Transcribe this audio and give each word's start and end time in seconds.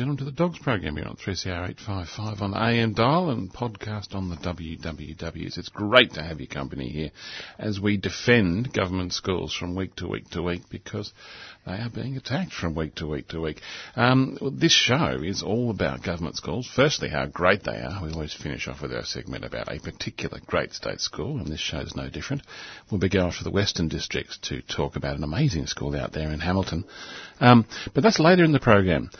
Gentlemen, 0.00 0.16
to 0.16 0.24
the 0.24 0.32
Dogs 0.32 0.58
program 0.58 0.96
here 0.96 1.04
on 1.04 1.14
3CR 1.14 1.68
855 1.68 2.40
on 2.40 2.54
AM 2.54 2.94
dial 2.94 3.28
and 3.28 3.52
podcast 3.52 4.14
on 4.14 4.30
the 4.30 4.36
WWWs. 4.36 5.58
It's 5.58 5.68
great 5.68 6.14
to 6.14 6.22
have 6.22 6.40
your 6.40 6.46
company 6.46 6.88
here 6.88 7.10
as 7.58 7.78
we 7.78 7.98
defend 7.98 8.72
government 8.72 9.12
schools 9.12 9.54
from 9.54 9.74
week 9.74 9.94
to 9.96 10.08
week 10.08 10.30
to 10.30 10.40
week 10.40 10.62
because 10.70 11.12
they 11.66 11.74
are 11.74 11.90
being 11.90 12.16
attacked 12.16 12.54
from 12.54 12.74
week 12.74 12.94
to 12.94 13.06
week 13.08 13.28
to 13.28 13.42
week. 13.42 13.60
Um, 13.94 14.38
this 14.58 14.72
show 14.72 15.18
is 15.22 15.42
all 15.42 15.68
about 15.68 16.02
government 16.02 16.36
schools. 16.36 16.66
Firstly, 16.74 17.10
how 17.10 17.26
great 17.26 17.64
they 17.64 17.76
are. 17.76 18.02
We 18.02 18.10
always 18.12 18.32
finish 18.32 18.68
off 18.68 18.80
with 18.80 18.94
our 18.94 19.04
segment 19.04 19.44
about 19.44 19.70
a 19.70 19.80
particular 19.80 20.40
great 20.46 20.72
state 20.72 21.02
school, 21.02 21.36
and 21.36 21.46
this 21.48 21.60
show 21.60 21.80
is 21.80 21.94
no 21.94 22.08
different. 22.08 22.40
We'll 22.90 23.00
be 23.00 23.10
going 23.10 23.32
to 23.32 23.44
the 23.44 23.50
Western 23.50 23.88
Districts 23.88 24.38
to 24.44 24.62
talk 24.62 24.96
about 24.96 25.18
an 25.18 25.24
amazing 25.24 25.66
school 25.66 25.94
out 25.94 26.12
there 26.12 26.30
in 26.30 26.40
Hamilton. 26.40 26.86
Um, 27.38 27.66
but 27.92 28.02
that's 28.02 28.18
later 28.18 28.44
in 28.44 28.52
the 28.52 28.60
program. 28.60 29.10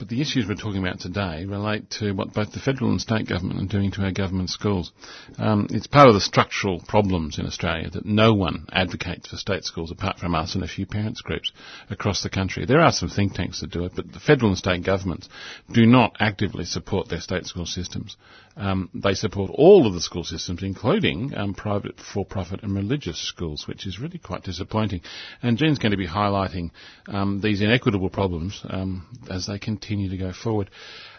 But 0.00 0.08
the 0.08 0.22
issues 0.22 0.48
we're 0.48 0.54
talking 0.54 0.82
about 0.82 0.98
today 0.98 1.44
relate 1.44 1.90
to 1.98 2.12
what 2.12 2.32
both 2.32 2.52
the 2.52 2.58
federal 2.58 2.90
and 2.90 2.98
state 2.98 3.28
government 3.28 3.60
are 3.60 3.66
doing 3.66 3.90
to 3.90 4.02
our 4.02 4.10
government 4.10 4.48
schools. 4.48 4.92
Um, 5.38 5.66
it's 5.68 5.86
part 5.86 6.08
of 6.08 6.14
the 6.14 6.22
structural 6.22 6.80
problems 6.80 7.38
in 7.38 7.44
Australia 7.44 7.90
that 7.90 8.06
no 8.06 8.32
one 8.32 8.64
advocates 8.72 9.28
for 9.28 9.36
state 9.36 9.62
schools 9.64 9.90
apart 9.90 10.18
from 10.18 10.34
us 10.34 10.54
and 10.54 10.64
a 10.64 10.68
few 10.68 10.86
parents 10.86 11.20
groups 11.20 11.52
across 11.90 12.22
the 12.22 12.30
country. 12.30 12.64
There 12.64 12.80
are 12.80 12.92
some 12.92 13.10
think 13.10 13.34
tanks 13.34 13.60
that 13.60 13.72
do 13.72 13.84
it, 13.84 13.92
but 13.94 14.10
the 14.10 14.20
federal 14.20 14.48
and 14.52 14.56
state 14.56 14.82
governments 14.82 15.28
do 15.70 15.84
not 15.84 16.16
actively 16.18 16.64
support 16.64 17.10
their 17.10 17.20
state 17.20 17.44
school 17.44 17.66
systems. 17.66 18.16
Um, 18.60 18.90
they 18.92 19.14
support 19.14 19.50
all 19.54 19.86
of 19.86 19.94
the 19.94 20.02
school 20.02 20.22
systems, 20.22 20.62
including 20.62 21.34
um, 21.34 21.54
private, 21.54 21.98
for-profit 21.98 22.62
and 22.62 22.74
religious 22.74 23.18
schools, 23.18 23.66
which 23.66 23.86
is 23.86 23.98
really 23.98 24.18
quite 24.18 24.42
disappointing. 24.42 25.00
And 25.42 25.56
Jean's 25.56 25.78
going 25.78 25.92
to 25.92 25.96
be 25.96 26.06
highlighting 26.06 26.70
um, 27.08 27.40
these 27.40 27.62
inequitable 27.62 28.10
problems 28.10 28.60
um, 28.68 29.06
as 29.30 29.46
they 29.46 29.58
continue 29.58 30.10
to 30.10 30.18
go 30.18 30.32
forward. 30.34 30.68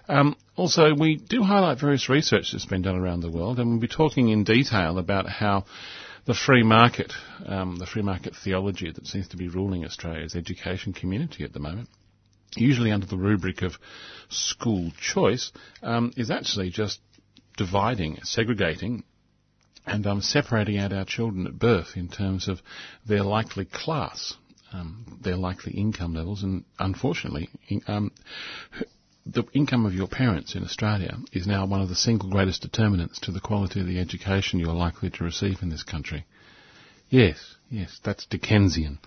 Um, 0.07 0.35
also, 0.55 0.93
we 0.93 1.15
do 1.15 1.41
highlight 1.41 1.79
various 1.79 2.09
research 2.09 2.49
that's 2.51 2.67
been 2.67 2.83
done 2.83 2.95
around 2.95 3.21
the 3.21 3.31
world, 3.31 3.59
and 3.59 3.71
we'll 3.71 3.79
be 3.79 3.87
talking 3.87 4.29
in 4.29 4.43
detail 4.43 4.99
about 4.99 5.27
how 5.27 5.65
the 6.25 6.35
free 6.35 6.63
market, 6.63 7.11
um, 7.47 7.77
the 7.77 7.87
free 7.87 8.03
market 8.03 8.35
theology 8.43 8.91
that 8.91 9.07
seems 9.07 9.29
to 9.29 9.37
be 9.37 9.47
ruling 9.47 9.83
Australia's 9.83 10.35
education 10.35 10.93
community 10.93 11.43
at 11.43 11.53
the 11.53 11.59
moment, 11.59 11.89
usually 12.55 12.91
under 12.91 13.07
the 13.07 13.17
rubric 13.17 13.63
of 13.63 13.73
school 14.29 14.91
choice, 15.01 15.51
um, 15.81 16.11
is 16.17 16.29
actually 16.29 16.69
just 16.69 16.99
dividing, 17.61 18.17
segregating, 18.23 19.03
and 19.85 20.07
um, 20.07 20.19
separating 20.19 20.79
out 20.79 20.91
our 20.91 21.05
children 21.05 21.45
at 21.45 21.59
birth 21.59 21.91
in 21.95 22.07
terms 22.07 22.47
of 22.47 22.59
their 23.05 23.21
likely 23.21 23.65
class, 23.65 24.33
um, 24.73 25.19
their 25.21 25.35
likely 25.35 25.73
income 25.73 26.15
levels, 26.15 26.41
and 26.41 26.63
unfortunately, 26.79 27.49
in, 27.67 27.79
um, 27.87 28.11
the 29.27 29.43
income 29.53 29.85
of 29.85 29.93
your 29.93 30.07
parents 30.07 30.55
in 30.55 30.63
Australia 30.63 31.15
is 31.31 31.45
now 31.45 31.67
one 31.67 31.81
of 31.81 31.89
the 31.89 31.95
single 31.95 32.29
greatest 32.31 32.63
determinants 32.63 33.19
to 33.19 33.31
the 33.31 33.39
quality 33.39 33.79
of 33.79 33.85
the 33.85 33.99
education 33.99 34.59
you're 34.59 34.73
likely 34.73 35.11
to 35.11 35.23
receive 35.23 35.57
in 35.61 35.69
this 35.69 35.83
country. 35.83 36.25
Yes, 37.09 37.37
yes, 37.69 37.99
that's 38.03 38.25
Dickensian. 38.25 38.97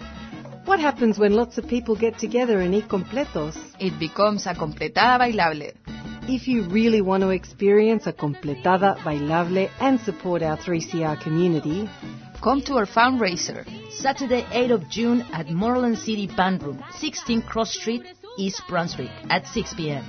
What 0.65 0.81
happens 0.81 1.19
when 1.19 1.34
lots 1.34 1.59
of 1.59 1.67
people 1.67 1.97
get 1.97 2.19
together 2.19 2.61
and 2.61 2.75
eat 2.75 2.89
completos? 2.89 3.56
It 3.78 3.99
becomes 3.99 4.47
a 4.47 4.55
completada 4.55 5.19
bailable. 5.21 5.73
If 6.28 6.47
you 6.47 6.62
really 6.69 7.03
want 7.03 7.23
to 7.23 7.31
experience 7.31 8.06
a 8.06 8.12
completada 8.12 8.97
bailable 8.99 9.69
and 9.81 10.00
support 10.00 10.43
our 10.43 10.56
3CR 10.56 11.21
community, 11.21 11.89
Come 12.43 12.61
to 12.62 12.75
our 12.75 12.87
fundraiser, 12.87 13.65
Saturday 13.93 14.43
8th 14.43 14.73
of 14.75 14.89
June 14.91 15.21
at 15.33 15.49
Moreland 15.49 15.97
City 15.97 16.27
Band 16.27 16.65
Room, 16.65 16.83
16 16.99 17.43
Cross 17.43 17.75
Street, 17.75 18.03
East 18.37 18.62
Brunswick, 18.69 19.12
at 19.31 19.47
6 19.47 19.75
p.m. 19.75 20.05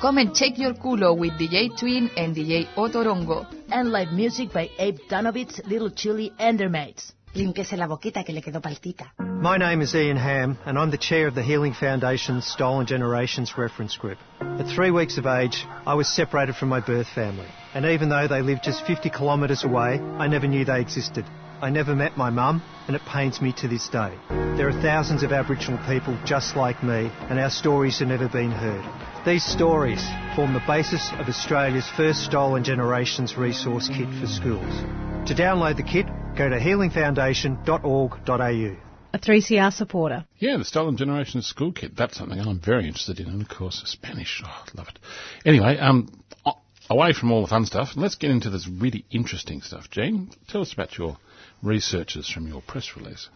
Come 0.00 0.18
and 0.18 0.32
check 0.32 0.58
your 0.58 0.74
culo 0.74 1.18
with 1.18 1.32
DJ 1.32 1.76
Twin 1.76 2.08
and 2.16 2.36
DJ 2.36 2.72
Otorongo 2.76 3.48
and 3.72 3.90
live 3.90 4.12
music 4.12 4.52
by 4.52 4.70
Abe 4.78 5.00
Danovitz, 5.10 5.60
Little 5.66 5.90
Chili, 5.90 6.32
and 6.38 6.56
their 6.56 6.68
mates. 6.68 7.12
Límpiese 7.32 7.76
la 7.76 7.86
boquita 7.86 8.24
que 8.24 8.32
le 8.34 8.42
quedó 8.42 8.60
paltita. 8.60 9.12
My 9.40 9.56
name 9.56 9.82
is 9.82 9.94
Ian 9.94 10.16
Hamm, 10.16 10.58
and 10.66 10.76
I'm 10.76 10.90
the 10.90 10.98
chair 10.98 11.28
of 11.28 11.36
the 11.36 11.44
Healing 11.44 11.74
Foundation's 11.74 12.44
Stolen 12.44 12.86
Generations 12.86 13.56
Reference 13.56 13.96
Group. 13.96 14.18
At 14.40 14.66
three 14.66 14.90
weeks 14.90 15.16
of 15.16 15.26
age, 15.26 15.64
I 15.86 15.94
was 15.94 16.08
separated 16.08 16.56
from 16.56 16.70
my 16.70 16.80
birth 16.80 17.06
family, 17.14 17.46
and 17.72 17.86
even 17.86 18.08
though 18.08 18.26
they 18.26 18.42
lived 18.42 18.64
just 18.64 18.84
50 18.84 19.10
kilometres 19.10 19.62
away, 19.62 20.00
I 20.18 20.26
never 20.26 20.48
knew 20.48 20.64
they 20.64 20.80
existed. 20.80 21.24
I 21.62 21.70
never 21.70 21.94
met 21.94 22.16
my 22.16 22.30
mum, 22.30 22.62
and 22.88 22.96
it 22.96 23.02
pains 23.06 23.40
me 23.40 23.52
to 23.58 23.68
this 23.68 23.88
day. 23.88 24.12
There 24.56 24.68
are 24.68 24.82
thousands 24.82 25.22
of 25.22 25.30
Aboriginal 25.30 25.78
people 25.86 26.18
just 26.24 26.56
like 26.56 26.82
me, 26.82 27.12
and 27.28 27.38
our 27.38 27.50
stories 27.50 28.00
have 28.00 28.08
never 28.08 28.28
been 28.28 28.50
heard. 28.50 28.84
These 29.24 29.44
stories 29.44 30.04
form 30.34 30.52
the 30.52 30.64
basis 30.66 31.08
of 31.12 31.28
Australia's 31.28 31.88
first 31.96 32.24
Stolen 32.24 32.64
Generations 32.64 33.36
resource 33.36 33.88
kit 33.88 34.08
for 34.20 34.26
schools. 34.26 34.74
To 35.28 35.34
download 35.34 35.76
the 35.76 35.84
kit, 35.84 36.06
go 36.36 36.48
to 36.48 36.58
healingfoundation.org.au. 36.58 38.76
A 39.12 39.18
3CR 39.18 39.72
supporter. 39.72 40.24
Yeah, 40.38 40.56
the 40.56 40.64
Stolen 40.64 40.96
Generation 40.96 41.42
School 41.42 41.72
Kit. 41.72 41.96
That's 41.96 42.16
something 42.16 42.38
I'm 42.38 42.60
very 42.60 42.86
interested 42.86 43.18
in, 43.18 43.26
and 43.26 43.42
of 43.42 43.48
course, 43.48 43.82
Spanish. 43.84 44.40
Oh, 44.44 44.48
I 44.48 44.68
love 44.76 44.86
it. 44.88 44.98
Anyway, 45.44 45.76
um, 45.78 46.08
away 46.88 47.12
from 47.12 47.32
all 47.32 47.42
the 47.42 47.48
fun 47.48 47.66
stuff, 47.66 47.90
let's 47.96 48.14
get 48.14 48.30
into 48.30 48.50
this 48.50 48.68
really 48.68 49.04
interesting 49.10 49.62
stuff. 49.62 49.90
Jean, 49.90 50.30
tell 50.48 50.60
us 50.60 50.72
about 50.72 50.96
your 50.96 51.18
researches 51.62 52.28
from 52.28 52.46
your 52.46 52.62
press 52.62 52.92
release. 52.96 53.28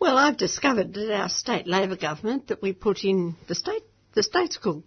Well, 0.00 0.18
I've 0.18 0.36
discovered 0.36 0.94
that 0.94 1.14
our 1.14 1.28
state 1.28 1.66
Labor 1.66 1.96
government 1.96 2.48
that 2.48 2.60
we 2.60 2.72
put 2.72 3.04
in 3.04 3.36
the 3.46 3.54
state 3.54 3.84
the 4.14 4.22
state 4.22 4.52
school 4.52 4.82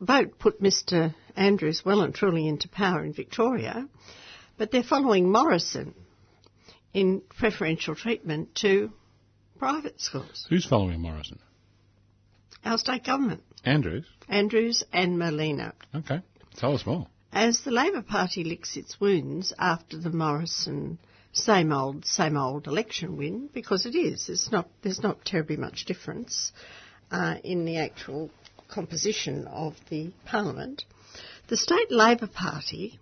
vote 0.00 0.38
put 0.38 0.62
Mr 0.62 1.14
Andrews 1.36 1.82
well 1.84 2.00
and 2.00 2.14
truly 2.14 2.48
into 2.48 2.68
power 2.68 3.04
in 3.04 3.12
Victoria, 3.12 3.86
but 4.56 4.70
they're 4.70 4.82
following 4.82 5.30
Morrison 5.30 5.94
in 6.92 7.22
preferential 7.38 7.94
treatment 7.94 8.54
to 8.56 8.92
private 9.58 10.00
schools. 10.00 10.46
Who's 10.48 10.66
following 10.66 11.00
Morrison? 11.00 11.38
Our 12.64 12.78
state 12.78 13.04
government, 13.04 13.42
Andrews. 13.64 14.06
Andrews 14.28 14.84
and 14.92 15.18
Merlino. 15.18 15.72
Okay, 15.94 16.20
tell 16.56 16.74
us 16.74 16.84
more. 16.84 17.06
As 17.32 17.60
the 17.60 17.70
Labor 17.70 18.02
Party 18.02 18.44
licks 18.44 18.76
its 18.76 19.00
wounds 19.00 19.52
after 19.58 19.98
the 19.98 20.10
Morrison 20.10 20.98
same 21.36 21.70
old, 21.70 22.04
same 22.06 22.36
old 22.36 22.66
election 22.66 23.16
win, 23.16 23.48
because 23.52 23.86
it 23.86 23.94
is. 23.94 24.28
It's 24.28 24.50
not, 24.50 24.68
there's 24.82 25.02
not 25.02 25.24
terribly 25.24 25.56
much 25.56 25.84
difference 25.84 26.52
uh, 27.10 27.36
in 27.44 27.64
the 27.64 27.76
actual 27.78 28.30
composition 28.68 29.46
of 29.46 29.74
the 29.90 30.12
parliament. 30.24 30.84
The 31.48 31.56
state 31.56 31.90
Labor 31.90 32.26
Party 32.26 32.98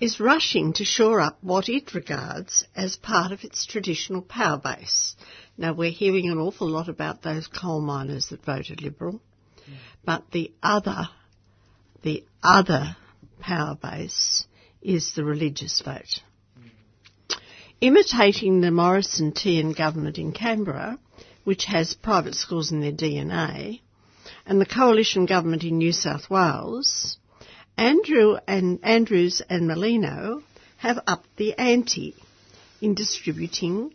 is 0.00 0.20
rushing 0.20 0.72
to 0.74 0.84
shore 0.84 1.20
up 1.20 1.38
what 1.40 1.68
it 1.68 1.94
regards 1.94 2.64
as 2.74 2.96
part 2.96 3.32
of 3.32 3.44
its 3.44 3.64
traditional 3.64 4.22
power 4.22 4.58
base. 4.58 5.14
Now 5.56 5.72
we're 5.72 5.90
hearing 5.90 6.28
an 6.28 6.38
awful 6.38 6.68
lot 6.68 6.88
about 6.88 7.22
those 7.22 7.46
coal 7.46 7.80
miners 7.80 8.26
that 8.30 8.44
voted 8.44 8.82
Liberal, 8.82 9.20
but 10.04 10.30
the 10.32 10.52
other, 10.62 11.08
the 12.02 12.24
other 12.42 12.96
power 13.40 13.76
base 13.80 14.46
is 14.82 15.12
the 15.12 15.24
religious 15.24 15.80
vote. 15.80 16.20
Imitating 17.80 18.60
the 18.60 18.70
Morrison 18.70 19.32
Tehan 19.32 19.76
government 19.76 20.18
in 20.18 20.32
Canberra, 20.32 20.98
which 21.44 21.66
has 21.66 21.94
private 21.94 22.34
schools 22.34 22.72
in 22.72 22.80
their 22.80 22.92
DNA, 22.92 23.80
and 24.46 24.60
the 24.60 24.66
coalition 24.66 25.26
government 25.26 25.62
in 25.62 25.78
New 25.78 25.92
South 25.92 26.28
Wales, 26.30 27.18
Andrew 27.76 28.36
and 28.46 28.78
Andrews 28.84 29.42
and 29.48 29.68
Merlino 29.68 30.42
have 30.78 30.98
upped 31.06 31.36
the 31.36 31.54
ante 31.54 32.14
in 32.80 32.94
distributing 32.94 33.94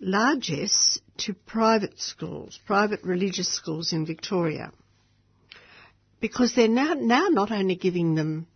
largesse 0.00 1.00
to 1.18 1.32
private 1.32 1.98
schools, 1.98 2.58
private 2.66 3.02
religious 3.02 3.48
schools 3.48 3.92
in 3.92 4.04
Victoria. 4.04 4.70
Because 6.20 6.54
they're 6.54 6.68
now, 6.68 6.94
now 6.94 7.28
not 7.28 7.50
only 7.50 7.76
giving 7.76 8.14
them 8.14 8.46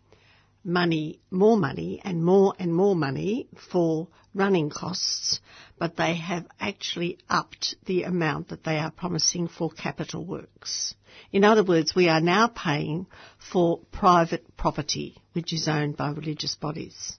money, 0.65 1.21
more 1.31 1.57
money 1.57 2.01
and 2.05 2.25
more 2.25 2.55
and 2.59 2.75
more 2.75 2.95
money 2.95 3.49
for 3.71 4.09
running 4.35 4.71
costs, 4.71 5.41
but 5.79 5.97
they 5.97 6.15
have 6.15 6.47
actually 6.61 7.19
upped 7.29 7.75
the 7.87 8.05
amount 8.05 8.49
that 8.49 8.65
they 8.65 8.79
are 8.79 8.91
promising 8.91 9.49
for 9.49 9.71
capital 9.71 10.25
works. 10.25 10.95
In 11.33 11.45
other 11.45 11.65
words, 11.65 11.95
we 11.95 12.09
are 12.09 12.21
now 12.21 12.49
paying 12.49 13.07
for 13.53 13.81
private 13.91 14.57
property, 14.57 15.17
which 15.33 15.53
is 15.53 15.69
owned 15.69 15.97
by 15.97 16.11
religious 16.11 16.55
bodies. 16.55 17.19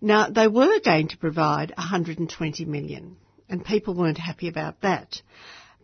Now, 0.00 0.30
they 0.30 0.48
were 0.48 0.80
going 0.80 1.08
to 1.08 1.18
provide 1.18 1.72
120 1.76 2.64
million, 2.64 3.16
and 3.48 3.64
people 3.64 3.94
weren't 3.94 4.18
happy 4.18 4.48
about 4.48 4.80
that. 4.82 5.20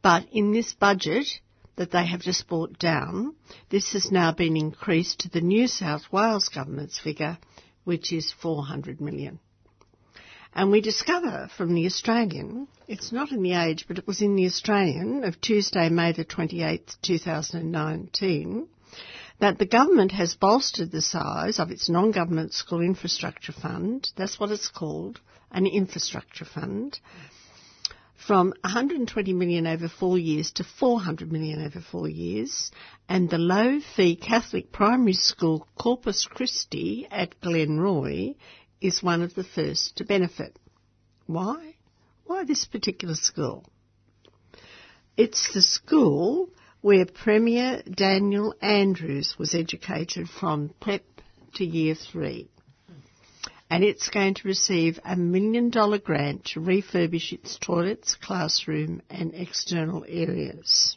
But 0.02 0.26
in 0.32 0.52
this 0.52 0.72
budget, 0.72 1.26
that 1.76 1.90
they 1.90 2.06
have 2.06 2.20
just 2.20 2.48
brought 2.48 2.78
down. 2.78 3.34
This 3.70 3.92
has 3.92 4.10
now 4.10 4.32
been 4.32 4.56
increased 4.56 5.20
to 5.20 5.28
the 5.28 5.40
New 5.40 5.68
South 5.68 6.02
Wales 6.10 6.48
government's 6.48 6.98
figure, 6.98 7.38
which 7.84 8.12
is 8.12 8.32
400 8.40 9.00
million. 9.00 9.38
And 10.54 10.70
we 10.70 10.80
discover 10.80 11.50
from 11.56 11.74
the 11.74 11.84
Australian, 11.84 12.66
it's 12.88 13.12
not 13.12 13.30
in 13.30 13.42
the 13.42 13.52
Age, 13.52 13.84
but 13.86 13.98
it 13.98 14.06
was 14.06 14.22
in 14.22 14.36
the 14.36 14.46
Australian 14.46 15.22
of 15.24 15.38
Tuesday, 15.40 15.90
May 15.90 16.12
the 16.12 16.24
28th, 16.24 16.96
2019, 17.02 18.66
that 19.38 19.58
the 19.58 19.66
government 19.66 20.12
has 20.12 20.34
bolstered 20.34 20.90
the 20.90 21.02
size 21.02 21.58
of 21.58 21.70
its 21.70 21.90
non-government 21.90 22.54
school 22.54 22.80
infrastructure 22.80 23.52
fund, 23.52 24.08
that's 24.16 24.40
what 24.40 24.50
it's 24.50 24.68
called, 24.68 25.20
an 25.50 25.66
infrastructure 25.66 26.46
fund, 26.46 26.98
from 28.16 28.54
120 28.62 29.32
million 29.32 29.66
over 29.66 29.88
four 29.88 30.18
years 30.18 30.52
to 30.52 30.64
400 30.64 31.30
million 31.30 31.64
over 31.64 31.80
four 31.80 32.08
years, 32.08 32.70
and 33.08 33.28
the 33.28 33.38
low 33.38 33.80
fee 33.80 34.16
Catholic 34.16 34.72
primary 34.72 35.12
school 35.12 35.66
Corpus 35.78 36.26
Christi 36.26 37.06
at 37.10 37.40
Glenroy 37.40 38.34
is 38.80 39.02
one 39.02 39.22
of 39.22 39.34
the 39.34 39.44
first 39.44 39.96
to 39.96 40.04
benefit. 40.04 40.58
Why? 41.26 41.76
Why 42.24 42.44
this 42.44 42.64
particular 42.64 43.14
school? 43.14 43.64
It's 45.16 45.52
the 45.52 45.62
school 45.62 46.50
where 46.80 47.06
Premier 47.06 47.82
Daniel 47.82 48.54
Andrews 48.60 49.36
was 49.38 49.54
educated 49.54 50.28
from 50.28 50.74
prep 50.80 51.04
to 51.54 51.64
year 51.64 51.94
three 51.94 52.48
and 53.68 53.82
it's 53.82 54.08
going 54.08 54.34
to 54.34 54.48
receive 54.48 55.00
a 55.04 55.16
million 55.16 55.70
dollar 55.70 55.98
grant 55.98 56.44
to 56.44 56.60
refurbish 56.60 57.32
its 57.32 57.58
toilets, 57.58 58.14
classroom 58.14 59.02
and 59.10 59.34
external 59.34 60.04
areas. 60.08 60.96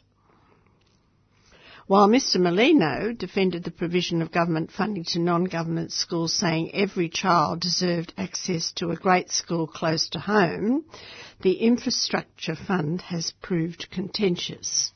While 1.88 2.08
Mr 2.08 2.36
Merlino 2.36 3.18
defended 3.18 3.64
the 3.64 3.72
provision 3.72 4.22
of 4.22 4.30
government 4.30 4.70
funding 4.70 5.02
to 5.06 5.18
non-government 5.18 5.90
schools 5.90 6.32
saying 6.32 6.72
every 6.72 7.08
child 7.08 7.58
deserved 7.58 8.14
access 8.16 8.70
to 8.76 8.90
a 8.90 8.96
great 8.96 9.28
school 9.32 9.66
close 9.66 10.08
to 10.10 10.20
home, 10.20 10.84
the 11.40 11.54
infrastructure 11.54 12.54
fund 12.54 13.02
has 13.02 13.32
proved 13.42 13.90
contentious. 13.90 14.92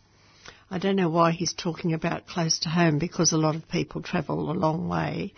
I 0.70 0.78
don't 0.78 0.94
know 0.94 1.08
why 1.08 1.32
he's 1.32 1.52
talking 1.52 1.94
about 1.94 2.28
close 2.28 2.60
to 2.60 2.68
home 2.68 2.98
because 2.98 3.32
a 3.32 3.38
lot 3.38 3.56
of 3.56 3.68
people 3.68 4.00
travel 4.00 4.48
a 4.48 4.52
long 4.52 4.88
way 4.88 5.34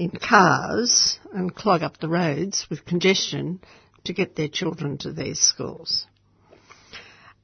in 0.00 0.08
cars 0.08 1.18
and 1.34 1.54
clog 1.54 1.82
up 1.82 1.98
the 1.98 2.08
roads 2.08 2.66
with 2.70 2.86
congestion 2.86 3.60
to 4.02 4.14
get 4.14 4.34
their 4.34 4.48
children 4.48 4.96
to 4.96 5.12
these 5.12 5.38
schools. 5.38 6.06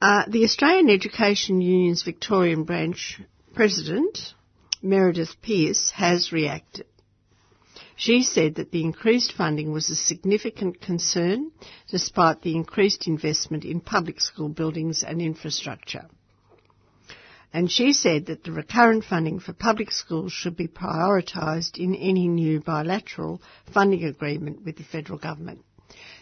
Uh, 0.01 0.23
the 0.27 0.43
Australian 0.43 0.89
Education 0.89 1.61
Union's 1.61 2.01
Victorian 2.01 2.63
branch 2.63 3.21
president, 3.53 4.33
Meredith 4.81 5.39
Peace, 5.39 5.91
has 5.91 6.31
reacted. 6.31 6.87
She 7.95 8.23
said 8.23 8.55
that 8.55 8.71
the 8.71 8.81
increased 8.81 9.33
funding 9.33 9.71
was 9.71 9.91
a 9.91 9.95
significant 9.95 10.81
concern 10.81 11.51
despite 11.91 12.41
the 12.41 12.55
increased 12.55 13.05
investment 13.05 13.65
in 13.65 13.81
public 13.81 14.19
school 14.19 14.49
buildings 14.49 15.03
and 15.03 15.21
infrastructure 15.21 16.07
and 17.53 17.71
she 17.71 17.93
said 17.93 18.25
that 18.25 18.43
the 18.43 18.51
recurrent 18.51 19.03
funding 19.03 19.39
for 19.39 19.53
public 19.53 19.91
schools 19.91 20.31
should 20.31 20.57
be 20.57 20.67
prioritised 20.67 21.77
in 21.77 21.95
any 21.95 22.27
new 22.27 22.59
bilateral 22.59 23.41
funding 23.73 24.03
agreement 24.03 24.63
with 24.65 24.77
the 24.77 24.83
federal 24.83 25.17
government. 25.17 25.63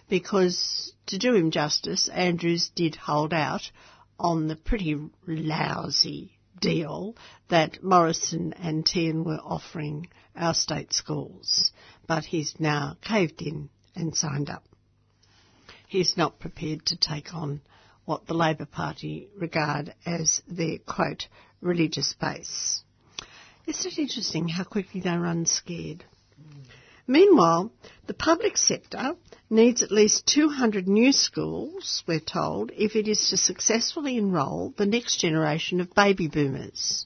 Because, 0.07 0.93
to 1.07 1.17
do 1.17 1.33
him 1.33 1.49
justice, 1.51 2.07
Andrews 2.09 2.69
did 2.75 2.95
hold 2.95 3.33
out 3.33 3.71
on 4.19 4.47
the 4.47 4.55
pretty 4.55 4.97
lousy 5.27 6.37
deal 6.61 7.15
that 7.49 7.83
Morrison 7.83 8.53
and 8.53 8.85
Tehan 8.85 9.25
were 9.25 9.39
offering 9.43 10.07
our 10.35 10.53
state 10.53 10.93
schools, 10.93 11.71
but 12.07 12.25
he's 12.25 12.59
now 12.59 12.97
caved 13.01 13.41
in 13.41 13.69
and 13.95 14.15
signed 14.15 14.49
up. 14.49 14.63
He's 15.87 16.17
not 16.17 16.39
prepared 16.39 16.85
to 16.87 16.97
take 16.97 17.33
on 17.33 17.61
what 18.05 18.27
the 18.27 18.33
Labor 18.33 18.65
Party 18.65 19.27
regard 19.35 19.93
as 20.05 20.41
their 20.47 20.77
quote 20.77 21.27
religious 21.61 22.13
base. 22.13 22.83
Isn't 23.67 23.93
it 23.93 23.99
interesting 23.99 24.47
how 24.47 24.63
quickly 24.63 25.01
they 25.01 25.17
run 25.17 25.45
scared? 25.45 26.03
Meanwhile, 27.07 27.71
the 28.07 28.13
public 28.13 28.57
sector 28.57 29.15
needs 29.49 29.83
at 29.83 29.91
least 29.91 30.25
200 30.27 30.87
new 30.87 31.11
schools, 31.11 32.03
we're 32.07 32.19
told, 32.19 32.71
if 32.75 32.95
it 32.95 33.07
is 33.07 33.29
to 33.29 33.37
successfully 33.37 34.17
enrol 34.17 34.73
the 34.77 34.85
next 34.85 35.17
generation 35.17 35.81
of 35.81 35.93
baby 35.93 36.27
boomers. 36.27 37.05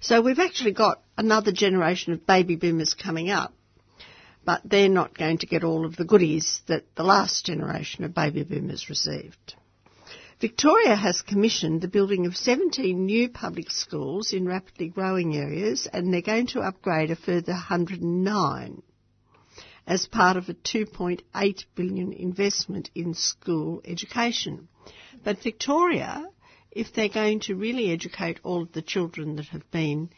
So 0.00 0.22
we've 0.22 0.38
actually 0.38 0.72
got 0.72 1.02
another 1.18 1.52
generation 1.52 2.14
of 2.14 2.26
baby 2.26 2.56
boomers 2.56 2.94
coming 2.94 3.28
up 3.28 3.52
but 4.50 4.62
they're 4.68 4.88
not 4.88 5.16
going 5.16 5.38
to 5.38 5.46
get 5.46 5.62
all 5.62 5.86
of 5.86 5.94
the 5.94 6.04
goodies 6.04 6.60
that 6.66 6.82
the 6.96 7.04
last 7.04 7.46
generation 7.46 8.02
of 8.02 8.12
baby 8.12 8.42
boomers 8.42 8.90
received. 8.90 9.54
Victoria 10.40 10.96
has 10.96 11.22
commissioned 11.22 11.80
the 11.80 11.86
building 11.86 12.26
of 12.26 12.36
17 12.36 13.06
new 13.06 13.28
public 13.28 13.70
schools 13.70 14.32
in 14.32 14.48
rapidly 14.48 14.88
growing 14.88 15.36
areas 15.36 15.86
and 15.92 16.12
they're 16.12 16.20
going 16.20 16.48
to 16.48 16.58
upgrade 16.58 17.12
a 17.12 17.14
further 17.14 17.52
109 17.52 18.82
as 19.86 20.08
part 20.08 20.36
of 20.36 20.48
a 20.48 20.54
2.8 20.54 21.64
billion 21.76 22.12
investment 22.12 22.90
in 22.92 23.14
school 23.14 23.80
education. 23.84 24.66
But 25.22 25.44
Victoria, 25.44 26.26
if 26.72 26.92
they're 26.92 27.08
going 27.08 27.38
to 27.42 27.54
really 27.54 27.92
educate 27.92 28.40
all 28.42 28.62
of 28.62 28.72
the 28.72 28.82
children 28.82 29.36
that 29.36 29.46
have 29.46 29.70
been 29.70 30.10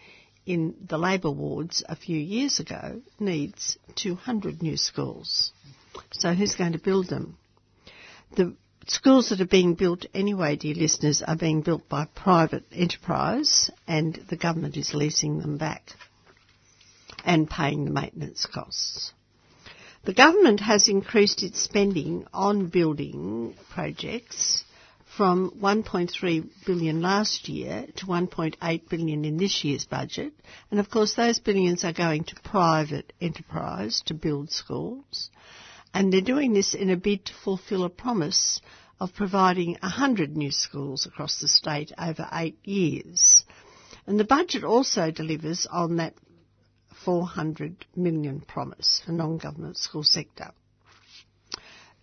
in 0.46 0.74
the 0.88 0.98
Labor 0.98 1.30
wards 1.30 1.82
a 1.88 1.96
few 1.96 2.18
years 2.18 2.58
ago 2.58 3.00
needs 3.18 3.78
200 3.96 4.62
new 4.62 4.76
schools. 4.76 5.52
So 6.12 6.32
who's 6.34 6.54
going 6.56 6.72
to 6.72 6.78
build 6.78 7.08
them? 7.08 7.36
The 8.36 8.54
schools 8.86 9.28
that 9.28 9.40
are 9.40 9.46
being 9.46 9.74
built 9.74 10.06
anyway, 10.14 10.56
dear 10.56 10.74
listeners, 10.74 11.22
are 11.22 11.36
being 11.36 11.62
built 11.62 11.88
by 11.88 12.06
private 12.06 12.64
enterprise 12.72 13.70
and 13.86 14.14
the 14.28 14.36
government 14.36 14.76
is 14.76 14.94
leasing 14.94 15.38
them 15.38 15.58
back 15.58 15.92
and 17.24 17.48
paying 17.48 17.84
the 17.84 17.90
maintenance 17.90 18.46
costs. 18.46 19.12
The 20.04 20.14
government 20.14 20.60
has 20.60 20.88
increased 20.88 21.42
its 21.44 21.60
spending 21.60 22.26
on 22.32 22.66
building 22.66 23.54
projects 23.70 24.64
from 25.16 25.50
1.3 25.60 26.48
billion 26.66 27.02
last 27.02 27.48
year 27.48 27.86
to 27.96 28.06
1.8 28.06 28.88
billion 28.88 29.24
in 29.24 29.36
this 29.36 29.62
year's 29.62 29.84
budget. 29.84 30.32
And 30.70 30.80
of 30.80 30.88
course 30.90 31.14
those 31.14 31.38
billions 31.38 31.84
are 31.84 31.92
going 31.92 32.24
to 32.24 32.36
private 32.42 33.12
enterprise 33.20 34.02
to 34.06 34.14
build 34.14 34.50
schools. 34.50 35.30
And 35.92 36.12
they're 36.12 36.22
doing 36.22 36.54
this 36.54 36.74
in 36.74 36.88
a 36.88 36.96
bid 36.96 37.26
to 37.26 37.34
fulfil 37.44 37.84
a 37.84 37.90
promise 37.90 38.60
of 39.00 39.14
providing 39.14 39.76
100 39.82 40.36
new 40.36 40.50
schools 40.50 41.04
across 41.04 41.40
the 41.40 41.48
state 41.48 41.92
over 41.98 42.26
eight 42.32 42.58
years. 42.64 43.44
And 44.06 44.18
the 44.18 44.24
budget 44.24 44.64
also 44.64 45.10
delivers 45.10 45.66
on 45.70 45.96
that 45.96 46.14
400 47.04 47.84
million 47.94 48.40
promise 48.40 49.02
for 49.04 49.12
non-government 49.12 49.76
school 49.76 50.04
sector. 50.04 50.52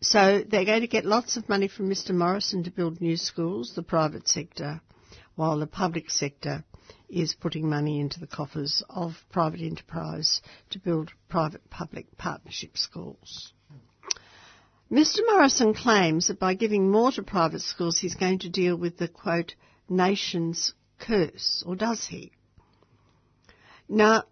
So 0.01 0.43
they're 0.47 0.65
going 0.65 0.81
to 0.81 0.87
get 0.87 1.05
lots 1.05 1.35
of 1.35 1.49
money 1.49 1.67
from 1.67 1.89
Mr 1.89 2.11
Morrison 2.11 2.63
to 2.63 2.71
build 2.71 3.01
new 3.01 3.17
schools, 3.17 3.73
the 3.75 3.83
private 3.83 4.29
sector, 4.29 4.81
while 5.35 5.59
the 5.59 5.67
public 5.67 6.09
sector 6.09 6.63
is 7.09 7.33
putting 7.33 7.69
money 7.69 7.99
into 7.99 8.19
the 8.19 8.27
coffers 8.27 8.81
of 8.89 9.13
private 9.31 9.59
enterprise 9.59 10.41
to 10.69 10.79
build 10.79 11.11
private-public 11.27 12.17
partnership 12.17 12.77
schools. 12.77 13.51
Mr 14.91 15.19
Morrison 15.27 15.73
claims 15.73 16.27
that 16.27 16.39
by 16.39 16.53
giving 16.53 16.89
more 16.89 17.11
to 17.11 17.21
private 17.21 17.61
schools 17.61 17.99
he's 17.99 18.15
going 18.15 18.39
to 18.39 18.49
deal 18.49 18.75
with 18.75 18.97
the 18.97 19.07
quote, 19.07 19.53
nation's 19.89 20.73
curse, 20.97 21.63
or 21.65 21.75
does 21.75 22.07
he? 22.07 22.31
Now, 23.87 24.23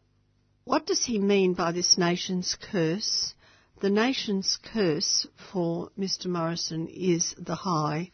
what 0.64 0.86
does 0.86 1.04
he 1.04 1.20
mean 1.20 1.54
by 1.54 1.72
this 1.74 1.98
nation's 1.98 2.56
curse? 2.72 3.34
The 3.80 3.90
nation's 3.92 4.58
curse 4.74 5.28
for 5.52 5.92
Mr 6.00 6.26
Morrison 6.26 6.88
is 6.88 7.36
the 7.38 7.54
high 7.54 8.10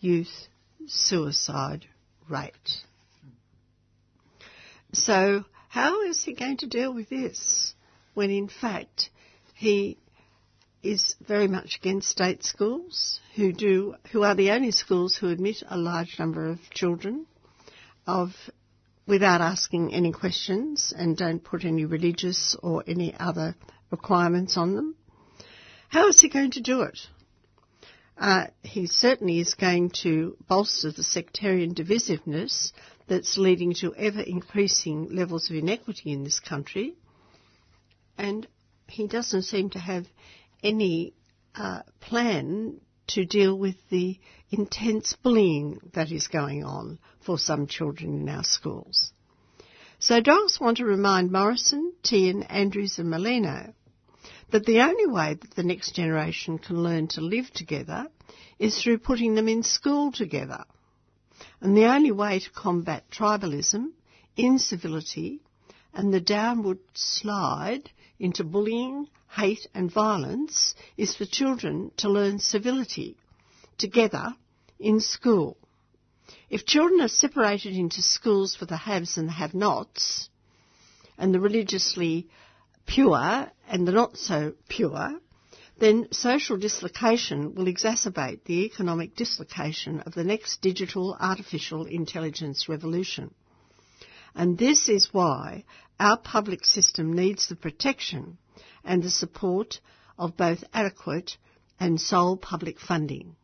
youth 0.00 0.48
suicide 0.86 1.86
rate. 2.28 2.84
So 4.92 5.46
how 5.68 6.02
is 6.02 6.22
he 6.24 6.34
going 6.34 6.58
to 6.58 6.66
deal 6.66 6.92
with 6.92 7.08
this 7.08 7.74
when 8.12 8.30
in 8.30 8.48
fact 8.48 9.08
he 9.54 9.96
is 10.82 11.16
very 11.26 11.48
much 11.48 11.76
against 11.76 12.10
state 12.10 12.44
schools 12.44 13.18
who 13.34 13.52
do 13.52 13.94
who 14.12 14.24
are 14.24 14.34
the 14.34 14.50
only 14.50 14.72
schools 14.72 15.16
who 15.16 15.30
admit 15.30 15.62
a 15.68 15.78
large 15.78 16.18
number 16.18 16.48
of 16.50 16.58
children 16.70 17.26
of 18.06 18.34
without 19.06 19.40
asking 19.40 19.94
any 19.94 20.12
questions 20.12 20.92
and 20.94 21.16
don't 21.16 21.42
put 21.42 21.64
any 21.64 21.86
religious 21.86 22.54
or 22.62 22.84
any 22.86 23.14
other 23.18 23.56
requirements 23.90 24.56
on 24.56 24.74
them. 24.74 24.94
How 25.88 26.08
is 26.08 26.20
he 26.20 26.28
going 26.28 26.50
to 26.52 26.60
do 26.60 26.82
it? 26.82 26.98
Uh, 28.18 28.48
he 28.62 28.86
certainly 28.86 29.38
is 29.38 29.54
going 29.54 29.90
to 29.90 30.36
bolster 30.48 30.90
the 30.90 31.04
sectarian 31.04 31.74
divisiveness 31.74 32.72
that's 33.06 33.38
leading 33.38 33.74
to 33.74 33.94
ever 33.94 34.20
increasing 34.20 35.14
levels 35.14 35.48
of 35.48 35.56
inequity 35.56 36.12
in 36.12 36.24
this 36.24 36.40
country. 36.40 36.94
And 38.18 38.46
he 38.88 39.06
doesn't 39.06 39.42
seem 39.42 39.70
to 39.70 39.78
have 39.78 40.06
any 40.62 41.14
uh, 41.54 41.82
plan 42.00 42.80
to 43.08 43.24
deal 43.24 43.56
with 43.56 43.76
the 43.88 44.18
intense 44.50 45.14
bullying 45.22 45.80
that 45.94 46.10
is 46.10 46.26
going 46.26 46.64
on 46.64 46.98
for 47.20 47.38
some 47.38 47.66
children 47.66 48.20
in 48.20 48.28
our 48.28 48.44
schools. 48.44 49.12
So 50.00 50.20
dogs 50.20 50.60
want 50.60 50.76
to 50.78 50.84
remind 50.84 51.32
Morrison, 51.32 51.92
Tehan, 52.02 52.44
Andrews 52.48 52.98
and 52.98 53.08
Merlino 53.08 53.72
that 54.50 54.64
the 54.64 54.80
only 54.80 55.06
way 55.06 55.34
that 55.34 55.54
the 55.54 55.62
next 55.62 55.94
generation 55.94 56.58
can 56.58 56.82
learn 56.82 57.08
to 57.08 57.20
live 57.20 57.50
together 57.52 58.06
is 58.58 58.80
through 58.80 58.98
putting 58.98 59.34
them 59.34 59.48
in 59.48 59.62
school 59.62 60.10
together. 60.12 60.64
And 61.60 61.76
the 61.76 61.86
only 61.86 62.12
way 62.12 62.38
to 62.38 62.50
combat 62.50 63.10
tribalism, 63.10 63.92
incivility 64.36 65.40
and 65.94 66.12
the 66.12 66.20
downward 66.20 66.78
slide 66.94 67.90
into 68.18 68.44
bullying, 68.44 69.08
hate 69.30 69.66
and 69.74 69.92
violence 69.92 70.74
is 70.96 71.16
for 71.16 71.24
children 71.24 71.90
to 71.96 72.08
learn 72.08 72.38
civility 72.38 73.16
together 73.76 74.34
in 74.78 75.00
school. 75.00 75.56
If 76.50 76.64
children 76.64 77.00
are 77.00 77.08
separated 77.08 77.74
into 77.74 78.02
schools 78.02 78.54
for 78.54 78.66
the 78.66 78.76
haves 78.76 79.18
and 79.18 79.28
the 79.28 79.32
have-nots, 79.32 80.28
and 81.18 81.34
the 81.34 81.40
religiously 81.40 82.28
pure 82.88 83.50
and 83.68 83.86
the 83.86 83.92
not 83.92 84.16
so 84.16 84.54
pure, 84.68 85.20
then 85.78 86.08
social 86.10 86.56
dislocation 86.56 87.54
will 87.54 87.66
exacerbate 87.66 88.42
the 88.44 88.64
economic 88.64 89.14
dislocation 89.14 90.00
of 90.00 90.14
the 90.14 90.24
next 90.24 90.60
digital 90.60 91.16
artificial 91.20 91.84
intelligence 91.84 92.68
revolution. 92.68 93.32
And 94.34 94.58
this 94.58 94.88
is 94.88 95.12
why 95.12 95.64
our 96.00 96.16
public 96.16 96.64
system 96.64 97.12
needs 97.12 97.46
the 97.46 97.56
protection 97.56 98.38
and 98.84 99.02
the 99.02 99.10
support 99.10 99.80
of 100.18 100.36
both 100.36 100.64
adequate 100.72 101.36
and 101.78 102.00
sole 102.00 102.36
public 102.36 102.80
funding. 102.80 103.36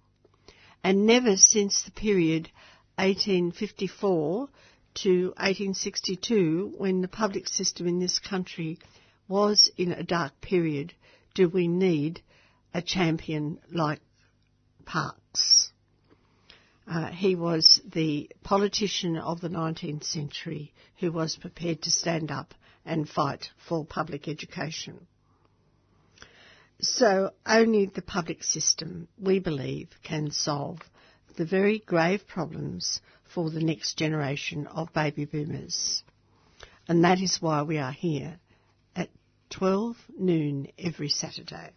And 0.83 1.07
never 1.07 1.37
since 1.37 1.83
the 1.83 1.93
period 1.93 2.51
1854 2.97 4.49
to 4.95 5.27
1862, 5.37 6.75
when 6.77 7.01
the 7.01 7.09
public 7.09 7.49
system 7.49 7.87
in 7.87 7.99
this 8.01 8.19
country 8.19 8.79
was 9.29 9.71
in 9.77 9.93
a 9.93 10.03
dark 10.03 10.41
period, 10.41 10.95
do 11.35 11.49
we 11.49 11.69
need 11.69 12.21
a 12.73 12.83
champion 12.83 13.59
like 13.71 14.01
Parkes? 14.85 15.73
Uh, 16.87 17.07
he 17.07 17.35
was 17.35 17.81
the 17.87 18.31
politician 18.43 19.17
of 19.17 19.41
the 19.41 19.49
19th 19.49 20.05
century 20.05 20.73
who 20.99 21.11
was 21.11 21.37
prepared 21.37 21.81
to 21.83 21.91
stand 21.91 22.31
up 22.31 22.55
and 22.85 23.09
fight 23.09 23.49
for 23.67 23.85
public 23.85 24.29
education. 24.29 25.07
So 26.81 27.31
only 27.47 27.87
the 27.87 28.03
public 28.03 28.43
system, 28.43 29.09
we 29.19 29.39
believe, 29.39 29.89
can 30.03 30.31
solve 30.31 30.81
the 31.37 31.47
very 31.47 31.79
grave 31.79 32.27
problems 32.27 33.01
for 33.25 33.51
the 33.51 33.63
next 33.63 33.97
generation 33.97 34.67
of 34.67 34.93
baby 34.93 35.25
boomers. 35.25 36.03
And 36.87 37.03
that 37.05 37.21
is 37.21 37.41
why 37.41 37.63
we 37.63 37.79
are 37.79 37.93
here 37.93 38.39
12 39.51 39.97
noon 40.19 40.69
every 40.79 41.09
Saturday. 41.09 41.71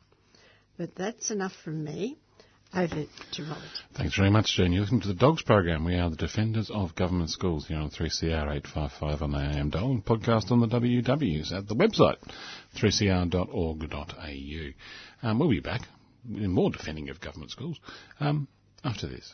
But 0.78 0.96
that's 0.96 1.32
enough 1.32 1.54
from 1.64 1.84
me. 1.84 2.18
Over 2.76 3.06
to 3.32 3.44
Robert. 3.44 3.64
Thanks 3.94 4.18
very 4.18 4.30
much, 4.30 4.54
Jane. 4.58 4.74
You're 4.74 4.82
listening 4.82 5.00
to 5.02 5.08
the 5.08 5.14
Dogs 5.14 5.42
Program. 5.42 5.86
We 5.86 5.96
are 5.96 6.10
the 6.10 6.18
defenders 6.18 6.70
of 6.70 6.96
government 6.96 7.30
schools 7.30 7.66
here 7.66 7.78
on 7.78 7.90
3CR 7.90 8.58
855 8.58 9.22
on 9.22 9.32
the 9.32 9.38
AM 9.38 9.70
dial 9.70 9.92
and 9.92 10.04
podcast 10.04 10.52
on 10.52 10.60
the 10.60 10.68
WWs 10.68 11.54
at 11.54 11.70
the 11.70 11.76
website 11.76 12.18
3cr.org.au. 12.76 14.74
Um, 15.28 15.40
we'll 15.40 15.50
be 15.50 15.62
back 15.62 15.88
in 16.30 16.52
more 16.52 16.70
defending 16.70 17.10
of 17.10 17.22
government 17.22 17.52
schools 17.52 17.80
um, 18.20 18.50
after 18.84 19.08
this. 19.08 19.34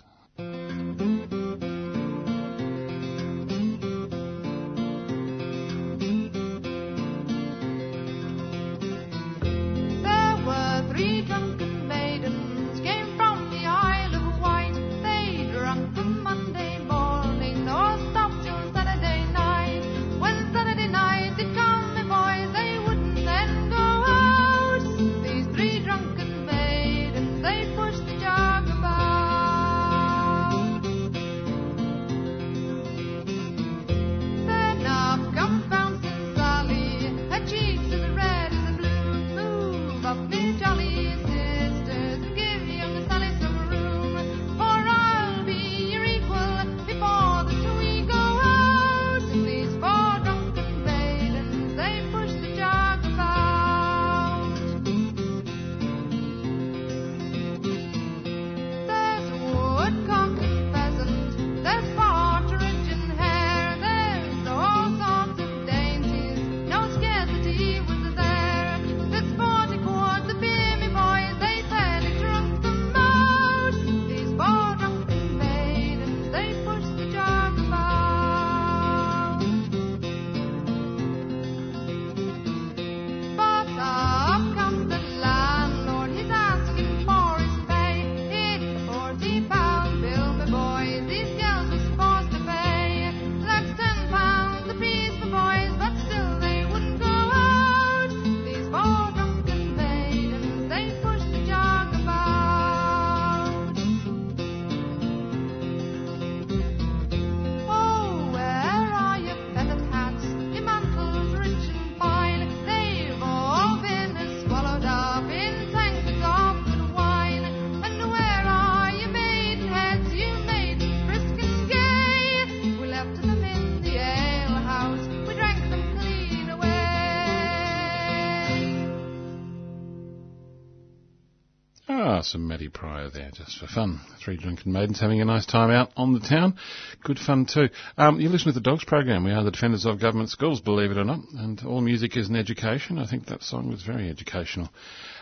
Some 132.33 132.47
Maddy 132.47 132.67
Prior 132.67 133.11
there, 133.11 133.29
just 133.31 133.59
for 133.59 133.67
fun. 133.67 134.01
Three 134.19 134.37
drunken 134.37 134.71
maidens 134.71 134.99
having 134.99 135.21
a 135.21 135.25
nice 135.25 135.45
time 135.45 135.69
out 135.69 135.91
on 135.95 136.13
the 136.13 136.19
town. 136.19 136.55
Good 137.03 137.19
fun 137.19 137.45
too. 137.45 137.69
Um, 137.95 138.19
you 138.19 138.27
listen 138.29 138.51
to 138.51 138.59
the 138.59 138.59
Dogs 138.59 138.83
program. 138.83 139.23
We 139.23 139.29
are 139.29 139.43
the 139.43 139.51
defenders 139.51 139.85
of 139.85 140.01
government 140.01 140.31
schools, 140.31 140.59
believe 140.59 140.89
it 140.89 140.97
or 140.97 141.03
not, 141.03 141.19
and 141.35 141.63
all 141.63 141.79
music 141.79 142.17
is 142.17 142.29
an 142.29 142.35
education. 142.35 142.97
I 142.97 143.05
think 143.05 143.27
that 143.27 143.43
song 143.43 143.69
was 143.69 143.83
very 143.83 144.09
educational. 144.09 144.69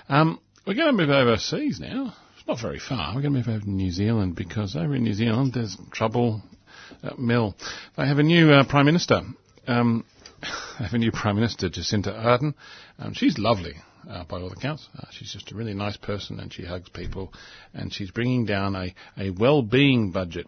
Um, 0.08 0.40
we're 0.66 0.76
going 0.76 0.88
to 0.88 0.94
move 0.94 1.10
overseas 1.10 1.82
now. 1.82 2.16
It's 2.38 2.48
not 2.48 2.62
very 2.62 2.80
far. 2.80 3.14
We're 3.14 3.24
going 3.24 3.34
to 3.34 3.40
move 3.40 3.50
over 3.50 3.60
to 3.60 3.70
New 3.70 3.92
Zealand 3.92 4.38
because 4.38 4.78
over 4.78 4.96
in 4.96 5.04
New 5.04 5.14
Zealand 5.14 5.52
there's 5.54 5.76
trouble 5.92 6.42
at 7.04 7.20
Mill. 7.20 7.58
They 7.98 8.08
have 8.08 8.20
a 8.20 8.24
new 8.24 8.54
uh, 8.54 8.64
Prime 8.64 8.86
Minister. 8.86 9.20
Um, 9.68 10.06
have 10.78 10.94
a 10.94 10.98
new 10.98 11.12
Prime 11.12 11.36
Minister, 11.36 11.68
Jacinda 11.68 12.14
Ardern. 12.14 12.54
Um, 13.00 13.14
she's 13.14 13.38
lovely 13.38 13.74
uh, 14.10 14.24
by 14.26 14.40
all 14.40 14.52
accounts. 14.52 14.88
Uh, 14.98 15.06
she's 15.12 15.32
just 15.32 15.52
a 15.52 15.56
really 15.56 15.74
nice 15.74 15.98
person 15.98 16.40
and 16.40 16.54
she 16.54 16.64
hugs 16.64 16.90
people 16.90 17.34
and 17.74 17.94
she's 17.94 18.12
bringing 18.12 18.46
down 18.46 18.76
a, 18.76 18.94
a 19.18 19.30
well-being 19.32 20.12
budget. 20.12 20.48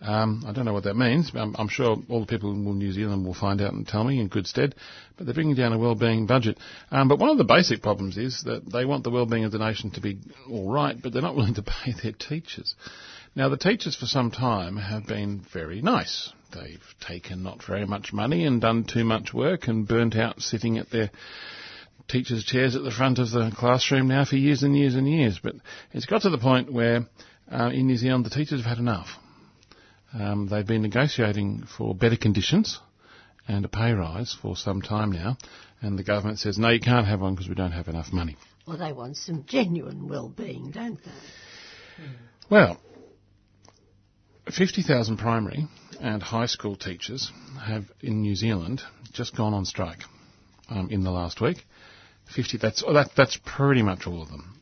Um, 0.00 0.44
I 0.46 0.52
don't 0.52 0.66
know 0.66 0.74
what 0.74 0.84
that 0.84 0.96
means. 0.96 1.30
I'm, 1.34 1.56
I'm, 1.56 1.68
sure 1.68 1.96
all 2.10 2.20
the 2.20 2.26
people 2.26 2.52
in 2.52 2.78
New 2.78 2.92
Zealand 2.92 3.24
will 3.24 3.32
find 3.32 3.62
out 3.62 3.72
and 3.72 3.88
tell 3.88 4.04
me 4.04 4.20
in 4.20 4.28
good 4.28 4.46
stead. 4.46 4.74
But 5.16 5.24
they're 5.24 5.34
bringing 5.34 5.54
down 5.54 5.72
a 5.72 5.78
well-being 5.78 6.26
budget. 6.26 6.58
Um, 6.90 7.08
but 7.08 7.18
one 7.18 7.30
of 7.30 7.38
the 7.38 7.44
basic 7.44 7.80
problems 7.80 8.18
is 8.18 8.42
that 8.44 8.70
they 8.70 8.84
want 8.84 9.04
the 9.04 9.10
well-being 9.10 9.44
of 9.44 9.52
the 9.52 9.58
nation 9.58 9.92
to 9.92 10.02
be 10.02 10.18
all 10.50 10.70
right, 10.70 10.96
but 11.00 11.12
they're 11.12 11.22
not 11.22 11.36
willing 11.36 11.54
to 11.54 11.62
pay 11.62 11.94
their 12.02 12.12
teachers. 12.12 12.74
Now, 13.36 13.48
the 13.48 13.56
teachers 13.56 13.96
for 13.96 14.06
some 14.06 14.30
time 14.30 14.76
have 14.76 15.06
been 15.06 15.44
very 15.52 15.82
nice. 15.82 16.32
They've 16.52 16.94
taken 17.00 17.42
not 17.42 17.64
very 17.64 17.84
much 17.84 18.12
money 18.12 18.46
and 18.46 18.60
done 18.60 18.84
too 18.84 19.04
much 19.04 19.34
work 19.34 19.66
and 19.66 19.88
burnt 19.88 20.14
out 20.14 20.40
sitting 20.40 20.78
at 20.78 20.90
their 20.90 21.10
teachers' 22.06 22.44
chairs 22.44 22.76
at 22.76 22.84
the 22.84 22.92
front 22.92 23.18
of 23.18 23.32
the 23.32 23.50
classroom 23.50 24.06
now 24.06 24.24
for 24.24 24.36
years 24.36 24.62
and 24.62 24.76
years 24.76 24.94
and 24.94 25.08
years. 25.08 25.40
But 25.42 25.56
it's 25.92 26.06
got 26.06 26.22
to 26.22 26.30
the 26.30 26.38
point 26.38 26.72
where 26.72 27.06
uh, 27.50 27.70
in 27.72 27.88
New 27.88 27.96
Zealand 27.96 28.24
the 28.24 28.30
teachers 28.30 28.60
have 28.60 28.68
had 28.68 28.78
enough. 28.78 29.08
Um, 30.12 30.46
they've 30.46 30.66
been 30.66 30.82
negotiating 30.82 31.64
for 31.76 31.92
better 31.92 32.16
conditions 32.16 32.78
and 33.48 33.64
a 33.64 33.68
pay 33.68 33.92
rise 33.92 34.36
for 34.40 34.56
some 34.56 34.80
time 34.80 35.10
now, 35.10 35.36
and 35.82 35.98
the 35.98 36.04
government 36.04 36.38
says, 36.38 36.56
no, 36.56 36.70
you 36.70 36.80
can't 36.80 37.08
have 37.08 37.20
one 37.20 37.34
because 37.34 37.48
we 37.48 37.56
don't 37.56 37.72
have 37.72 37.88
enough 37.88 38.12
money. 38.12 38.36
Well, 38.64 38.78
they 38.78 38.92
want 38.92 39.16
some 39.16 39.44
genuine 39.44 40.08
well-being, 40.08 40.70
don't 40.70 41.02
they? 41.04 41.10
Well, 42.48 42.78
50,000 44.52 45.16
primary 45.16 45.66
and 46.00 46.22
high 46.22 46.46
school 46.46 46.76
teachers 46.76 47.32
have 47.64 47.84
in 48.00 48.20
New 48.20 48.34
Zealand 48.34 48.82
just 49.12 49.34
gone 49.36 49.54
on 49.54 49.64
strike 49.64 50.02
um, 50.68 50.88
in 50.90 51.02
the 51.02 51.10
last 51.10 51.40
week. 51.40 51.64
50, 52.34 52.58
that's, 52.58 52.82
oh, 52.86 52.92
that, 52.92 53.10
that's 53.16 53.38
pretty 53.44 53.82
much 53.82 54.06
all 54.06 54.22
of 54.22 54.28
them 54.28 54.60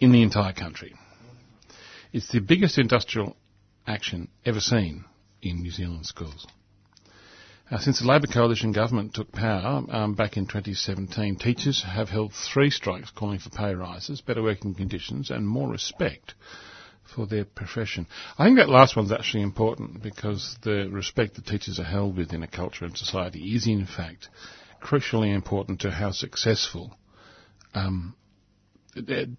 in 0.00 0.12
the 0.12 0.22
entire 0.22 0.52
country. 0.52 0.94
It's 2.12 2.30
the 2.30 2.40
biggest 2.40 2.78
industrial 2.78 3.36
action 3.86 4.28
ever 4.44 4.60
seen 4.60 5.04
in 5.40 5.62
New 5.62 5.70
Zealand 5.70 6.06
schools. 6.06 6.46
Since 7.80 8.00
the 8.00 8.06
Labor 8.06 8.26
coalition 8.26 8.72
government 8.72 9.14
took 9.14 9.32
power 9.32 9.82
um, 9.88 10.12
back 10.12 10.36
in 10.36 10.44
2017, 10.44 11.36
teachers 11.36 11.82
have 11.82 12.10
held 12.10 12.34
three 12.34 12.68
strikes 12.68 13.10
calling 13.10 13.38
for 13.38 13.48
pay 13.48 13.74
rises, 13.74 14.20
better 14.20 14.42
working 14.42 14.74
conditions, 14.74 15.30
and 15.30 15.48
more 15.48 15.70
respect 15.70 16.34
for 17.14 17.26
their 17.26 17.44
profession. 17.44 18.06
I 18.38 18.44
think 18.44 18.58
that 18.58 18.68
last 18.68 18.96
one's 18.96 19.12
actually 19.12 19.42
important 19.42 20.02
because 20.02 20.56
the 20.62 20.88
respect 20.90 21.34
that 21.34 21.46
teachers 21.46 21.78
are 21.78 21.84
held 21.84 22.16
with 22.16 22.32
in 22.32 22.42
a 22.42 22.48
culture 22.48 22.84
and 22.84 22.96
society 22.96 23.54
is, 23.54 23.66
in 23.66 23.86
fact, 23.86 24.28
crucially 24.82 25.34
important 25.34 25.80
to 25.80 25.90
how 25.90 26.10
successful 26.10 26.96
um, 27.74 28.14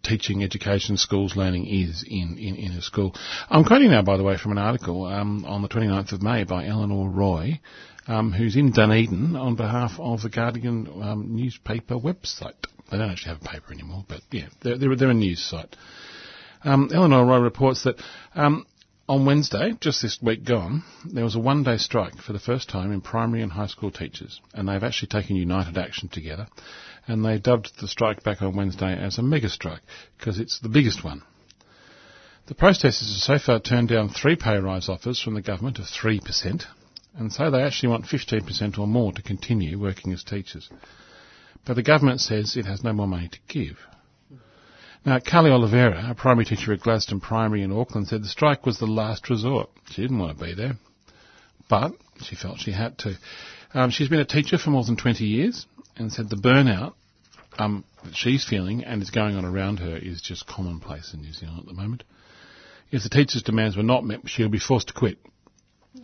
teaching, 0.02 0.44
education, 0.44 0.98
schools 0.98 1.36
learning 1.36 1.68
is 1.68 2.04
in, 2.08 2.38
in, 2.40 2.56
in, 2.56 2.72
a 2.72 2.82
school. 2.82 3.14
I'm 3.50 3.64
quoting 3.64 3.92
now, 3.92 4.02
by 4.02 4.18
the 4.18 4.24
way, 4.24 4.38
from 4.38 4.52
an 4.54 4.58
article 4.58 5.06
um, 5.06 5.46
on 5.46 5.62
the 5.62 5.68
29th 5.68 6.14
of 6.14 6.24
May 6.24 6.44
by 6.44 6.66
Eleanor 6.66 7.10
Roy, 7.10 7.60
um, 8.08 8.32
who's 8.32 8.56
in 8.56 8.72
Dunedin 8.72 9.36
on 9.36 9.56
behalf 9.56 9.92
of 10.00 10.22
the 10.22 10.30
Guardian 10.30 10.88
um, 11.02 11.36
newspaper 11.36 11.96
website. 11.96 12.56
They 12.90 12.98
don't 12.98 13.12
actually 13.12 13.36
have 13.36 13.42
a 13.44 13.50
paper 13.50 13.74
anymore, 13.74 14.06
but 14.08 14.22
yeah, 14.32 14.48
they're, 14.62 14.78
they're, 14.78 14.96
they're 14.96 15.10
a 15.10 15.14
news 15.14 15.44
site. 15.44 15.76
Um, 16.64 16.90
Eleanor 16.94 17.26
Roy 17.26 17.40
reports 17.40 17.84
that 17.84 18.02
um, 18.36 18.66
on 19.08 19.26
Wednesday, 19.26 19.74
just 19.82 20.02
this 20.02 20.20
week 20.22 20.46
gone, 20.46 20.84
there 21.06 21.26
was 21.26 21.36
a 21.36 21.40
one-day 21.40 21.78
strike 21.78 22.16
for 22.16 22.32
the 22.32 22.40
first 22.40 22.70
time 22.70 22.92
in 22.92 23.02
primary 23.02 23.42
and 23.42 23.52
high 23.52 23.68
school 23.68 23.92
teachers, 23.92 24.40
and 24.54 24.68
they've 24.68 24.84
actually 24.84 25.10
taken 25.10 25.36
united 25.36 25.78
action 25.78 26.08
together, 26.08 26.48
and 27.06 27.24
they 27.24 27.38
dubbed 27.38 27.72
the 27.82 27.88
strike 27.88 28.24
back 28.24 28.42
on 28.42 28.56
Wednesday 28.56 28.94
as 28.94 29.18
a 29.18 29.22
mega 29.22 29.50
strike 29.50 29.82
because 30.18 30.40
it's 30.40 30.60
the 30.60 30.70
biggest 30.70 31.04
one. 31.04 31.22
The 32.48 32.56
protesters 32.56 33.26
have 33.28 33.40
so 33.40 33.46
far 33.46 33.60
turned 33.60 33.90
down 33.90 34.10
three 34.10 34.38
pay 34.38 34.58
rise 34.58 34.88
offers 34.88 35.22
from 35.22 35.34
the 35.34 35.42
government 35.42 35.80
of 35.80 35.86
3%, 35.86 36.66
and 37.18 37.32
so 37.32 37.52
they 37.52 37.62
actually 37.62 37.90
want 37.90 38.06
15% 38.06 38.80
or 38.80 38.88
more 38.88 39.12
to 39.12 39.22
continue 39.22 39.80
working 39.80 40.14
as 40.14 40.24
teachers. 40.24 40.70
But 41.66 41.76
the 41.76 41.84
government 41.84 42.22
says 42.22 42.56
it 42.56 42.66
has 42.66 42.84
no 42.84 42.94
more 42.94 43.08
money 43.08 43.30
to 43.30 43.40
give. 43.48 43.78
Now, 45.06 45.20
Carly 45.20 45.52
Oliveira, 45.52 46.12
a 46.12 46.16
primary 46.16 46.46
teacher 46.46 46.72
at 46.72 46.80
Gladstone 46.80 47.20
Primary 47.20 47.62
in 47.62 47.74
Auckland, 47.74 48.08
said 48.08 48.24
the 48.24 48.28
strike 48.28 48.66
was 48.66 48.80
the 48.80 48.86
last 48.86 49.30
resort. 49.30 49.70
She 49.90 50.02
didn't 50.02 50.20
want 50.20 50.38
to 50.38 50.46
be 50.46 50.54
there, 50.54 50.78
but 51.70 51.92
she 52.22 52.36
felt 52.36 52.60
she 52.60 52.72
had 52.72 52.98
to. 53.00 53.18
Um, 53.74 53.90
she's 53.90 54.08
been 54.08 54.22
a 54.22 54.26
teacher 54.26 54.58
for 54.58 54.70
more 54.70 54.86
than 54.86 54.96
20 54.96 55.26
years 55.26 55.66
and 55.98 56.12
said 56.12 56.30
the 56.30 56.38
burnout 56.38 56.94
um, 57.60 57.84
that 58.06 58.16
she's 58.16 58.46
feeling 58.46 58.86
and 58.86 59.02
is 59.02 59.10
going 59.10 59.36
on 59.36 59.44
around 59.44 59.80
her 59.80 59.98
is 59.98 60.22
just 60.22 60.48
commonplace 60.48 61.14
in 61.14 61.22
New 61.22 61.34
Zealand 61.34 61.60
at 61.60 61.66
the 61.66 61.74
moment. 61.74 62.04
If 62.90 63.04
the 63.04 63.10
teacher's 63.10 63.44
demands 63.44 63.76
were 63.76 63.84
not 63.84 64.06
met, 64.06 64.22
she'll 64.26 64.50
be 64.50 64.60
forced 64.60 64.88
to 64.88 64.94
quit. 64.94 65.18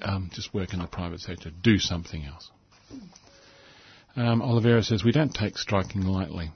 Um, 0.01 0.29
just 0.33 0.53
work 0.53 0.73
in 0.73 0.79
the 0.79 0.87
private 0.87 1.21
sector, 1.21 1.51
do 1.63 1.79
something 1.79 2.25
else. 2.25 2.51
Um, 4.15 4.41
Oliveira 4.41 4.83
says, 4.83 5.03
we 5.03 5.11
don't 5.11 5.33
take 5.33 5.57
striking 5.57 6.01
lightly. 6.01 6.51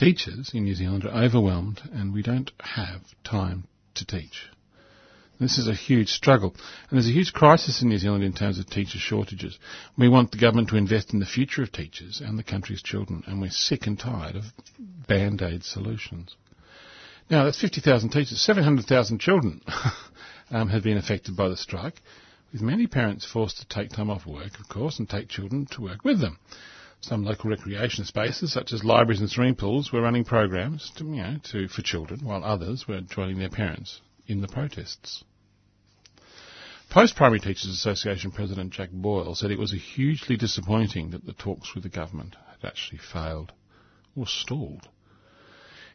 Teachers 0.00 0.52
in 0.54 0.64
New 0.64 0.74
Zealand 0.74 1.04
are 1.04 1.24
overwhelmed 1.24 1.82
and 1.92 2.14
we 2.14 2.22
don't 2.22 2.50
have 2.58 3.02
time 3.22 3.64
to 3.96 4.06
teach. 4.06 4.48
This 5.38 5.58
is 5.58 5.68
a 5.68 5.74
huge 5.74 6.08
struggle. 6.08 6.54
And 6.88 6.96
there's 6.96 7.06
a 7.06 7.12
huge 7.12 7.34
crisis 7.34 7.82
in 7.82 7.90
New 7.90 7.98
Zealand 7.98 8.24
in 8.24 8.32
terms 8.32 8.58
of 8.58 8.64
teacher 8.64 8.98
shortages. 8.98 9.58
We 9.98 10.08
want 10.08 10.30
the 10.30 10.38
government 10.38 10.70
to 10.70 10.78
invest 10.78 11.12
in 11.12 11.20
the 11.20 11.26
future 11.26 11.62
of 11.62 11.70
teachers 11.70 12.22
and 12.24 12.38
the 12.38 12.42
country's 12.42 12.80
children, 12.80 13.24
and 13.26 13.42
we're 13.42 13.50
sick 13.50 13.86
and 13.86 13.98
tired 13.98 14.36
of 14.36 14.44
band-aid 15.06 15.64
solutions. 15.64 16.34
Now, 17.28 17.44
that's 17.44 17.60
50,000 17.60 18.08
teachers. 18.08 18.40
700,000 18.40 19.20
children 19.20 19.60
um, 20.50 20.70
have 20.70 20.82
been 20.82 20.96
affected 20.96 21.36
by 21.36 21.50
the 21.50 21.58
strike, 21.58 22.00
with 22.54 22.62
many 22.62 22.86
parents 22.86 23.30
forced 23.30 23.58
to 23.58 23.68
take 23.68 23.90
time 23.90 24.08
off 24.08 24.24
work, 24.24 24.58
of 24.60 24.66
course, 24.66 24.98
and 24.98 25.10
take 25.10 25.28
children 25.28 25.66
to 25.72 25.82
work 25.82 26.06
with 26.06 26.20
them. 26.20 26.38
Some 27.02 27.24
local 27.24 27.50
recreation 27.50 28.04
spaces, 28.04 28.52
such 28.52 28.72
as 28.72 28.84
libraries 28.84 29.20
and 29.20 29.30
swimming 29.30 29.54
pools, 29.54 29.90
were 29.90 30.02
running 30.02 30.24
programs 30.24 30.90
to, 30.96 31.04
you 31.04 31.22
know, 31.22 31.36
to, 31.44 31.66
for 31.68 31.82
children, 31.82 32.20
while 32.22 32.44
others 32.44 32.86
were 32.86 33.00
joining 33.00 33.38
their 33.38 33.48
parents 33.48 34.02
in 34.26 34.42
the 34.42 34.48
protests. 34.48 35.24
Post 36.90 37.16
Primary 37.16 37.40
Teachers 37.40 37.70
Association 37.70 38.32
President 38.32 38.72
Jack 38.72 38.90
Boyle 38.90 39.34
said 39.34 39.50
it 39.50 39.58
was 39.58 39.72
hugely 39.72 40.36
disappointing 40.36 41.10
that 41.10 41.24
the 41.24 41.32
talks 41.32 41.74
with 41.74 41.84
the 41.84 41.88
government 41.88 42.36
had 42.50 42.68
actually 42.68 42.98
failed 42.98 43.52
or 44.16 44.26
stalled. 44.26 44.88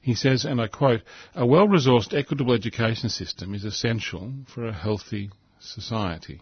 He 0.02 0.16
says, 0.16 0.46
and 0.46 0.62
I 0.62 0.68
quote, 0.68 1.02
a 1.36 1.46
well-resourced 1.46 2.14
equitable 2.14 2.54
education 2.54 3.10
system 3.10 3.54
is 3.54 3.66
essential 3.66 4.34
for 4.48 4.66
a 4.66 4.74
healthy 4.74 5.32
society. 5.60 6.42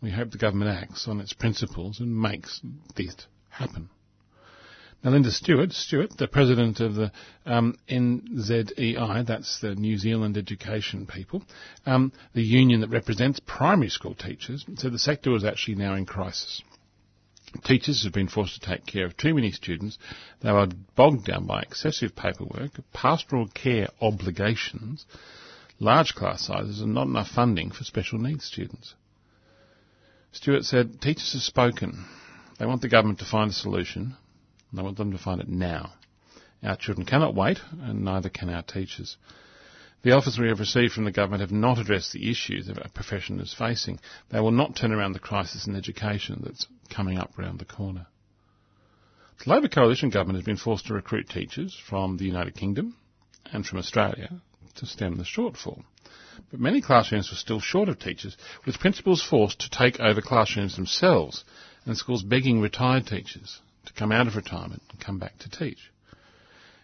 We 0.00 0.10
hope 0.10 0.30
the 0.30 0.38
government 0.38 0.70
acts 0.70 1.08
on 1.08 1.20
its 1.20 1.32
principles 1.32 2.00
and 2.00 2.16
makes 2.16 2.60
this 2.94 3.16
happen. 3.58 3.88
Now, 5.04 5.12
Lynda 5.12 5.30
Stuart, 5.30 5.72
Stuart, 5.72 6.16
the 6.18 6.26
president 6.26 6.80
of 6.80 6.94
the 6.94 7.12
um, 7.44 7.76
NZEI, 7.88 9.24
that's 9.26 9.60
the 9.60 9.74
New 9.74 9.98
Zealand 9.98 10.36
Education 10.36 11.06
People, 11.06 11.44
um, 11.84 12.12
the 12.34 12.42
union 12.42 12.80
that 12.80 12.90
represents 12.90 13.38
primary 13.38 13.90
school 13.90 14.14
teachers, 14.14 14.64
said 14.76 14.92
the 14.92 14.98
sector 14.98 15.30
was 15.30 15.44
actually 15.44 15.76
now 15.76 15.94
in 15.94 16.06
crisis. 16.06 16.62
Teachers 17.64 18.02
have 18.02 18.12
been 18.12 18.28
forced 18.28 18.60
to 18.60 18.68
take 18.68 18.84
care 18.84 19.06
of 19.06 19.16
too 19.16 19.34
many 19.34 19.52
students. 19.52 19.96
They 20.40 20.48
are 20.48 20.66
bogged 20.96 21.26
down 21.26 21.46
by 21.46 21.62
excessive 21.62 22.16
paperwork, 22.16 22.72
pastoral 22.92 23.46
care 23.46 23.88
obligations, 24.00 25.06
large 25.78 26.14
class 26.14 26.46
sizes, 26.46 26.80
and 26.80 26.94
not 26.94 27.06
enough 27.06 27.28
funding 27.28 27.70
for 27.70 27.84
special 27.84 28.18
needs 28.18 28.44
students. 28.44 28.94
Stuart 30.32 30.64
said, 30.64 31.00
teachers 31.00 31.32
have 31.34 31.42
spoken. 31.42 32.04
They 32.58 32.66
want 32.66 32.80
the 32.80 32.88
government 32.88 33.18
to 33.18 33.26
find 33.26 33.50
a 33.50 33.54
solution. 33.54 34.16
They 34.72 34.82
want 34.82 34.96
them 34.96 35.12
to 35.12 35.18
find 35.18 35.40
it 35.40 35.48
now. 35.48 35.92
Our 36.62 36.76
children 36.76 37.06
cannot 37.06 37.34
wait, 37.34 37.60
and 37.82 38.02
neither 38.02 38.30
can 38.30 38.48
our 38.48 38.62
teachers. 38.62 39.16
The 40.02 40.12
offers 40.12 40.38
we 40.38 40.48
have 40.48 40.60
received 40.60 40.92
from 40.92 41.04
the 41.04 41.12
government 41.12 41.40
have 41.40 41.52
not 41.52 41.78
addressed 41.78 42.12
the 42.12 42.30
issues 42.30 42.66
that 42.66 42.78
our 42.78 42.88
profession 42.88 43.40
is 43.40 43.52
facing. 43.52 43.98
They 44.30 44.40
will 44.40 44.52
not 44.52 44.76
turn 44.76 44.92
around 44.92 45.12
the 45.12 45.18
crisis 45.18 45.66
in 45.66 45.76
education 45.76 46.42
that's 46.44 46.66
coming 46.88 47.18
up 47.18 47.36
round 47.36 47.58
the 47.58 47.64
corner. 47.64 48.06
The 49.44 49.50
Labor 49.50 49.68
coalition 49.68 50.08
government 50.08 50.38
has 50.38 50.46
been 50.46 50.56
forced 50.56 50.86
to 50.86 50.94
recruit 50.94 51.28
teachers 51.28 51.78
from 51.88 52.16
the 52.16 52.24
United 52.24 52.54
Kingdom 52.54 52.96
and 53.52 53.66
from 53.66 53.78
Australia 53.78 54.40
to 54.76 54.86
stem 54.86 55.16
the 55.16 55.24
shortfall. 55.24 55.82
But 56.50 56.60
many 56.60 56.80
classrooms 56.80 57.30
were 57.30 57.36
still 57.36 57.60
short 57.60 57.88
of 57.88 57.98
teachers, 57.98 58.36
with 58.64 58.78
principals 58.78 59.22
forced 59.22 59.60
to 59.60 59.70
take 59.70 60.00
over 60.00 60.20
classrooms 60.20 60.76
themselves 60.76 61.44
and 61.86 61.96
schools 61.96 62.22
begging 62.22 62.60
retired 62.60 63.06
teachers 63.06 63.60
to 63.86 63.92
come 63.92 64.12
out 64.12 64.26
of 64.26 64.36
retirement 64.36 64.82
and 64.90 65.00
come 65.00 65.18
back 65.18 65.38
to 65.38 65.48
teach. 65.48 65.90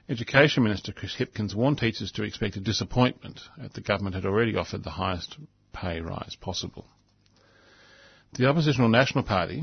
Education 0.08 0.62
Minister 0.62 0.92
Chris 0.92 1.16
Hipkins 1.16 1.54
warned 1.54 1.78
teachers 1.78 2.12
to 2.12 2.22
expect 2.22 2.56
a 2.56 2.60
disappointment 2.60 3.40
as 3.62 3.72
the 3.72 3.80
government 3.80 4.14
had 4.14 4.24
already 4.24 4.56
offered 4.56 4.84
the 4.84 4.90
highest 4.90 5.36
pay 5.72 6.00
rise 6.00 6.36
possible. 6.40 6.86
The 8.34 8.48
oppositional 8.48 8.88
National 8.88 9.24
Party 9.24 9.62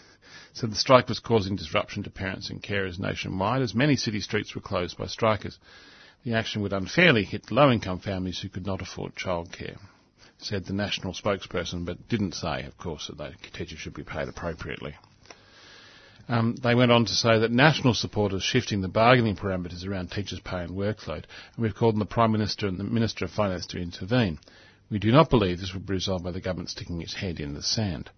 said 0.52 0.70
the 0.70 0.76
strike 0.76 1.08
was 1.08 1.18
causing 1.18 1.56
disruption 1.56 2.02
to 2.04 2.10
parents 2.10 2.50
and 2.50 2.62
carers 2.62 2.98
nationwide 2.98 3.62
as 3.62 3.74
many 3.74 3.96
city 3.96 4.20
streets 4.20 4.54
were 4.54 4.60
closed 4.60 4.96
by 4.96 5.06
strikers. 5.06 5.58
The 6.24 6.34
action 6.34 6.62
would 6.62 6.72
unfairly 6.72 7.24
hit 7.24 7.50
low-income 7.50 8.00
families 8.00 8.40
who 8.40 8.48
could 8.48 8.66
not 8.66 8.82
afford 8.82 9.14
childcare, 9.14 9.78
said 10.38 10.64
the 10.64 10.72
national 10.72 11.14
spokesperson, 11.14 11.84
but 11.84 12.08
didn't 12.08 12.34
say, 12.34 12.64
of 12.64 12.76
course, 12.78 13.10
that 13.16 13.32
teachers 13.54 13.78
should 13.78 13.94
be 13.94 14.04
paid 14.04 14.28
appropriately. 14.28 14.94
Um, 16.28 16.56
they 16.60 16.74
went 16.74 16.90
on 16.90 17.04
to 17.04 17.14
say 17.14 17.38
that 17.38 17.52
national 17.52 17.94
support 17.94 18.32
is 18.32 18.42
shifting 18.42 18.80
the 18.80 18.88
bargaining 18.88 19.36
parameters 19.36 19.86
around 19.86 20.10
teachers' 20.10 20.40
pay 20.40 20.62
and 20.62 20.70
workload, 20.70 21.24
and 21.54 21.58
we've 21.58 21.74
called 21.74 21.94
on 21.94 22.00
the 22.00 22.06
Prime 22.06 22.32
Minister 22.32 22.66
and 22.66 22.78
the 22.78 22.84
Minister 22.84 23.24
of 23.24 23.30
Finance 23.30 23.66
to 23.68 23.78
intervene. 23.78 24.38
We 24.90 24.98
do 24.98 25.12
not 25.12 25.30
believe 25.30 25.58
this 25.58 25.72
will 25.72 25.80
be 25.80 25.94
resolved 25.94 26.24
by 26.24 26.32
the 26.32 26.40
government 26.40 26.70
sticking 26.70 27.00
its 27.00 27.14
head 27.14 27.38
in 27.38 27.54
the 27.54 27.62
sand. 27.62 28.10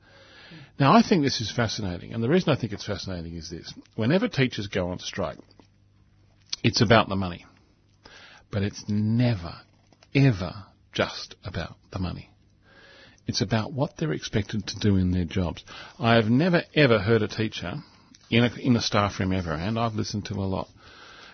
Now, 0.81 0.95
I 0.95 1.03
think 1.03 1.23
this 1.23 1.41
is 1.41 1.51
fascinating, 1.51 2.15
and 2.15 2.23
the 2.23 2.29
reason 2.29 2.53
I 2.53 2.57
think 2.57 2.73
it's 2.73 2.87
fascinating 2.87 3.37
is 3.37 3.51
this. 3.51 3.73
Whenever 3.95 4.29
teachers 4.29 4.69
go 4.69 4.89
on 4.89 4.99
strike, 4.99 5.39
it's 6.63 6.81
about 6.81 7.09
the 7.09 7.17
money. 7.17 7.45
But 8.51 8.63
it's 8.63 8.85
never, 8.89 9.55
ever 10.15 10.55
just 10.93 11.35
about 11.45 11.77
the 11.93 11.99
money. 11.99 12.31
It's 13.27 13.43
about 13.43 13.73
what 13.73 13.97
they're 13.97 14.13
expected 14.13 14.67
to 14.67 14.79
do 14.79 14.97
in 14.97 15.11
their 15.13 15.25
jobs. 15.25 15.65
I 15.99 16.15
have 16.15 16.31
never 16.31 16.63
ever 16.75 16.99
heard 16.99 17.23
a 17.23 17.29
teacher 17.29 17.75
in 18.31 18.45
a, 18.45 18.51
in 18.59 18.77
a 18.77 18.81
staff 18.81 19.21
room 19.21 19.33
ever, 19.33 19.53
and 19.53 19.79
I've 19.79 19.95
listened 19.95 20.25
to 20.27 20.35
a 20.35 20.49
lot, 20.49 20.69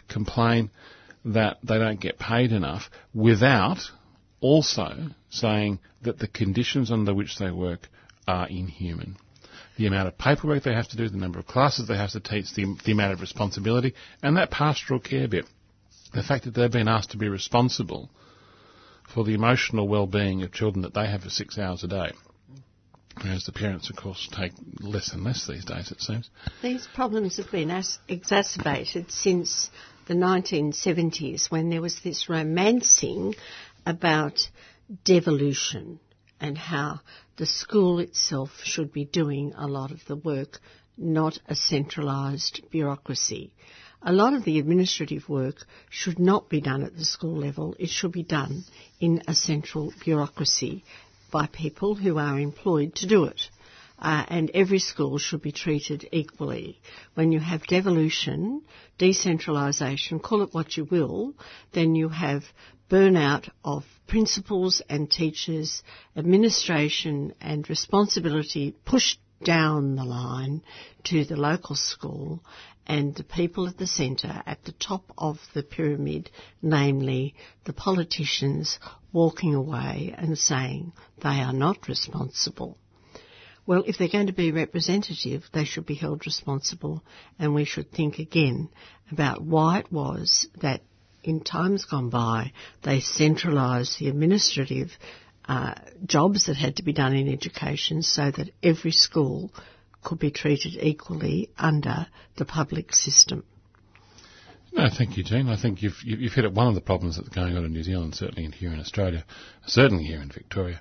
complain 0.09 0.71
that 1.25 1.59
they 1.63 1.79
don't 1.79 2.01
get 2.01 2.19
paid 2.19 2.53
enough 2.53 2.91
without 3.15 3.79
also 4.41 5.09
saying 5.31 5.79
that 6.03 6.19
the 6.19 6.29
conditions 6.29 6.91
under 6.91 7.15
which 7.15 7.39
they 7.39 7.51
work 7.51 7.89
are 8.27 8.49
inhuman. 8.49 9.17
The 9.77 9.87
amount 9.87 10.09
of 10.09 10.19
paperwork 10.19 10.63
they 10.63 10.75
have 10.75 10.89
to 10.89 10.97
do, 10.97 11.09
the 11.09 11.17
number 11.17 11.39
of 11.39 11.47
classes 11.47 11.89
they 11.89 11.97
have 11.97 12.11
to 12.11 12.21
teach, 12.21 12.53
the, 12.55 12.77
the 12.85 12.93
amount 12.93 13.13
of 13.13 13.21
responsibility, 13.21 13.95
and 14.23 14.37
that 14.37 14.51
pastoral 14.51 15.01
care 15.01 15.27
bit. 15.29 15.47
The 16.13 16.23
fact 16.23 16.45
that 16.45 16.55
they've 16.55 16.71
been 16.71 16.89
asked 16.89 17.11
to 17.13 17.17
be 17.17 17.29
responsible 17.29 18.11
for 19.13 19.25
the 19.25 19.35
emotional 19.35 19.89
well-being 19.89 20.43
of 20.43 20.53
children 20.53 20.83
that 20.83 20.95
they 20.95 21.07
have 21.07 21.23
for 21.23 21.31
six 21.31 21.59
hours 21.59 21.85
a 21.85 21.89
day. 21.89 22.13
Whereas 23.23 23.45
the 23.45 23.53
parents, 23.53 23.91
of 23.91 23.97
course, 23.97 24.29
take 24.33 24.53
less 24.81 25.13
and 25.13 25.23
less 25.23 25.47
these 25.47 25.65
days, 25.65 25.93
it 25.93 26.01
seems. 26.01 26.31
These 26.63 26.89
problems 26.95 27.37
have 27.37 27.51
been 27.51 27.71
as- 27.71 27.99
exacerbated 28.09 29.11
since 29.13 29.71
the 30.07 30.15
1970s 30.15 31.51
when 31.51 31.71
there 31.71 31.81
was 31.81 32.01
this 32.01 32.29
romancing 32.29 33.35
about 33.87 34.49
devolution 35.05 36.01
and 36.41 36.59
how 36.59 37.01
the 37.37 37.47
school 37.47 38.01
itself 38.01 38.51
should 38.65 38.93
be 38.93 39.05
doing 39.05 39.53
a 39.57 39.67
lot 39.67 39.91
of 39.91 40.05
the 40.07 40.17
work, 40.17 40.61
not 40.97 41.39
a 41.49 41.55
centralised 41.55 42.63
bureaucracy. 42.71 43.53
A 44.03 44.13
lot 44.13 44.35
of 44.35 44.45
the 44.45 44.59
administrative 44.59 45.29
work 45.29 45.65
should 45.89 46.19
not 46.19 46.51
be 46.51 46.61
done 46.61 46.83
at 46.83 46.97
the 46.97 47.05
school 47.05 47.37
level. 47.37 47.75
It 47.79 47.89
should 47.89 48.13
be 48.13 48.23
done 48.23 48.65
in 49.05 49.23
a 49.29 49.35
central 49.35 49.93
bureaucracy 50.03 50.83
by 51.31 51.47
people 51.47 51.95
who 51.95 52.17
are 52.17 52.39
employed 52.39 52.95
to 52.95 53.07
do 53.07 53.25
it. 53.25 53.43
Uh, 53.99 54.25
and 54.29 54.51
every 54.55 54.79
school 54.79 55.19
should 55.19 55.43
be 55.43 55.53
treated 55.53 56.09
equally. 56.11 56.81
When 57.15 57.31
you 57.31 57.39
have 57.39 57.67
devolution, 57.67 58.63
decentralisation, 58.99 60.23
call 60.23 60.41
it 60.43 60.55
what 60.55 60.77
you 60.77 60.85
will, 60.85 61.35
then 61.73 61.95
you 61.95 62.09
have 62.09 62.45
burnout 62.91 63.49
of 63.63 63.85
principals 64.07 64.81
and 64.89 65.11
teachers, 65.11 65.83
administration 66.17 67.35
and 67.41 67.69
responsibility 67.69 68.75
pushed 68.87 69.19
down 69.45 69.97
the 69.97 70.05
line 70.05 70.63
to 71.05 71.25
the 71.25 71.37
local 71.37 71.77
school 71.77 72.43
and 72.87 73.15
the 73.15 73.25
people 73.25 73.69
at 73.69 73.79
the 73.79 73.87
centre 73.87 74.43
at 74.47 74.65
the 74.65 74.73
top 74.73 75.13
of 75.17 75.39
the 75.55 75.63
pyramid, 75.63 76.31
namely 76.63 77.35
the 77.65 77.73
politicians 77.73 78.79
walking 79.13 79.55
away 79.55 80.15
and 80.17 80.39
saying 80.39 80.93
they 81.23 81.41
are 81.41 81.53
not 81.53 81.89
responsible. 81.89 82.77
Well, 83.67 83.85
if 83.87 83.97
they're 83.97 84.09
going 84.09 84.27
to 84.27 84.35
be 84.35 84.53
representative, 84.53 85.45
they 85.53 85.65
should 85.65 85.87
be 85.87 85.95
held 85.95 86.27
responsible 86.27 87.03
and 87.39 87.55
we 87.55 87.65
should 87.65 87.91
think 87.91 88.19
again 88.19 88.69
about 89.11 89.43
why 89.43 89.79
it 89.79 89.91
was 89.91 90.47
that 90.61 90.83
in 91.23 91.41
times 91.41 91.87
gone 91.87 92.11
by 92.11 92.53
they 92.83 93.01
centralised 93.01 93.99
the 93.99 94.09
administrative 94.09 94.91
uh, 95.49 95.75
jobs 96.05 96.47
that 96.47 96.57
had 96.57 96.77
to 96.77 96.83
be 96.83 96.93
done 96.93 97.15
in 97.15 97.29
education 97.29 98.03
so 98.03 98.31
that 98.31 98.51
every 98.63 98.93
school 98.93 99.51
could 100.05 100.19
be 100.19 100.31
treated 100.31 100.77
equally 100.81 101.51
under 101.59 102.07
the 102.37 102.45
public 102.45 102.95
system. 102.95 103.45
No, 104.73 104.89
thank 104.91 105.17
you, 105.17 105.23
Jean. 105.23 105.49
I 105.49 105.57
think 105.61 105.83
you've, 105.83 105.97
you've 106.03 106.33
hit 106.33 106.45
at 106.45 106.53
one 106.53 106.67
of 106.67 106.75
the 106.75 106.81
problems 106.81 107.17
that's 107.17 107.29
going 107.29 107.57
on 107.57 107.65
in 107.65 107.73
New 107.73 107.85
Zealand, 107.85 108.17
certainly 108.17 108.51
here 108.51 108.73
in 108.73 108.81
Australia, 108.81 109.25
certainly 109.67 110.05
here 110.05 110.21
in 110.21 110.31
Victoria. 110.31 110.81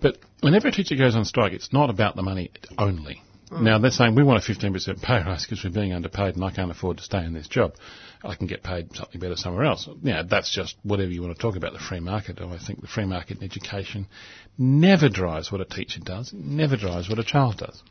But 0.00 0.18
whenever 0.40 0.68
a 0.68 0.72
teacher 0.72 0.94
goes 0.94 1.16
on 1.16 1.24
strike, 1.24 1.52
it's 1.52 1.72
not 1.72 1.90
about 1.90 2.14
the 2.14 2.22
money 2.22 2.52
only. 2.78 3.20
Mm. 3.50 3.62
Now, 3.62 3.78
they're 3.78 3.90
saying 3.90 4.14
we 4.14 4.22
want 4.22 4.48
a 4.48 4.52
15% 4.52 5.02
pay 5.02 5.14
rise 5.14 5.44
because 5.44 5.64
we're 5.64 5.70
being 5.70 5.92
underpaid 5.92 6.36
and 6.36 6.44
I 6.44 6.52
can't 6.52 6.70
afford 6.70 6.98
to 6.98 7.02
stay 7.02 7.24
in 7.24 7.32
this 7.32 7.48
job. 7.48 7.74
I 8.24 8.36
can 8.36 8.46
get 8.46 8.62
paid 8.62 8.94
something 8.94 9.20
better 9.20 9.36
somewhere 9.36 9.64
else. 9.64 9.88
Yeah, 10.02 10.22
that's 10.22 10.54
just 10.54 10.76
whatever 10.84 11.10
you 11.10 11.20
want 11.22 11.36
to 11.36 11.42
talk 11.42 11.56
about 11.56 11.72
the 11.72 11.80
free 11.80 12.00
market. 12.00 12.40
I 12.40 12.58
think 12.64 12.80
the 12.80 12.86
free 12.86 13.04
market 13.04 13.38
in 13.38 13.44
education 13.44 14.06
never 14.56 15.08
drives 15.08 15.50
what 15.50 15.60
a 15.60 15.64
teacher 15.64 16.00
does, 16.00 16.32
never 16.32 16.76
drives 16.76 17.08
what 17.08 17.18
a 17.18 17.24
child 17.24 17.58
does. 17.58 17.82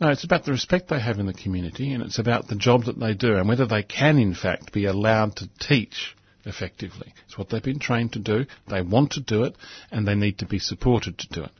No, 0.00 0.08
it's 0.08 0.24
about 0.24 0.44
the 0.44 0.52
respect 0.52 0.88
they 0.88 0.98
have 1.00 1.18
in 1.18 1.26
the 1.26 1.34
community 1.34 1.92
and 1.92 2.02
it's 2.02 2.18
about 2.18 2.48
the 2.48 2.56
job 2.56 2.84
that 2.84 2.98
they 2.98 3.12
do 3.12 3.36
and 3.36 3.46
whether 3.46 3.66
they 3.66 3.82
can 3.82 4.16
in 4.18 4.34
fact 4.34 4.72
be 4.72 4.86
allowed 4.86 5.36
to 5.36 5.48
teach 5.60 6.16
effectively. 6.46 7.12
It's 7.26 7.36
what 7.36 7.50
they've 7.50 7.62
been 7.62 7.78
trained 7.78 8.14
to 8.14 8.18
do. 8.18 8.46
They 8.66 8.80
want 8.80 9.12
to 9.12 9.20
do 9.20 9.44
it 9.44 9.56
and 9.90 10.08
they 10.08 10.14
need 10.14 10.38
to 10.38 10.46
be 10.46 10.58
supported 10.58 11.18
to 11.18 11.28
do 11.28 11.44
it. 11.44 11.50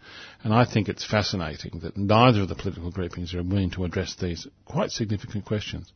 And 0.43 0.55
I 0.55 0.65
think 0.65 0.89
it's 0.89 1.05
fascinating 1.05 1.81
that 1.83 1.99
neither 1.99 2.41
of 2.41 2.49
the 2.49 2.55
political 2.55 2.91
groupings 2.91 3.35
are 3.35 3.43
willing 3.43 3.71
to 3.73 3.85
address 3.85 4.15
these 4.15 4.47
quite 4.65 4.91
significant 4.91 5.45
questions. 5.45 5.93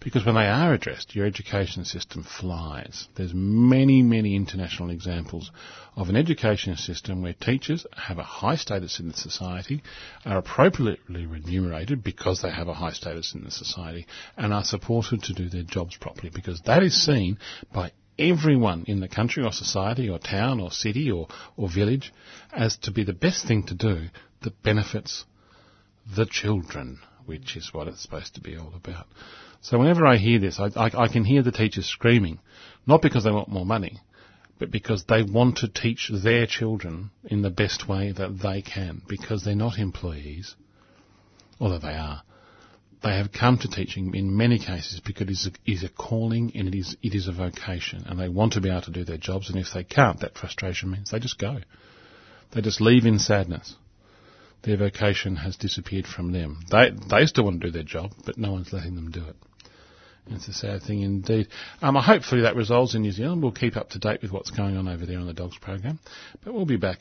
Because 0.00 0.24
when 0.24 0.36
they 0.36 0.46
are 0.46 0.72
addressed, 0.72 1.16
your 1.16 1.26
education 1.26 1.84
system 1.84 2.22
flies. 2.22 3.08
There's 3.16 3.34
many, 3.34 4.00
many 4.02 4.36
international 4.36 4.90
examples 4.90 5.50
of 5.96 6.08
an 6.08 6.16
education 6.16 6.76
system 6.76 7.20
where 7.20 7.32
teachers 7.32 7.84
have 7.96 8.18
a 8.18 8.22
high 8.22 8.54
status 8.54 9.00
in 9.00 9.08
the 9.08 9.16
society, 9.16 9.82
are 10.24 10.38
appropriately 10.38 11.26
remunerated 11.26 12.04
because 12.04 12.42
they 12.42 12.50
have 12.50 12.68
a 12.68 12.74
high 12.74 12.92
status 12.92 13.34
in 13.34 13.42
the 13.42 13.50
society, 13.50 14.06
and 14.36 14.54
are 14.54 14.62
supported 14.62 15.24
to 15.24 15.34
do 15.34 15.48
their 15.48 15.64
jobs 15.64 15.96
properly 15.96 16.30
because 16.32 16.60
that 16.62 16.84
is 16.84 17.04
seen 17.04 17.38
by 17.74 17.90
everyone 18.18 18.84
in 18.86 19.00
the 19.00 19.08
country 19.08 19.42
or 19.44 19.52
society 19.52 20.08
or 20.08 20.18
town 20.18 20.60
or 20.60 20.70
city 20.70 21.10
or, 21.10 21.26
or 21.56 21.68
village 21.68 22.12
as 22.52 22.76
to 22.76 22.92
be 22.92 23.02
the 23.02 23.12
best 23.12 23.46
thing 23.46 23.64
to 23.64 23.74
do 23.74 24.06
that 24.42 24.62
benefits 24.62 25.24
the 26.16 26.26
children, 26.26 27.00
which 27.26 27.56
is 27.56 27.72
what 27.72 27.88
it's 27.88 28.02
supposed 28.02 28.34
to 28.34 28.40
be 28.40 28.56
all 28.56 28.72
about. 28.74 29.06
So 29.60 29.78
whenever 29.78 30.06
I 30.06 30.16
hear 30.16 30.38
this, 30.38 30.60
I, 30.60 30.70
I, 30.76 31.04
I, 31.04 31.08
can 31.08 31.24
hear 31.24 31.42
the 31.42 31.52
teachers 31.52 31.86
screaming, 31.86 32.38
not 32.86 33.02
because 33.02 33.24
they 33.24 33.30
want 33.30 33.48
more 33.48 33.66
money, 33.66 33.98
but 34.58 34.70
because 34.70 35.04
they 35.04 35.22
want 35.22 35.58
to 35.58 35.68
teach 35.68 36.10
their 36.12 36.46
children 36.46 37.10
in 37.24 37.42
the 37.42 37.50
best 37.50 37.88
way 37.88 38.12
that 38.12 38.38
they 38.40 38.62
can, 38.62 39.02
because 39.08 39.44
they're 39.44 39.56
not 39.56 39.78
employees, 39.78 40.54
although 41.60 41.78
they 41.78 41.94
are. 41.94 42.22
They 43.02 43.16
have 43.16 43.32
come 43.32 43.58
to 43.58 43.68
teaching 43.68 44.14
in 44.14 44.36
many 44.36 44.58
cases 44.58 45.00
because 45.00 45.28
it 45.28 45.30
is 45.30 45.46
a, 45.46 45.70
is 45.70 45.84
a 45.84 45.88
calling 45.88 46.52
and 46.54 46.66
it 46.68 46.76
is, 46.76 46.96
it 47.02 47.14
is 47.14 47.28
a 47.28 47.32
vocation, 47.32 48.04
and 48.06 48.18
they 48.18 48.28
want 48.28 48.54
to 48.54 48.60
be 48.60 48.70
able 48.70 48.82
to 48.82 48.90
do 48.90 49.04
their 49.04 49.18
jobs, 49.18 49.50
and 49.50 49.58
if 49.58 49.72
they 49.72 49.84
can't, 49.84 50.20
that 50.20 50.36
frustration 50.36 50.90
means 50.90 51.10
they 51.10 51.18
just 51.18 51.38
go. 51.38 51.58
They 52.52 52.60
just 52.60 52.80
leave 52.80 53.06
in 53.06 53.18
sadness 53.18 53.74
their 54.62 54.76
vocation 54.76 55.36
has 55.36 55.56
disappeared 55.56 56.06
from 56.06 56.32
them. 56.32 56.60
They 56.70 56.90
they 57.08 57.26
still 57.26 57.44
want 57.44 57.60
to 57.60 57.68
do 57.68 57.72
their 57.72 57.84
job, 57.84 58.12
but 58.24 58.38
no 58.38 58.52
one's 58.52 58.72
letting 58.72 58.96
them 58.96 59.10
do 59.10 59.24
it. 59.24 59.36
It's 60.30 60.48
a 60.48 60.52
sad 60.52 60.82
thing 60.82 61.02
indeed. 61.02 61.48
Um, 61.82 61.94
hopefully 61.94 62.42
that 62.42 62.56
resolves 62.56 62.94
in 62.94 63.02
New 63.02 63.12
Zealand. 63.12 63.42
We'll 63.42 63.52
keep 63.52 63.76
up 63.76 63.90
to 63.90 63.98
date 63.98 64.22
with 64.22 64.32
what's 64.32 64.50
going 64.50 64.76
on 64.76 64.88
over 64.88 65.06
there 65.06 65.18
on 65.18 65.26
the 65.26 65.32
dogs 65.32 65.58
program, 65.58 65.98
but 66.44 66.54
we'll 66.54 66.66
be 66.66 66.76
back 66.76 66.98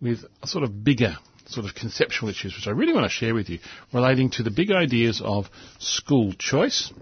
with 0.00 0.24
a 0.42 0.46
sort 0.46 0.64
of 0.64 0.84
bigger 0.84 1.16
sort 1.46 1.66
of 1.66 1.74
conceptual 1.74 2.28
issues, 2.28 2.54
which 2.54 2.66
I 2.66 2.70
really 2.70 2.92
want 2.92 3.04
to 3.04 3.10
share 3.10 3.34
with 3.34 3.48
you, 3.48 3.60
relating 3.92 4.30
to 4.30 4.42
the 4.42 4.50
big 4.50 4.70
ideas 4.70 5.22
of 5.24 5.48
school 5.78 6.32
choice 6.32 6.92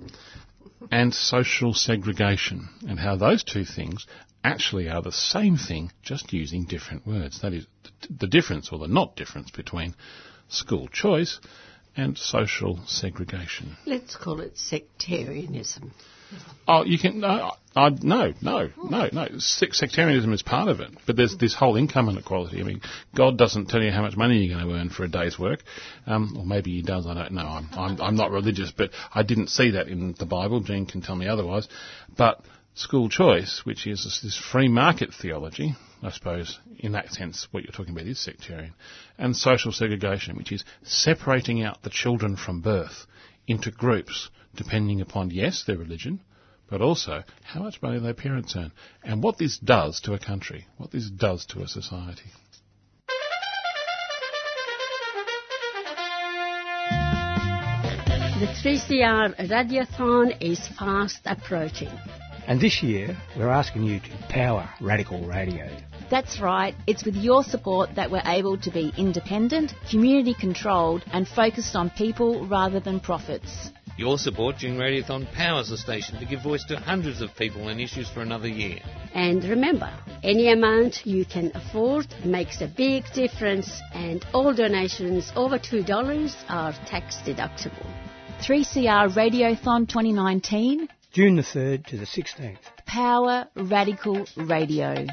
and 0.90 1.14
social 1.14 1.72
segregation, 1.72 2.68
and 2.86 2.98
how 2.98 3.16
those 3.16 3.42
two 3.42 3.64
things 3.64 4.06
actually 4.42 4.88
are 4.90 5.00
the 5.00 5.12
same 5.12 5.56
thing, 5.56 5.90
just 6.02 6.32
using 6.32 6.64
different 6.64 7.06
words. 7.06 7.40
That 7.40 7.54
is 7.54 7.66
the 8.10 8.26
difference 8.26 8.70
or 8.70 8.78
the 8.78 8.86
not 8.86 9.16
difference 9.16 9.50
between 9.50 9.94
school 10.48 10.88
choice 10.88 11.40
and 11.96 12.18
social 12.18 12.80
segregation. 12.86 13.76
Let's 13.86 14.16
call 14.16 14.40
it 14.40 14.56
sectarianism. 14.56 15.92
Oh, 16.66 16.84
you 16.84 16.98
can 16.98 17.20
no, 17.20 17.52
I, 17.76 17.90
no, 17.90 18.32
no, 18.40 18.70
no, 18.82 19.08
no. 19.12 19.28
Sectarianism 19.38 20.32
is 20.32 20.42
part 20.42 20.68
of 20.68 20.80
it, 20.80 20.90
but 21.06 21.16
there's 21.16 21.36
this 21.36 21.54
whole 21.54 21.76
income 21.76 22.08
inequality. 22.08 22.60
I 22.60 22.64
mean, 22.64 22.80
God 23.14 23.36
doesn't 23.36 23.66
tell 23.66 23.82
you 23.82 23.90
how 23.90 24.02
much 24.02 24.16
money 24.16 24.38
you're 24.38 24.56
going 24.56 24.66
to 24.66 24.74
earn 24.74 24.88
for 24.90 25.04
a 25.04 25.08
day's 25.08 25.38
work, 25.38 25.62
um, 26.06 26.36
or 26.38 26.46
maybe 26.46 26.72
He 26.72 26.82
does. 26.82 27.06
I 27.06 27.14
don't 27.14 27.32
know. 27.32 27.42
I'm, 27.42 27.68
I'm, 27.72 28.00
I'm 28.00 28.16
not 28.16 28.30
religious, 28.30 28.72
but 28.76 28.90
I 29.14 29.22
didn't 29.22 29.48
see 29.48 29.72
that 29.72 29.88
in 29.88 30.14
the 30.18 30.26
Bible. 30.26 30.60
Jean 30.60 30.86
can 30.86 31.02
tell 31.02 31.16
me 31.16 31.28
otherwise. 31.28 31.68
But 32.16 32.40
school 32.74 33.08
choice, 33.08 33.62
which 33.64 33.86
is 33.86 34.04
this, 34.04 34.20
this 34.22 34.36
free 34.38 34.68
market 34.68 35.10
theology, 35.20 35.76
I 36.04 36.10
suppose, 36.10 36.58
in 36.80 36.92
that 36.92 37.14
sense, 37.14 37.48
what 37.50 37.64
you're 37.64 37.72
talking 37.72 37.94
about 37.94 38.06
is 38.06 38.18
sectarian, 38.20 38.74
and 39.16 39.34
social 39.34 39.72
segregation, 39.72 40.36
which 40.36 40.52
is 40.52 40.62
separating 40.82 41.62
out 41.62 41.82
the 41.82 41.88
children 41.88 42.36
from 42.36 42.60
birth 42.60 43.06
into 43.46 43.70
groups 43.70 44.28
depending 44.54 45.00
upon, 45.00 45.30
yes, 45.30 45.64
their 45.66 45.78
religion, 45.78 46.20
but 46.68 46.82
also 46.82 47.22
how 47.42 47.62
much 47.62 47.80
money 47.80 47.98
their 47.98 48.12
parents 48.12 48.54
earn, 48.54 48.70
and 49.02 49.22
what 49.22 49.38
this 49.38 49.56
does 49.56 49.98
to 50.02 50.12
a 50.12 50.18
country, 50.18 50.66
what 50.76 50.90
this 50.90 51.08
does 51.08 51.46
to 51.46 51.62
a 51.62 51.68
society. 51.68 52.30
The 58.40 58.50
3CR 58.62 59.48
Radiothon 59.48 60.36
is 60.42 60.68
fast 60.78 61.20
approaching. 61.24 61.88
And 62.46 62.60
this 62.60 62.82
year, 62.82 63.16
we're 63.38 63.48
asking 63.48 63.84
you 63.84 64.00
to 64.00 64.10
power 64.28 64.68
radical 64.82 65.26
radio. 65.26 65.66
That's 66.10 66.40
right. 66.40 66.74
It's 66.86 67.04
with 67.04 67.16
your 67.16 67.42
support 67.42 67.94
that 67.96 68.10
we're 68.10 68.22
able 68.24 68.58
to 68.58 68.70
be 68.70 68.92
independent, 68.96 69.72
community 69.90 70.34
controlled, 70.34 71.02
and 71.12 71.26
focused 71.26 71.74
on 71.74 71.90
people 71.90 72.46
rather 72.46 72.78
than 72.80 73.00
profits. 73.00 73.70
Your 73.96 74.18
support 74.18 74.58
during 74.58 74.76
Radiothon 74.76 75.32
powers 75.32 75.70
the 75.70 75.78
station 75.78 76.18
to 76.18 76.26
give 76.26 76.42
voice 76.42 76.64
to 76.64 76.76
hundreds 76.76 77.20
of 77.20 77.34
people 77.36 77.68
and 77.68 77.80
issues 77.80 78.10
for 78.10 78.22
another 78.22 78.48
year. 78.48 78.80
And 79.14 79.44
remember, 79.44 79.88
any 80.24 80.50
amount 80.50 81.06
you 81.06 81.24
can 81.24 81.52
afford 81.54 82.12
makes 82.24 82.60
a 82.60 82.66
big 82.66 83.04
difference, 83.14 83.80
and 83.92 84.24
all 84.34 84.52
donations 84.52 85.32
over 85.36 85.60
$2 85.60 86.34
are 86.48 86.72
tax 86.86 87.16
deductible. 87.24 87.86
3CR 88.40 89.14
Radiothon 89.14 89.88
2019, 89.88 90.88
June 91.12 91.36
the 91.36 91.42
3rd 91.42 91.86
to 91.86 91.96
the 91.96 92.06
16th. 92.06 92.58
Power 92.86 93.46
Radical 93.54 94.26
Radio. 94.36 95.06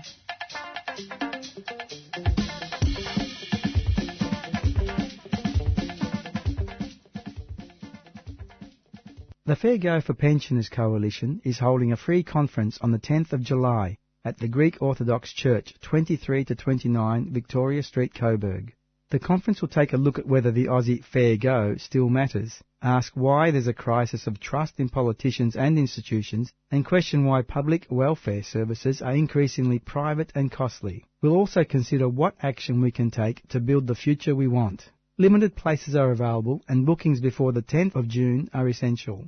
The 9.52 9.58
Fair 9.58 9.78
Go 9.78 10.00
for 10.00 10.14
Pensioners 10.14 10.70
Coalition 10.70 11.42
is 11.44 11.60
holding 11.60 11.92
a 11.92 11.98
free 11.98 12.24
conference 12.24 12.78
on 12.80 12.92
the 12.92 13.00
10th 13.00 13.34
of 13.34 13.42
July 13.42 13.98
at 14.24 14.38
the 14.38 14.48
Greek 14.48 14.82
Orthodox 14.82 15.34
Church, 15.34 15.74
23 15.82 16.46
to 16.46 16.56
29 16.56 17.34
Victoria 17.34 17.84
Street, 17.84 18.14
Coburg. 18.14 18.74
The 19.12 19.19
conference 19.19 19.60
will 19.60 19.67
take 19.67 19.91
a 19.91 19.97
look 19.97 20.17
at 20.19 20.26
whether 20.26 20.52
the 20.52 20.67
Aussie 20.67 21.04
fair 21.04 21.36
go 21.36 21.76
still 21.76 22.08
matters, 22.08 22.63
ask 22.82 23.12
why 23.13 23.52
there's 23.52 23.67
a 23.67 23.74
crisis 23.74 24.26
of 24.26 24.39
trust 24.39 24.80
in 24.80 24.88
politicians 24.88 25.58
and 25.58 25.78
institutions, 25.78 26.54
and 26.71 26.86
question 26.86 27.26
why 27.26 27.41
public 27.41 27.88
welfare 27.89 28.41
services 28.41 29.02
are 29.02 29.13
increasingly 29.13 29.80
private 29.80 30.32
and 30.34 30.50
costly. 30.50 31.04
We'll 31.21 31.36
also 31.36 31.65
consider 31.65 32.08
what 32.08 32.38
action 32.41 32.80
we 32.80 32.91
can 32.91 33.12
take 33.12 33.45
to 33.50 33.60
build 33.60 33.88
the 33.88 33.95
future 33.95 34.34
we 34.34 34.47
want. 34.47 34.89
Limited 35.17 35.58
places 35.58 35.93
are 35.93 36.12
available 36.12 36.62
and 36.69 36.86
bookings 36.86 37.19
before 37.19 37.52
the 37.52 37.62
10th 37.62 37.95
of 37.95 38.08
June 38.08 38.50
are 38.54 38.69
essential. 38.69 39.28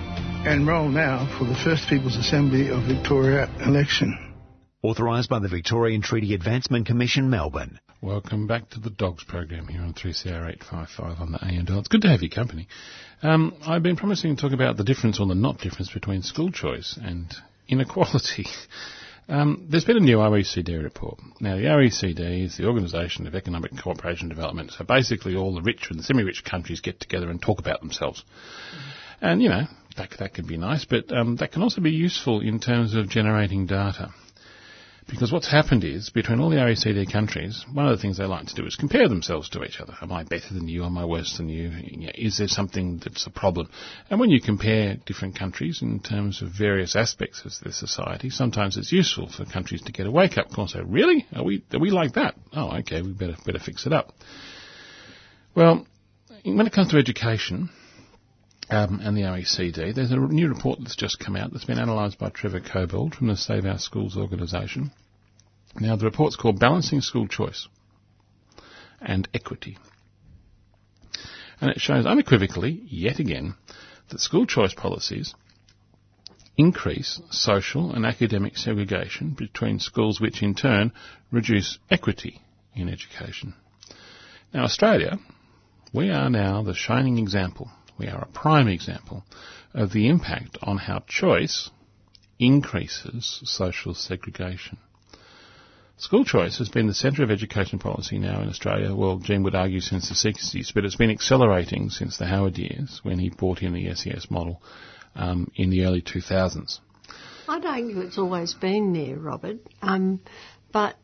Enroll 0.45 0.89
now 0.89 1.25
for 1.37 1.45
the 1.45 1.55
First 1.55 1.87
People's 1.87 2.17
Assembly 2.17 2.69
of 2.69 2.83
Victoria 2.83 3.49
election. 3.65 4.33
Authorised 4.81 5.29
by 5.29 5.39
the 5.39 5.47
Victorian 5.47 6.01
Treaty 6.01 6.33
Advancement 6.33 6.85
Commission, 6.85 7.29
Melbourne. 7.29 7.79
Welcome 8.01 8.47
back 8.47 8.69
to 8.71 8.79
the 8.79 8.89
Dogs 8.89 9.23
program 9.23 9.67
here 9.67 9.81
on 9.81 9.93
3CR 9.93 10.25
855 10.27 11.21
on 11.21 11.31
the 11.31 11.45
AM 11.45 11.65
dial. 11.65 11.79
It's 11.79 11.87
good 11.87 12.01
to 12.01 12.09
have 12.09 12.21
your 12.21 12.31
company. 12.31 12.67
Um, 13.21 13.53
I've 13.65 13.83
been 13.83 13.95
promising 13.95 14.35
to 14.35 14.41
talk 14.41 14.51
about 14.51 14.75
the 14.75 14.83
difference 14.83 15.19
or 15.19 15.27
the 15.27 15.35
not 15.35 15.59
difference 15.59 15.91
between 15.91 16.23
school 16.23 16.51
choice 16.51 16.99
and 17.01 17.33
inequality. 17.67 18.47
Um, 19.29 19.67
there's 19.69 19.85
been 19.85 19.97
a 19.97 20.01
new 20.01 20.17
OECD 20.17 20.83
report. 20.83 21.19
Now, 21.39 21.55
the 21.55 21.63
OECD 21.63 22.43
is 22.43 22.57
the 22.57 22.67
Organisation 22.67 23.25
of 23.25 23.35
Economic 23.35 23.71
Cooperation 23.81 24.25
and 24.25 24.35
Development. 24.35 24.71
So 24.71 24.83
basically, 24.83 25.35
all 25.35 25.53
the 25.55 25.61
rich 25.61 25.87
and 25.89 26.03
semi-rich 26.03 26.43
countries 26.43 26.81
get 26.81 26.99
together 26.99 27.29
and 27.29 27.41
talk 27.41 27.59
about 27.59 27.79
themselves. 27.79 28.23
And 29.21 29.41
you 29.41 29.49
know 29.49 29.67
that 29.95 30.09
that 30.19 30.33
can 30.33 30.45
be 30.45 30.57
nice, 30.57 30.85
but 30.85 31.11
um, 31.11 31.37
that 31.37 31.53
can 31.53 31.61
also 31.61 31.79
be 31.79 31.91
useful 31.91 32.41
in 32.41 32.59
terms 32.59 32.95
of 32.95 33.09
generating 33.09 33.65
data. 33.65 34.13
Because 35.09 35.31
what's 35.31 35.51
happened 35.51 35.83
is, 35.83 36.09
between 36.09 36.39
all 36.39 36.49
the 36.49 36.57
OECD 36.57 37.11
countries, 37.11 37.65
one 37.73 37.87
of 37.87 37.95
the 37.95 38.01
things 38.01 38.17
they 38.17 38.25
like 38.25 38.47
to 38.47 38.55
do 38.55 38.65
is 38.65 38.75
compare 38.75 39.07
themselves 39.09 39.49
to 39.49 39.63
each 39.63 39.79
other. 39.79 39.95
Am 40.01 40.11
I 40.11 40.23
better 40.23 40.53
than 40.53 40.67
you? 40.67 40.85
Am 40.85 40.97
I 40.97 41.05
worse 41.05 41.37
than 41.37 41.49
you? 41.49 41.71
Is 42.15 42.37
there 42.37 42.47
something 42.47 42.99
that's 43.03 43.27
a 43.27 43.29
problem? 43.29 43.69
And 44.09 44.19
when 44.19 44.29
you 44.29 44.39
compare 44.41 44.97
different 45.05 45.37
countries 45.37 45.81
in 45.81 45.99
terms 45.99 46.41
of 46.41 46.49
various 46.49 46.95
aspects 46.95 47.43
of 47.45 47.51
their 47.63 47.73
society, 47.73 48.29
sometimes 48.29 48.77
it's 48.77 48.91
useful 48.91 49.29
for 49.29 49.45
countries 49.45 49.81
to 49.83 49.91
get 49.91 50.07
a 50.07 50.11
wake-up 50.11 50.49
call 50.51 50.65
and 50.65 50.71
say, 50.71 50.81
really? 50.83 51.25
Are 51.35 51.43
we, 51.43 51.63
are 51.73 51.79
we 51.79 51.91
like 51.91 52.13
that? 52.13 52.35
Oh, 52.53 52.77
okay, 52.77 53.01
we 53.01 53.11
better, 53.11 53.35
better 53.45 53.59
fix 53.59 53.85
it 53.85 53.93
up. 53.93 54.13
Well, 55.55 55.85
when 56.43 56.65
it 56.65 56.73
comes 56.73 56.91
to 56.91 56.97
education, 56.97 57.69
um, 58.69 58.99
and 59.03 59.15
the 59.15 59.21
OECD. 59.21 59.93
There's 59.93 60.11
a 60.11 60.17
new 60.17 60.49
report 60.49 60.79
that's 60.79 60.95
just 60.95 61.19
come 61.19 61.35
out 61.35 61.51
that's 61.51 61.65
been 61.65 61.79
analysed 61.79 62.17
by 62.17 62.29
Trevor 62.29 62.61
Cobbold 62.61 63.15
from 63.15 63.27
the 63.27 63.37
Save 63.37 63.65
Our 63.65 63.77
Schools 63.77 64.17
organisation. 64.17 64.91
Now, 65.79 65.95
the 65.95 66.05
report's 66.05 66.35
called 66.35 66.59
Balancing 66.59 67.01
School 67.01 67.27
Choice 67.27 67.67
and 69.01 69.27
Equity. 69.33 69.77
And 71.59 71.71
it 71.71 71.81
shows 71.81 72.05
unequivocally, 72.05 72.83
yet 72.87 73.19
again, 73.19 73.55
that 74.09 74.19
school 74.19 74.45
choice 74.45 74.73
policies 74.73 75.33
increase 76.57 77.19
social 77.31 77.93
and 77.93 78.05
academic 78.05 78.57
segregation 78.57 79.31
between 79.31 79.79
schools, 79.79 80.21
which 80.21 80.43
in 80.43 80.53
turn 80.53 80.91
reduce 81.31 81.79
equity 81.89 82.41
in 82.75 82.89
education. 82.89 83.55
Now, 84.53 84.65
Australia, 84.65 85.17
we 85.93 86.09
are 86.09 86.29
now 86.29 86.61
the 86.61 86.75
shining 86.75 87.17
example 87.17 87.71
we 88.03 88.09
are 88.09 88.23
a 88.23 88.33
prime 88.33 88.67
example 88.67 89.23
of 89.73 89.93
the 89.93 90.09
impact 90.09 90.57
on 90.61 90.77
how 90.77 91.03
choice 91.07 91.69
increases 92.37 93.41
social 93.45 93.93
segregation. 93.93 94.77
School 95.97 96.25
choice 96.25 96.57
has 96.57 96.67
been 96.67 96.87
the 96.87 96.93
centre 96.93 97.23
of 97.23 97.31
education 97.31 97.79
policy 97.79 98.19
now 98.19 98.41
in 98.41 98.49
Australia, 98.49 98.93
well, 98.93 99.19
Jean 99.19 99.43
would 99.43 99.55
argue 99.55 99.79
since 99.79 100.09
the 100.09 100.15
60s, 100.15 100.73
but 100.73 100.83
it's 100.83 100.97
been 100.97 101.11
accelerating 101.11 101.89
since 101.89 102.17
the 102.17 102.25
Howard 102.25 102.57
years 102.57 102.99
when 103.03 103.19
he 103.19 103.29
brought 103.29 103.61
in 103.61 103.73
the 103.73 103.93
SES 103.95 104.29
model 104.29 104.61
um, 105.15 105.49
in 105.55 105.69
the 105.69 105.85
early 105.85 106.01
2000s. 106.01 106.79
I'd 107.47 107.65
argue 107.65 108.01
it's 108.01 108.17
always 108.17 108.53
been 108.53 108.91
there, 108.91 109.17
Robert, 109.17 109.59
um, 109.81 110.19
but 110.73 110.97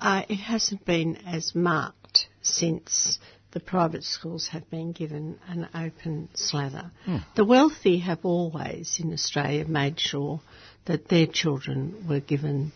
uh, 0.00 0.22
it 0.28 0.36
hasn't 0.36 0.86
been 0.86 1.16
as 1.26 1.54
marked 1.54 2.28
since 2.40 3.18
the 3.56 3.60
private 3.60 4.04
schools 4.04 4.48
have 4.48 4.68
been 4.68 4.92
given 4.92 5.38
an 5.48 5.66
open 5.74 6.28
slather. 6.34 6.90
Hmm. 7.06 7.16
The 7.36 7.44
wealthy 7.46 8.00
have 8.00 8.22
always 8.22 9.00
in 9.02 9.14
Australia 9.14 9.64
made 9.64 9.98
sure 9.98 10.42
that 10.84 11.08
their 11.08 11.26
children 11.26 12.04
were 12.06 12.20
given 12.20 12.72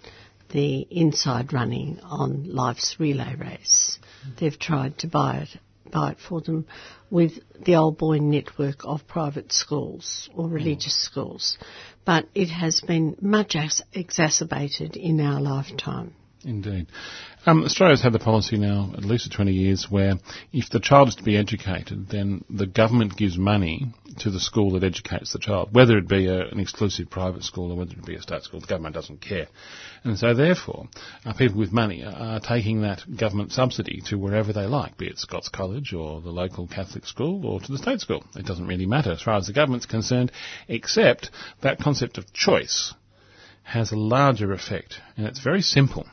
the 0.48 0.86
inside 0.90 1.52
running 1.52 2.00
on 2.00 2.54
life's 2.54 2.96
relay 2.98 3.34
race. 3.34 3.98
They've 4.38 4.58
tried 4.58 4.96
to 5.00 5.06
buy 5.06 5.40
it 5.40 5.60
buy 5.92 6.12
it 6.12 6.18
for 6.18 6.40
them 6.40 6.66
with 7.10 7.32
the 7.62 7.74
old 7.74 7.98
boy 7.98 8.16
network 8.18 8.84
of 8.84 9.06
private 9.06 9.52
schools 9.52 10.30
or 10.34 10.48
religious 10.48 10.96
schools. 10.96 11.58
But 12.06 12.26
it 12.34 12.48
has 12.48 12.80
been 12.80 13.16
much 13.20 13.54
ex- 13.54 13.82
exacerbated 13.92 14.96
in 14.96 15.20
our 15.20 15.40
lifetime. 15.40 16.14
Indeed. 16.42 16.86
Um, 17.44 17.64
Australia's 17.64 18.02
had 18.02 18.14
the 18.14 18.18
policy 18.18 18.56
now 18.56 18.92
at 18.96 19.04
least 19.04 19.28
for 19.28 19.34
20 19.36 19.52
years 19.52 19.90
where 19.90 20.14
if 20.52 20.70
the 20.70 20.80
child 20.80 21.08
is 21.08 21.16
to 21.16 21.22
be 21.22 21.36
educated, 21.36 22.08
then 22.08 22.44
the 22.48 22.66
government 22.66 23.16
gives 23.16 23.36
money 23.36 23.92
to 24.20 24.30
the 24.30 24.40
school 24.40 24.70
that 24.72 24.84
educates 24.84 25.32
the 25.32 25.38
child, 25.38 25.68
whether 25.72 25.98
it 25.98 26.08
be 26.08 26.26
a, 26.26 26.46
an 26.48 26.58
exclusive 26.58 27.10
private 27.10 27.44
school 27.44 27.72
or 27.72 27.76
whether 27.76 27.92
it 27.92 28.06
be 28.06 28.14
a 28.14 28.22
state 28.22 28.42
school. 28.42 28.60
The 28.60 28.66
government 28.66 28.94
doesn't 28.94 29.20
care. 29.20 29.48
And 30.02 30.18
so 30.18 30.32
therefore, 30.32 30.88
uh, 31.26 31.34
people 31.34 31.58
with 31.58 31.72
money 31.72 32.04
are, 32.04 32.36
are 32.36 32.40
taking 32.40 32.82
that 32.82 33.02
government 33.18 33.52
subsidy 33.52 34.00
to 34.06 34.16
wherever 34.16 34.54
they 34.54 34.66
like, 34.66 34.96
be 34.96 35.08
it 35.08 35.18
Scots 35.18 35.50
College 35.50 35.92
or 35.92 36.22
the 36.22 36.30
local 36.30 36.66
Catholic 36.66 37.06
school 37.06 37.46
or 37.46 37.60
to 37.60 37.72
the 37.72 37.78
state 37.78 38.00
school. 38.00 38.24
It 38.34 38.46
doesn't 38.46 38.66
really 38.66 38.86
matter 38.86 39.12
as 39.12 39.22
far 39.22 39.34
as 39.34 39.46
the 39.46 39.52
government's 39.52 39.86
concerned, 39.86 40.32
except 40.68 41.30
that 41.62 41.80
concept 41.80 42.16
of 42.16 42.32
choice 42.32 42.94
has 43.62 43.92
a 43.92 43.96
larger 43.96 44.52
effect. 44.52 44.94
And 45.16 45.26
it's 45.26 45.40
very 45.40 45.62
simple. 45.62 46.06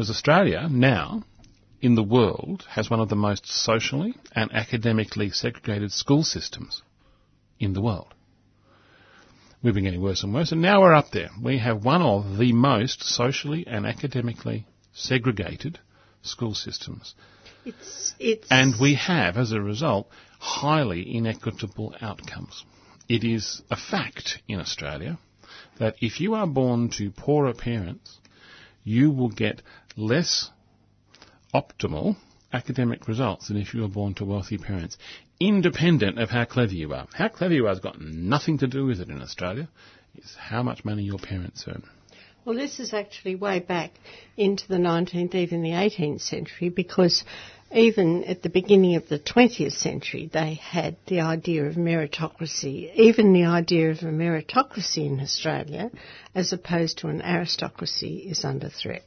Because 0.00 0.16
Australia 0.16 0.66
now, 0.70 1.24
in 1.82 1.94
the 1.94 2.02
world, 2.02 2.64
has 2.70 2.88
one 2.88 3.00
of 3.00 3.10
the 3.10 3.16
most 3.16 3.46
socially 3.46 4.14
and 4.34 4.50
academically 4.50 5.28
segregated 5.28 5.92
school 5.92 6.22
systems 6.24 6.80
in 7.58 7.74
the 7.74 7.82
world. 7.82 8.14
We've 9.62 9.74
been 9.74 9.84
getting 9.84 10.00
worse 10.00 10.22
and 10.22 10.32
worse, 10.32 10.52
and 10.52 10.62
now 10.62 10.80
we're 10.80 10.94
up 10.94 11.10
there. 11.10 11.28
We 11.42 11.58
have 11.58 11.84
one 11.84 12.00
of 12.00 12.38
the 12.38 12.54
most 12.54 13.02
socially 13.02 13.66
and 13.66 13.84
academically 13.84 14.66
segregated 14.94 15.78
school 16.22 16.54
systems. 16.54 17.14
It's, 17.66 18.14
it's 18.18 18.46
and 18.50 18.76
we 18.80 18.94
have, 18.94 19.36
as 19.36 19.52
a 19.52 19.60
result, 19.60 20.08
highly 20.38 21.14
inequitable 21.14 21.94
outcomes. 22.00 22.64
It 23.06 23.22
is 23.22 23.60
a 23.70 23.76
fact 23.76 24.38
in 24.48 24.60
Australia 24.60 25.18
that 25.78 25.96
if 26.00 26.22
you 26.22 26.32
are 26.32 26.46
born 26.46 26.88
to 26.96 27.10
poorer 27.10 27.52
parents, 27.52 28.16
you 28.82 29.10
will 29.10 29.28
get 29.28 29.62
less 29.96 30.50
optimal 31.54 32.16
academic 32.52 33.06
results 33.06 33.48
than 33.48 33.56
if 33.56 33.74
you 33.74 33.82
were 33.82 33.88
born 33.88 34.14
to 34.14 34.24
wealthy 34.24 34.58
parents, 34.58 34.98
independent 35.38 36.18
of 36.18 36.30
how 36.30 36.44
clever 36.44 36.74
you 36.74 36.92
are. 36.92 37.06
How 37.14 37.28
clever 37.28 37.54
you 37.54 37.66
are 37.66 37.70
has 37.70 37.80
got 37.80 38.00
nothing 38.00 38.58
to 38.58 38.66
do 38.66 38.86
with 38.86 39.00
it 39.00 39.08
in 39.08 39.22
Australia. 39.22 39.68
It's 40.14 40.34
how 40.36 40.62
much 40.62 40.84
money 40.84 41.02
your 41.04 41.18
parents 41.18 41.64
earn. 41.68 41.84
Well, 42.44 42.56
this 42.56 42.80
is 42.80 42.94
actually 42.94 43.36
way 43.36 43.60
back 43.60 43.92
into 44.36 44.66
the 44.66 44.78
19th, 44.78 45.34
even 45.34 45.62
the 45.62 45.70
18th 45.70 46.22
century, 46.22 46.70
because 46.70 47.22
even 47.72 48.24
at 48.24 48.42
the 48.42 48.48
beginning 48.48 48.96
of 48.96 49.08
the 49.08 49.18
20th 49.18 49.74
century, 49.74 50.28
they 50.32 50.54
had 50.54 50.96
the 51.06 51.20
idea 51.20 51.66
of 51.66 51.74
meritocracy, 51.74 52.92
even 52.94 53.32
the 53.32 53.44
idea 53.44 53.90
of 53.90 53.98
a 53.98 54.06
meritocracy 54.06 55.06
in 55.06 55.20
Australia, 55.20 55.90
as 56.34 56.52
opposed 56.52 56.98
to 56.98 57.08
an 57.08 57.22
aristocracy, 57.22 58.26
is 58.28 58.44
under 58.44 58.68
threat. 58.68 59.04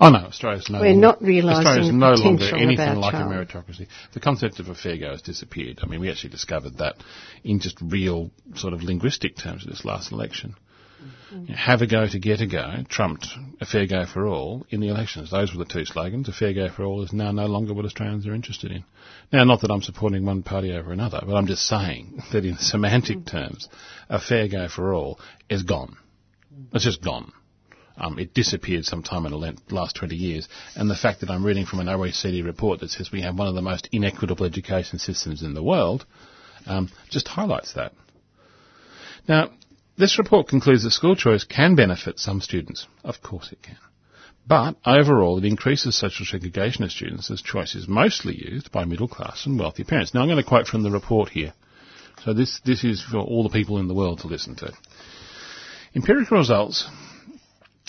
Oh 0.00 0.10
no, 0.10 0.18
Australia's 0.18 0.68
no 0.70 0.80
We're 0.80 0.92
longer, 0.92 1.00
not 1.00 1.22
realising 1.22 1.66
Australia's 1.66 1.92
no 1.92 2.14
longer 2.14 2.56
anything 2.56 2.96
like 2.96 3.12
child. 3.12 3.32
a 3.32 3.34
meritocracy. 3.34 3.86
The 4.12 4.20
concept 4.20 4.60
of 4.60 4.68
a 4.68 4.74
fair 4.74 4.96
go 4.96 5.10
has 5.10 5.22
disappeared. 5.22 5.80
I 5.82 5.86
mean, 5.86 6.00
we 6.00 6.10
actually 6.10 6.30
discovered 6.30 6.78
that 6.78 6.96
in 7.44 7.60
just 7.60 7.78
real 7.80 8.30
sort 8.54 8.72
of 8.72 8.82
linguistic 8.82 9.36
terms 9.36 9.64
at 9.64 9.70
this 9.70 9.84
last 9.84 10.12
election. 10.12 10.54
You 11.30 11.38
know, 11.48 11.54
have 11.54 11.82
a 11.82 11.86
go 11.86 12.08
to 12.08 12.18
get 12.18 12.40
a 12.40 12.46
go 12.46 12.82
trumped 12.88 13.28
a 13.60 13.66
fair 13.66 13.86
go 13.86 14.04
for 14.06 14.26
all 14.26 14.66
in 14.70 14.80
the 14.80 14.88
elections. 14.88 15.30
Those 15.30 15.52
were 15.52 15.64
the 15.64 15.70
two 15.70 15.84
slogans. 15.84 16.28
A 16.28 16.32
fair 16.32 16.52
go 16.52 16.68
for 16.70 16.84
all 16.84 17.02
is 17.02 17.12
now 17.12 17.30
no 17.30 17.46
longer 17.46 17.74
what 17.74 17.84
Australians 17.84 18.26
are 18.26 18.34
interested 18.34 18.72
in. 18.72 18.84
Now, 19.32 19.44
not 19.44 19.60
that 19.60 19.70
I'm 19.70 19.82
supporting 19.82 20.24
one 20.24 20.42
party 20.42 20.72
over 20.72 20.92
another, 20.92 21.20
but 21.24 21.36
I'm 21.36 21.46
just 21.46 21.66
saying 21.66 22.22
that 22.32 22.44
in 22.44 22.56
semantic 22.56 23.18
mm. 23.18 23.30
terms, 23.30 23.68
a 24.08 24.18
fair 24.18 24.48
go 24.48 24.68
for 24.68 24.92
all 24.94 25.20
is 25.48 25.62
gone. 25.62 25.96
It's 26.72 26.84
just 26.84 27.02
gone. 27.02 27.32
Um, 27.98 28.18
it 28.18 28.32
disappeared 28.32 28.84
sometime 28.84 29.26
in 29.26 29.32
the 29.32 29.56
last 29.70 29.96
20 29.96 30.14
years. 30.14 30.48
And 30.76 30.88
the 30.88 30.94
fact 30.94 31.20
that 31.20 31.30
I'm 31.30 31.44
reading 31.44 31.66
from 31.66 31.80
an 31.80 31.88
OECD 31.88 32.44
report 32.44 32.80
that 32.80 32.90
says 32.90 33.10
we 33.10 33.22
have 33.22 33.36
one 33.36 33.48
of 33.48 33.54
the 33.54 33.62
most 33.62 33.88
inequitable 33.90 34.46
education 34.46 34.98
systems 34.98 35.42
in 35.42 35.54
the 35.54 35.62
world 35.62 36.06
um, 36.66 36.90
just 37.10 37.26
highlights 37.26 37.72
that. 37.74 37.92
Now, 39.26 39.50
this 39.96 40.18
report 40.18 40.48
concludes 40.48 40.84
that 40.84 40.92
school 40.92 41.16
choice 41.16 41.44
can 41.44 41.74
benefit 41.74 42.20
some 42.20 42.40
students. 42.40 42.86
Of 43.02 43.20
course 43.20 43.50
it 43.50 43.62
can. 43.62 43.78
But 44.46 44.76
overall, 44.86 45.36
it 45.38 45.44
increases 45.44 45.98
social 45.98 46.24
segregation 46.24 46.84
of 46.84 46.92
students 46.92 47.30
as 47.30 47.42
choice 47.42 47.74
is 47.74 47.86
mostly 47.86 48.34
used 48.34 48.72
by 48.72 48.84
middle 48.84 49.08
class 49.08 49.44
and 49.44 49.58
wealthy 49.58 49.84
parents. 49.84 50.14
Now, 50.14 50.22
I'm 50.22 50.28
going 50.28 50.42
to 50.42 50.48
quote 50.48 50.66
from 50.66 50.84
the 50.84 50.90
report 50.90 51.30
here. 51.30 51.52
So 52.24 52.32
this, 52.32 52.60
this 52.64 52.82
is 52.82 53.02
for 53.02 53.18
all 53.18 53.42
the 53.42 53.50
people 53.50 53.78
in 53.78 53.88
the 53.88 53.94
world 53.94 54.20
to 54.20 54.28
listen 54.28 54.54
to. 54.56 54.72
Empirical 55.94 56.38
results 56.38 56.88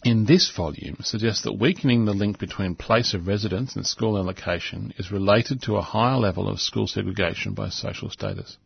in 0.04 0.26
this 0.26 0.50
volume 0.56 0.98
suggests 1.04 1.44
that 1.44 1.60
weakening 1.60 2.06
the 2.06 2.14
link 2.14 2.40
between 2.40 2.76
place 2.76 3.14
of 3.14 3.28
residence 3.28 3.76
and 3.76 3.86
school 3.86 4.18
allocation 4.18 4.94
is 4.98 5.12
related 5.12 5.62
to 5.62 5.76
a 5.76 5.82
higher 5.82 6.18
level 6.18 6.48
of 6.48 6.62
school 6.62 6.88
segregation 6.88 7.54
by 7.54 7.70
social 7.70 8.10
status. 8.10 8.58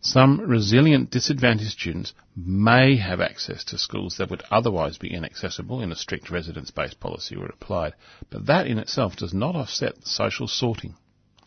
Some 0.00 0.40
resilient 0.40 1.10
disadvantaged 1.10 1.72
students 1.72 2.14
may 2.36 2.96
have 2.96 3.20
access 3.20 3.64
to 3.64 3.78
schools 3.78 4.18
that 4.18 4.30
would 4.30 4.44
otherwise 4.50 4.98
be 4.98 5.12
inaccessible 5.12 5.80
in 5.80 5.90
a 5.90 5.96
strict 5.96 6.30
residence-based 6.30 7.00
policy 7.00 7.36
were 7.36 7.46
applied, 7.46 7.94
but 8.30 8.46
that 8.46 8.68
in 8.68 8.78
itself 8.78 9.16
does 9.16 9.34
not 9.34 9.56
offset 9.56 9.96
the 9.96 10.08
social 10.08 10.46
sorting, 10.46 10.94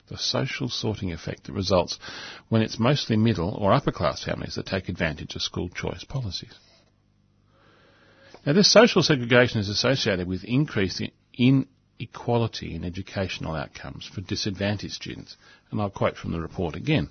the 0.10 0.18
social 0.18 0.68
sorting 0.68 1.14
effect 1.14 1.46
that 1.46 1.54
results 1.54 2.00
when 2.50 2.62
it's 2.62 2.80
mostly 2.80 3.16
middle 3.16 3.52
or 3.52 3.72
upper 3.72 3.94
class 3.94 4.26
families 4.26 4.56
that 4.56 4.66
take 4.66 4.90
advantage 4.90 5.36
of 5.36 5.42
school 5.42 5.70
choice 5.70 6.04
policies. 6.04 6.54
Now, 8.46 8.54
this 8.54 8.72
social 8.72 9.04
segregation 9.04 9.60
is 9.60 9.70
associated 9.70 10.28
with 10.28 10.44
increased 10.46 11.02
inequality 11.38 12.74
in 12.74 12.86
educational 12.86 13.54
outcomes 13.54 14.06
for 14.06 14.22
disadvantaged 14.22 14.94
students, 14.94 15.36
and 15.72 15.82
I'll 15.82 15.90
quote 15.90 16.16
from 16.18 16.32
the 16.32 16.40
report 16.40 16.76
again. 16.76 17.10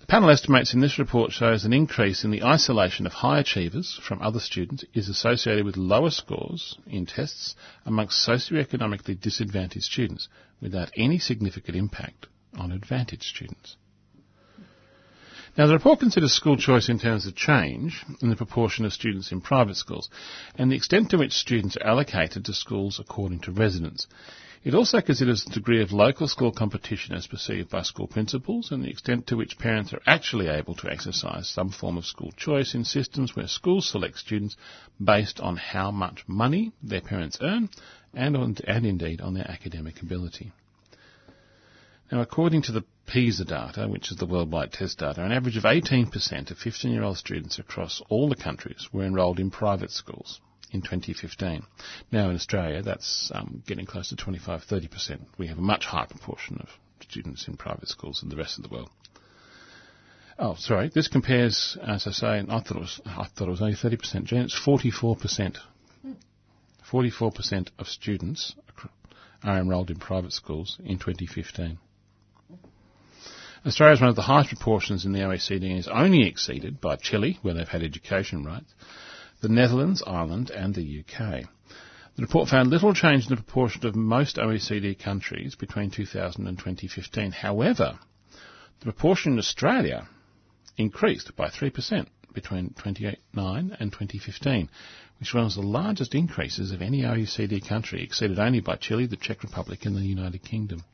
The 0.00 0.06
panel 0.06 0.30
estimates 0.30 0.74
in 0.74 0.80
this 0.80 0.98
report 0.98 1.32
shows 1.32 1.64
an 1.64 1.72
increase 1.72 2.24
in 2.24 2.30
the 2.30 2.44
isolation 2.44 3.06
of 3.06 3.12
high 3.14 3.38
achievers 3.38 3.98
from 4.06 4.20
other 4.20 4.38
students 4.38 4.84
is 4.92 5.08
associated 5.08 5.64
with 5.64 5.76
lower 5.76 6.10
scores 6.10 6.76
in 6.86 7.06
tests 7.06 7.56
amongst 7.86 8.26
socioeconomically 8.28 9.18
disadvantaged 9.18 9.86
students 9.86 10.28
without 10.60 10.90
any 10.94 11.18
significant 11.18 11.76
impact 11.76 12.26
on 12.56 12.70
advantaged 12.70 13.24
students. 13.24 13.76
Now, 15.56 15.68
the 15.68 15.74
report 15.74 16.00
considers 16.00 16.32
school 16.32 16.56
choice 16.56 16.88
in 16.88 16.98
terms 16.98 17.26
of 17.26 17.36
change 17.36 18.04
in 18.20 18.28
the 18.28 18.34
proportion 18.34 18.84
of 18.84 18.92
students 18.92 19.30
in 19.30 19.40
private 19.40 19.76
schools 19.76 20.10
and 20.56 20.68
the 20.70 20.74
extent 20.74 21.10
to 21.10 21.18
which 21.18 21.32
students 21.32 21.76
are 21.76 21.86
allocated 21.86 22.44
to 22.46 22.52
schools 22.52 22.98
according 22.98 23.38
to 23.40 23.52
residence. 23.52 24.08
It 24.64 24.74
also 24.74 25.00
considers 25.00 25.44
the 25.44 25.52
degree 25.52 25.80
of 25.80 25.92
local 25.92 26.26
school 26.26 26.50
competition 26.50 27.14
as 27.14 27.28
perceived 27.28 27.70
by 27.70 27.82
school 27.82 28.08
principals 28.08 28.72
and 28.72 28.82
the 28.82 28.90
extent 28.90 29.28
to 29.28 29.36
which 29.36 29.56
parents 29.56 29.92
are 29.92 30.02
actually 30.08 30.48
able 30.48 30.74
to 30.74 30.90
exercise 30.90 31.48
some 31.48 31.70
form 31.70 31.98
of 31.98 32.06
school 32.06 32.32
choice 32.36 32.74
in 32.74 32.84
systems 32.84 33.36
where 33.36 33.46
schools 33.46 33.88
select 33.88 34.18
students 34.18 34.56
based 35.00 35.38
on 35.38 35.56
how 35.56 35.92
much 35.92 36.24
money 36.26 36.72
their 36.82 37.02
parents 37.02 37.38
earn 37.40 37.68
and, 38.12 38.36
on, 38.36 38.56
and 38.66 38.84
indeed 38.86 39.20
on 39.20 39.34
their 39.34 39.48
academic 39.48 40.02
ability. 40.02 40.50
Now, 42.12 42.20
according 42.20 42.62
to 42.62 42.72
the 42.72 42.84
PISA 43.06 43.46
data, 43.46 43.88
which 43.88 44.10
is 44.10 44.18
the 44.18 44.26
worldwide 44.26 44.72
test 44.72 44.98
data, 44.98 45.24
an 45.24 45.32
average 45.32 45.56
of 45.56 45.64
18% 45.64 46.50
of 46.50 46.58
15-year-old 46.58 47.16
students 47.16 47.58
across 47.58 48.02
all 48.08 48.28
the 48.28 48.36
countries 48.36 48.88
were 48.92 49.04
enrolled 49.04 49.40
in 49.40 49.50
private 49.50 49.90
schools 49.90 50.40
in 50.70 50.82
2015. 50.82 51.62
Now, 52.12 52.28
in 52.28 52.36
Australia, 52.36 52.82
that's 52.82 53.30
um, 53.34 53.62
getting 53.66 53.86
close 53.86 54.10
to 54.10 54.16
25-30%. 54.16 55.20
We 55.38 55.46
have 55.46 55.58
a 55.58 55.62
much 55.62 55.86
higher 55.86 56.06
proportion 56.06 56.58
of 56.60 56.68
students 57.00 57.48
in 57.48 57.56
private 57.56 57.88
schools 57.88 58.20
than 58.20 58.28
the 58.28 58.36
rest 58.36 58.58
of 58.58 58.64
the 58.64 58.74
world. 58.74 58.90
Oh, 60.38 60.56
sorry. 60.58 60.90
This 60.92 61.08
compares, 61.08 61.78
as 61.86 62.06
I 62.06 62.10
say, 62.10 62.26
I 62.26 62.60
thought 62.60 62.76
it 62.76 62.80
was, 62.80 63.00
I 63.06 63.26
thought 63.34 63.48
it 63.48 63.52
was 63.52 63.62
only 63.62 63.76
30%. 63.76 64.24
Jan, 64.24 64.44
it's 64.44 64.58
44%. 64.58 65.56
44% 66.90 67.68
of 67.78 67.86
students 67.86 68.54
are 69.42 69.58
enrolled 69.58 69.90
in 69.90 69.96
private 69.96 70.32
schools 70.32 70.78
in 70.84 70.98
2015. 70.98 71.78
Australia 73.66 73.94
is 73.94 74.00
one 74.02 74.10
of 74.10 74.16
the 74.16 74.20
highest 74.20 74.50
proportions 74.50 75.06
in 75.06 75.12
the 75.12 75.20
OECD 75.20 75.70
and 75.70 75.78
is 75.78 75.88
only 75.88 76.28
exceeded 76.28 76.82
by 76.82 76.96
Chile, 76.96 77.38
where 77.40 77.54
they've 77.54 77.66
had 77.66 77.82
education 77.82 78.44
rights, 78.44 78.74
the 79.40 79.48
Netherlands, 79.48 80.02
Ireland 80.06 80.50
and 80.50 80.74
the 80.74 81.00
UK. 81.00 81.44
The 82.16 82.22
report 82.22 82.50
found 82.50 82.68
little 82.68 82.92
change 82.92 83.24
in 83.24 83.30
the 83.30 83.42
proportion 83.42 83.86
of 83.86 83.96
most 83.96 84.36
OECD 84.36 84.98
countries 84.98 85.54
between 85.54 85.90
2000 85.90 86.46
and 86.46 86.58
2015. 86.58 87.32
However, 87.32 87.98
the 88.80 88.84
proportion 88.84 89.32
in 89.32 89.38
Australia 89.38 90.08
increased 90.76 91.34
by 91.34 91.48
3% 91.48 92.06
between 92.34 92.74
2009 92.74 93.76
and 93.80 93.92
2015, 93.92 94.68
which 95.18 95.32
was 95.32 95.54
the 95.54 95.62
largest 95.62 96.14
increases 96.14 96.70
of 96.70 96.82
any 96.82 97.00
OECD 97.00 97.66
country, 97.66 98.02
exceeded 98.02 98.38
only 98.38 98.60
by 98.60 98.76
Chile, 98.76 99.06
the 99.06 99.16
Czech 99.16 99.42
Republic 99.42 99.86
and 99.86 99.96
the 99.96 100.02
United 100.02 100.44
Kingdom. 100.44 100.84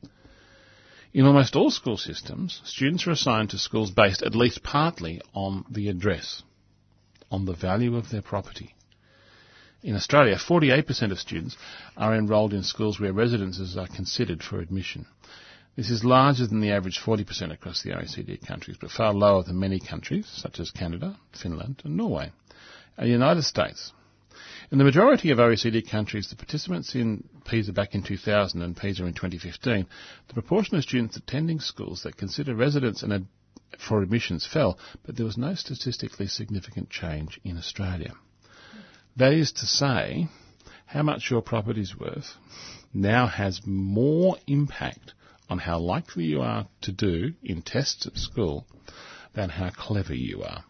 In 1.13 1.25
almost 1.25 1.57
all 1.57 1.71
school 1.71 1.97
systems, 1.97 2.61
students 2.63 3.05
are 3.05 3.11
assigned 3.11 3.49
to 3.49 3.57
schools 3.57 3.91
based 3.91 4.21
at 4.21 4.33
least 4.33 4.63
partly 4.63 5.21
on 5.33 5.65
the 5.69 5.89
address, 5.89 6.41
on 7.29 7.43
the 7.43 7.53
value 7.53 7.97
of 7.97 8.09
their 8.09 8.21
property. 8.21 8.75
In 9.83 9.95
Australia, 9.95 10.35
48% 10.37 11.11
of 11.11 11.19
students 11.19 11.57
are 11.97 12.15
enrolled 12.15 12.53
in 12.53 12.63
schools 12.63 12.99
where 12.99 13.11
residences 13.11 13.75
are 13.75 13.87
considered 13.87 14.41
for 14.41 14.59
admission. 14.59 15.05
This 15.75 15.89
is 15.89 16.05
larger 16.05 16.47
than 16.47 16.61
the 16.61 16.71
average 16.71 16.99
40% 16.99 17.51
across 17.51 17.81
the 17.81 17.91
OECD 17.91 18.45
countries, 18.45 18.77
but 18.79 18.91
far 18.91 19.13
lower 19.13 19.43
than 19.43 19.59
many 19.59 19.79
countries, 19.79 20.27
such 20.27 20.59
as 20.59 20.71
Canada, 20.71 21.17
Finland 21.33 21.81
and 21.83 21.97
Norway. 21.97 22.31
And 22.97 23.07
the 23.07 23.11
United 23.11 23.43
States, 23.43 23.91
in 24.71 24.77
the 24.77 24.85
majority 24.85 25.31
of 25.31 25.37
OECD 25.37 25.89
countries, 25.89 26.29
the 26.29 26.35
participants 26.37 26.95
in 26.95 27.27
PISA 27.43 27.73
back 27.73 27.93
in 27.93 28.03
2000 28.03 28.61
and 28.61 28.75
PISA 28.75 29.05
in 29.05 29.13
2015, 29.13 29.85
the 30.29 30.33
proportion 30.33 30.77
of 30.77 30.83
students 30.83 31.17
attending 31.17 31.59
schools 31.59 32.03
that 32.03 32.15
consider 32.15 32.55
residence 32.55 33.03
ad- 33.03 33.27
for 33.77 34.01
admissions 34.01 34.47
fell, 34.47 34.79
but 35.05 35.17
there 35.17 35.25
was 35.25 35.37
no 35.37 35.55
statistically 35.55 36.25
significant 36.25 36.89
change 36.89 37.37
in 37.43 37.57
Australia. 37.57 38.13
That 39.17 39.33
is 39.33 39.51
to 39.53 39.65
say, 39.65 40.29
how 40.85 41.03
much 41.03 41.29
your 41.29 41.41
property 41.41 41.81
is 41.81 41.99
worth 41.99 42.35
now 42.93 43.27
has 43.27 43.61
more 43.65 44.37
impact 44.47 45.13
on 45.49 45.57
how 45.57 45.79
likely 45.79 46.23
you 46.23 46.41
are 46.41 46.67
to 46.81 46.93
do 46.93 47.33
in 47.43 47.61
tests 47.61 48.07
at 48.07 48.15
school 48.15 48.65
than 49.33 49.49
how 49.49 49.69
clever 49.69 50.13
you 50.13 50.43
are. 50.43 50.63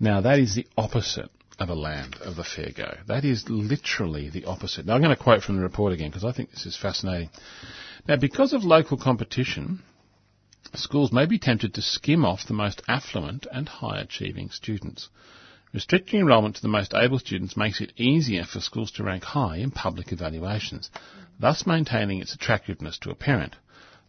Now 0.00 0.22
that 0.22 0.38
is 0.38 0.54
the 0.54 0.66
opposite 0.76 1.30
of 1.58 1.68
a 1.68 1.74
land 1.74 2.16
of 2.16 2.36
the 2.36 2.44
fair 2.44 2.70
go. 2.76 2.96
That 3.06 3.24
is 3.24 3.48
literally 3.48 4.28
the 4.28 4.44
opposite. 4.44 4.86
Now 4.86 4.94
I'm 4.94 5.02
going 5.02 5.16
to 5.16 5.22
quote 5.22 5.42
from 5.42 5.56
the 5.56 5.62
report 5.62 5.92
again 5.92 6.10
because 6.10 6.24
I 6.24 6.32
think 6.32 6.50
this 6.50 6.66
is 6.66 6.76
fascinating. 6.76 7.30
Now 8.08 8.16
because 8.16 8.52
of 8.52 8.64
local 8.64 8.96
competition, 8.96 9.82
schools 10.74 11.12
may 11.12 11.26
be 11.26 11.38
tempted 11.38 11.74
to 11.74 11.82
skim 11.82 12.24
off 12.24 12.46
the 12.46 12.54
most 12.54 12.82
affluent 12.88 13.46
and 13.52 13.68
high 13.68 14.00
achieving 14.00 14.50
students. 14.50 15.08
Restricting 15.72 16.20
enrolment 16.20 16.56
to 16.56 16.62
the 16.62 16.68
most 16.68 16.94
able 16.94 17.18
students 17.18 17.56
makes 17.56 17.80
it 17.80 17.92
easier 17.96 18.44
for 18.44 18.60
schools 18.60 18.92
to 18.92 19.02
rank 19.02 19.24
high 19.24 19.56
in 19.56 19.70
public 19.70 20.12
evaluations, 20.12 20.90
thus 21.40 21.66
maintaining 21.66 22.20
its 22.20 22.34
attractiveness 22.34 22.98
to 22.98 23.10
a 23.10 23.14
parent. 23.14 23.56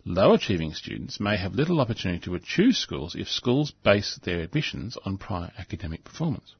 Low 0.06 0.34
achieving 0.34 0.74
students 0.74 1.20
may 1.20 1.38
have 1.38 1.56
little 1.56 1.82
opportunity 1.82 2.30
to 2.30 2.39
choose 2.39 2.78
schools 2.78 3.16
if 3.16 3.28
schools 3.28 3.72
base 3.72 4.20
their 4.22 4.41
admissions 4.41 4.98
on 5.06 5.18
prior 5.18 5.52
academic 5.58 6.04
performance. 6.04 6.54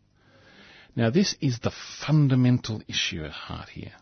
Now 0.96 1.10
this 1.10 1.36
is 1.42 1.60
the 1.60 1.72
fundamental 2.06 2.82
issue 2.88 3.24
at 3.24 3.32
heart 3.32 3.70
here. 3.70 3.94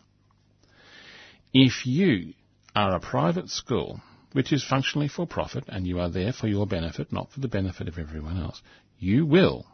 If 1.52 1.86
you 1.86 2.34
are 2.74 2.94
a 2.94 3.00
private 3.00 3.48
school, 3.50 4.00
which 4.32 4.52
is 4.52 4.64
functionally 4.64 5.08
for 5.08 5.26
profit 5.26 5.64
and 5.68 5.86
you 5.86 6.00
are 6.00 6.10
there 6.10 6.32
for 6.32 6.48
your 6.48 6.66
benefit, 6.66 7.12
not 7.12 7.30
for 7.30 7.40
the 7.40 7.48
benefit 7.48 7.88
of 7.88 7.98
everyone 7.98 8.38
else, 8.38 8.60
you 8.98 9.26
will 9.26 9.66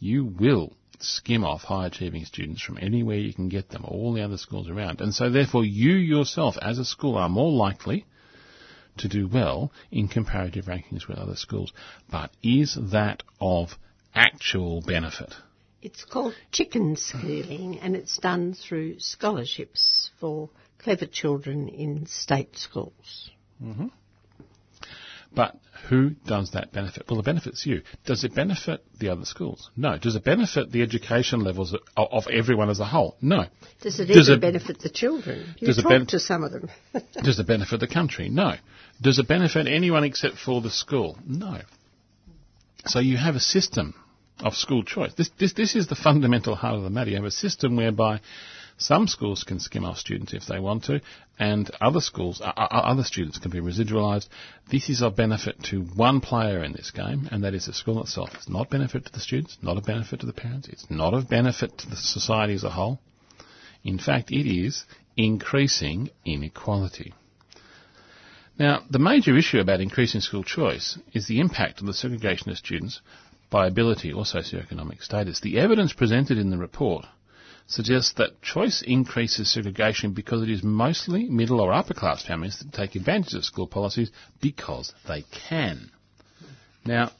you 0.00 0.24
will 0.24 0.72
skim 0.98 1.44
off 1.44 1.62
high 1.62 1.86
achieving 1.86 2.24
students 2.24 2.62
from 2.62 2.78
anywhere 2.80 3.18
you 3.18 3.32
can 3.32 3.48
get 3.48 3.68
them, 3.70 3.84
all 3.84 4.12
the 4.12 4.22
other 4.22 4.36
schools 4.36 4.68
around. 4.68 5.00
And 5.00 5.14
so 5.14 5.30
therefore 5.30 5.64
you 5.64 5.92
yourself 5.92 6.56
as 6.60 6.78
a 6.78 6.84
school 6.84 7.16
are 7.16 7.28
more 7.28 7.52
likely 7.52 8.06
to 8.98 9.08
do 9.08 9.28
well 9.28 9.72
in 9.90 10.08
comparative 10.08 10.66
rankings 10.66 11.06
with 11.06 11.18
other 11.18 11.36
schools. 11.36 11.72
But 12.10 12.30
is 12.42 12.76
that 12.92 13.22
of 13.40 13.78
actual 14.14 14.82
benefit? 14.82 15.34
It's 15.82 16.04
called 16.04 16.34
chicken 16.52 16.96
schooling 16.96 17.78
and 17.80 17.96
it's 17.96 18.18
done 18.18 18.54
through 18.54 19.00
scholarships 19.00 20.10
for 20.20 20.50
clever 20.78 21.06
children 21.06 21.68
in 21.68 22.06
state 22.06 22.56
schools. 22.56 23.30
Mm-hmm. 23.62 23.86
But 25.32 25.56
who 25.88 26.10
does 26.10 26.50
that 26.52 26.72
benefit? 26.72 27.04
Well, 27.08 27.20
it 27.20 27.24
benefits 27.24 27.64
you. 27.64 27.82
Does 28.04 28.24
it 28.24 28.34
benefit 28.34 28.84
the 28.98 29.10
other 29.10 29.24
schools? 29.24 29.70
No. 29.76 29.96
Does 29.96 30.16
it 30.16 30.24
benefit 30.24 30.72
the 30.72 30.82
education 30.82 31.40
levels 31.40 31.72
of, 31.72 31.80
of 31.96 32.26
everyone 32.26 32.68
as 32.68 32.80
a 32.80 32.84
whole? 32.84 33.16
No. 33.22 33.44
Does 33.80 34.00
it 34.00 34.06
does 34.06 34.28
even 34.28 34.38
it, 34.38 34.40
benefit 34.40 34.80
the 34.80 34.88
children? 34.90 35.54
You 35.58 35.68
does 35.68 35.76
talk 35.76 35.86
it 35.86 35.88
ben- 35.88 36.06
to 36.06 36.18
some 36.18 36.42
of 36.42 36.52
them. 36.52 36.68
does 37.22 37.38
it 37.38 37.46
benefit 37.46 37.80
the 37.80 37.86
country? 37.86 38.28
No. 38.28 38.54
Does 39.00 39.18
it 39.18 39.28
benefit 39.28 39.66
anyone 39.68 40.04
except 40.04 40.36
for 40.36 40.60
the 40.60 40.70
school? 40.70 41.16
No. 41.24 41.60
So 42.86 42.98
you 42.98 43.16
have 43.16 43.36
a 43.36 43.40
system 43.40 43.94
of 44.42 44.54
school 44.54 44.82
choice. 44.82 45.12
This, 45.14 45.30
this, 45.38 45.52
this 45.52 45.74
is 45.76 45.86
the 45.86 45.94
fundamental 45.96 46.54
heart 46.54 46.76
of 46.76 46.82
the 46.82 46.90
matter. 46.90 47.10
You 47.10 47.16
have 47.16 47.24
a 47.24 47.30
system 47.30 47.76
whereby 47.76 48.20
some 48.80 49.06
schools 49.06 49.44
can 49.44 49.60
skim 49.60 49.84
off 49.84 49.98
students 49.98 50.32
if 50.32 50.46
they 50.46 50.58
want 50.58 50.84
to, 50.84 51.02
and 51.38 51.70
other 51.80 52.00
schools, 52.00 52.40
uh, 52.40 52.46
other 52.46 53.04
students 53.04 53.38
can 53.38 53.50
be 53.50 53.60
residualised. 53.60 54.26
This 54.70 54.88
is 54.88 55.02
of 55.02 55.16
benefit 55.16 55.62
to 55.64 55.82
one 55.82 56.20
player 56.22 56.64
in 56.64 56.72
this 56.72 56.90
game, 56.90 57.28
and 57.30 57.44
that 57.44 57.54
is 57.54 57.66
the 57.66 57.74
school 57.74 58.00
itself. 58.02 58.30
It's 58.34 58.48
not 58.48 58.70
benefit 58.70 59.04
to 59.04 59.12
the 59.12 59.20
students, 59.20 59.58
not 59.60 59.76
a 59.76 59.82
benefit 59.82 60.20
to 60.20 60.26
the 60.26 60.32
parents. 60.32 60.68
It's 60.68 60.90
not 60.90 61.12
of 61.12 61.28
benefit 61.28 61.76
to 61.78 61.90
the 61.90 61.96
society 61.96 62.54
as 62.54 62.64
a 62.64 62.70
whole. 62.70 63.00
In 63.84 63.98
fact, 63.98 64.30
it 64.30 64.46
is 64.50 64.84
increasing 65.16 66.10
inequality. 66.24 67.12
Now, 68.58 68.82
the 68.90 68.98
major 68.98 69.36
issue 69.36 69.58
about 69.58 69.80
increasing 69.80 70.20
school 70.20 70.44
choice 70.44 70.98
is 71.12 71.26
the 71.26 71.40
impact 71.40 71.80
on 71.80 71.86
the 71.86 71.94
segregation 71.94 72.50
of 72.50 72.58
students 72.58 73.00
by 73.50 73.66
ability 73.66 74.12
or 74.12 74.22
socioeconomic 74.24 75.02
status. 75.02 75.40
The 75.40 75.58
evidence 75.58 75.92
presented 75.92 76.38
in 76.38 76.50
the 76.50 76.58
report 76.58 77.04
suggests 77.66 78.12
that 78.14 78.42
choice 78.42 78.82
increases 78.82 79.52
segregation 79.52 80.12
because 80.12 80.42
it 80.42 80.50
is 80.50 80.62
mostly 80.62 81.28
middle 81.28 81.60
or 81.60 81.72
upper 81.72 81.94
class 81.94 82.24
families 82.24 82.58
that 82.58 82.72
take 82.72 82.96
advantage 82.96 83.34
of 83.34 83.44
school 83.44 83.66
policies 83.66 84.10
because 84.40 84.92
they 85.06 85.24
can. 85.48 85.90
Now, 86.84 87.12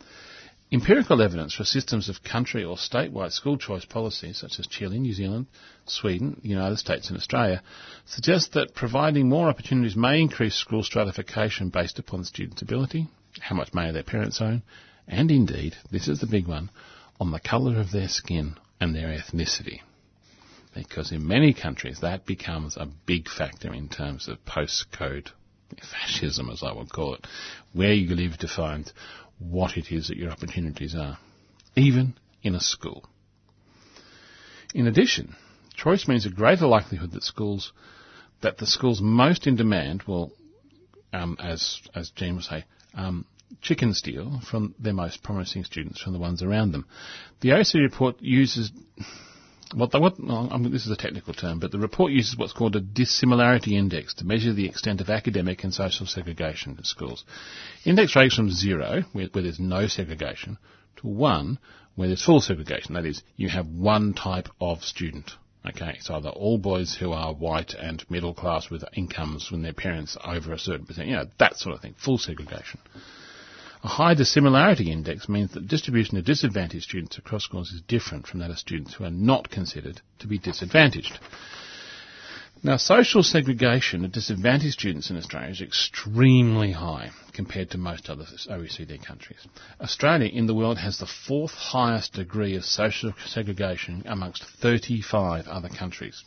empirical 0.72 1.22
evidence 1.22 1.54
for 1.54 1.64
systems 1.64 2.08
of 2.08 2.22
country 2.22 2.64
or 2.64 2.76
statewide 2.76 3.32
school 3.32 3.58
choice 3.58 3.84
policies, 3.84 4.38
such 4.38 4.58
as 4.58 4.66
Chile, 4.66 4.98
New 4.98 5.12
Zealand, 5.12 5.46
Sweden, 5.86 6.40
the 6.42 6.48
United 6.48 6.78
States, 6.78 7.08
and 7.08 7.18
Australia, 7.18 7.62
suggests 8.06 8.48
that 8.54 8.74
providing 8.74 9.28
more 9.28 9.48
opportunities 9.48 9.96
may 9.96 10.20
increase 10.20 10.54
school 10.54 10.82
stratification 10.82 11.68
based 11.68 11.98
upon 11.98 12.24
student's 12.24 12.62
ability, 12.62 13.08
how 13.40 13.54
much 13.54 13.74
money 13.74 13.92
their 13.92 14.02
parents 14.02 14.40
own, 14.40 14.62
and 15.10 15.30
indeed, 15.30 15.76
this 15.90 16.08
is 16.08 16.20
the 16.20 16.26
big 16.26 16.46
one, 16.46 16.70
on 17.20 17.30
the 17.30 17.40
colour 17.40 17.78
of 17.78 17.92
their 17.92 18.08
skin 18.08 18.56
and 18.80 18.94
their 18.94 19.08
ethnicity 19.08 19.80
because 20.74 21.12
in 21.12 21.26
many 21.26 21.52
countries 21.52 21.98
that 22.00 22.26
becomes 22.26 22.76
a 22.76 22.88
big 23.06 23.28
factor 23.28 23.72
in 23.72 23.88
terms 23.88 24.28
of 24.28 24.38
postcode 24.44 25.28
fascism, 25.78 26.50
as 26.50 26.62
I 26.62 26.72
would 26.72 26.90
call 26.90 27.14
it. 27.14 27.26
Where 27.72 27.92
you 27.92 28.14
live 28.14 28.38
defines 28.38 28.92
what 29.38 29.76
it 29.76 29.92
is 29.92 30.08
that 30.08 30.16
your 30.16 30.30
opportunities 30.30 30.94
are, 30.94 31.18
even 31.76 32.14
in 32.42 32.54
a 32.54 32.60
school. 32.60 33.04
In 34.74 34.86
addition, 34.86 35.36
choice 35.74 36.06
means 36.06 36.26
a 36.26 36.30
greater 36.30 36.66
likelihood 36.66 37.12
that 37.12 37.22
schools, 37.22 37.72
that 38.42 38.58
the 38.58 38.66
schools 38.66 39.00
most 39.00 39.46
in 39.46 39.56
demand 39.56 40.04
will, 40.04 40.32
um, 41.12 41.36
as 41.40 41.80
as 41.94 42.10
Jean 42.10 42.36
would 42.36 42.44
say, 42.44 42.64
um, 42.94 43.24
chicken 43.60 43.94
steal 43.94 44.40
from 44.48 44.74
their 44.78 44.92
most 44.92 45.22
promising 45.22 45.64
students 45.64 46.00
from 46.00 46.12
the 46.12 46.18
ones 46.18 46.42
around 46.42 46.72
them. 46.72 46.86
The 47.40 47.50
OECD 47.50 47.82
report 47.82 48.16
uses 48.20 48.70
what, 49.74 49.98
what 50.00 50.14
I 50.18 50.56
mean, 50.56 50.72
this 50.72 50.86
is 50.86 50.90
a 50.90 50.96
technical 50.96 51.32
term, 51.32 51.60
but 51.60 51.70
the 51.70 51.78
report 51.78 52.10
uses 52.12 52.36
what's 52.36 52.52
called 52.52 52.74
a 52.74 52.80
dissimilarity 52.80 53.76
index 53.76 54.14
to 54.14 54.24
measure 54.24 54.52
the 54.52 54.66
extent 54.66 55.00
of 55.00 55.10
academic 55.10 55.62
and 55.62 55.72
social 55.72 56.06
segregation 56.06 56.76
at 56.78 56.86
schools. 56.86 57.24
Index 57.84 58.16
ranges 58.16 58.36
from 58.36 58.50
zero, 58.50 59.02
where, 59.12 59.28
where 59.30 59.42
there's 59.42 59.60
no 59.60 59.86
segregation, 59.86 60.58
to 60.96 61.06
one, 61.06 61.58
where 61.94 62.08
there's 62.08 62.24
full 62.24 62.40
segregation. 62.40 62.94
That 62.94 63.06
is, 63.06 63.22
you 63.36 63.48
have 63.48 63.66
one 63.68 64.12
type 64.14 64.48
of 64.60 64.82
student. 64.82 65.32
Okay, 65.64 65.94
it's 65.96 66.10
either 66.10 66.30
all 66.30 66.58
boys 66.58 66.96
who 66.96 67.12
are 67.12 67.34
white 67.34 67.74
and 67.74 68.04
middle 68.10 68.32
class 68.32 68.70
with 68.70 68.82
incomes 68.94 69.46
from 69.46 69.62
their 69.62 69.74
parents 69.74 70.16
over 70.24 70.52
a 70.52 70.58
certain 70.58 70.86
percent, 70.86 71.08
you 71.08 71.16
know, 71.16 71.26
that 71.38 71.58
sort 71.58 71.74
of 71.74 71.82
thing, 71.82 71.94
full 72.02 72.18
segregation. 72.18 72.80
A 73.82 73.88
high 73.88 74.14
dissimilarity 74.14 74.90
index 74.92 75.28
means 75.28 75.52
that 75.52 75.66
distribution 75.66 76.18
of 76.18 76.24
disadvantaged 76.24 76.84
students 76.84 77.16
across 77.16 77.44
schools 77.44 77.72
is 77.72 77.80
different 77.80 78.26
from 78.26 78.40
that 78.40 78.50
of 78.50 78.58
students 78.58 78.94
who 78.94 79.04
are 79.04 79.10
not 79.10 79.50
considered 79.50 80.00
to 80.18 80.26
be 80.26 80.38
disadvantaged. 80.38 81.18
Now, 82.62 82.76
social 82.76 83.22
segregation 83.22 84.04
of 84.04 84.12
disadvantaged 84.12 84.74
students 84.74 85.08
in 85.08 85.16
Australia 85.16 85.50
is 85.50 85.62
extremely 85.62 86.72
high. 86.72 87.10
compared 87.32 87.70
to 87.70 87.78
most 87.78 88.10
other 88.10 88.24
OECD 88.50 89.02
countries. 89.02 89.46
Australia 89.80 90.28
in 90.28 90.46
the 90.46 90.54
world 90.54 90.76
has 90.76 90.98
the 90.98 91.06
fourth 91.06 91.52
highest 91.52 92.12
degree 92.12 92.54
of 92.56 92.64
social 92.64 93.14
segregation 93.24 94.02
amongst 94.04 94.44
35 94.44 95.48
other 95.48 95.70
countries. 95.70 96.22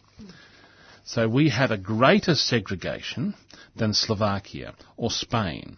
So 1.06 1.28
we 1.28 1.50
have 1.50 1.70
a 1.70 1.78
greater 1.78 2.34
segregation 2.34 3.36
than 3.76 3.94
Slovakia 3.94 4.74
or 4.98 5.12
Spain 5.12 5.78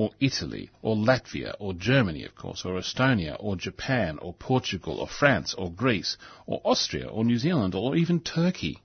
or 0.00 0.12
Italy 0.18 0.70
or 0.80 0.96
Latvia 0.96 1.54
or 1.58 1.74
Germany, 1.74 2.24
of 2.24 2.34
course, 2.34 2.64
or 2.64 2.78
Estonia 2.78 3.36
or 3.38 3.54
Japan 3.54 4.16
or 4.16 4.32
Portugal 4.32 4.98
or 4.98 5.06
France 5.06 5.52
or 5.52 5.70
Greece 5.70 6.16
or 6.46 6.62
Austria 6.64 7.06
or 7.06 7.22
New 7.22 7.36
Zealand 7.36 7.74
or 7.74 7.94
even 7.94 8.18
Turkey 8.18 8.78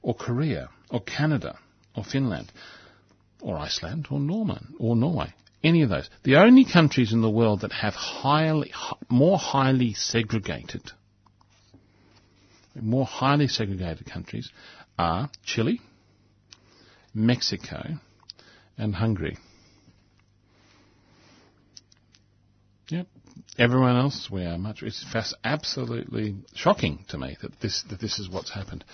or 0.00 0.14
Korea 0.14 0.70
or 0.88 1.02
Canada 1.02 1.58
or 1.94 2.02
Finland 2.02 2.50
or 3.42 3.58
Iceland 3.58 4.06
or 4.10 4.18
Norman 4.18 4.74
or 4.78 4.96
Norway. 4.96 5.34
Any 5.62 5.82
of 5.82 5.90
those. 5.90 6.08
The 6.22 6.36
only 6.36 6.64
countries 6.64 7.12
in 7.12 7.20
the 7.20 7.28
world 7.28 7.60
that 7.60 7.72
have 7.72 7.94
highly, 7.94 8.72
more 9.10 9.36
highly 9.36 9.92
segregated, 9.92 10.92
more 12.74 13.04
highly 13.04 13.48
segregated 13.48 14.06
countries 14.06 14.50
are 14.98 15.28
Chile, 15.44 15.78
Mexico, 17.12 17.98
and 18.78 18.94
Hungary. 18.94 19.38
Yep. 22.88 23.06
Everyone 23.58 23.96
else, 23.96 24.28
we 24.30 24.44
are 24.44 24.58
much. 24.58 24.82
It's 24.82 25.04
absolutely 25.44 26.36
shocking 26.54 27.04
to 27.08 27.18
me 27.18 27.36
that 27.42 27.60
this 27.60 27.82
that 27.90 28.00
this 28.00 28.18
is 28.18 28.28
what's 28.28 28.52
happened. 28.52 28.84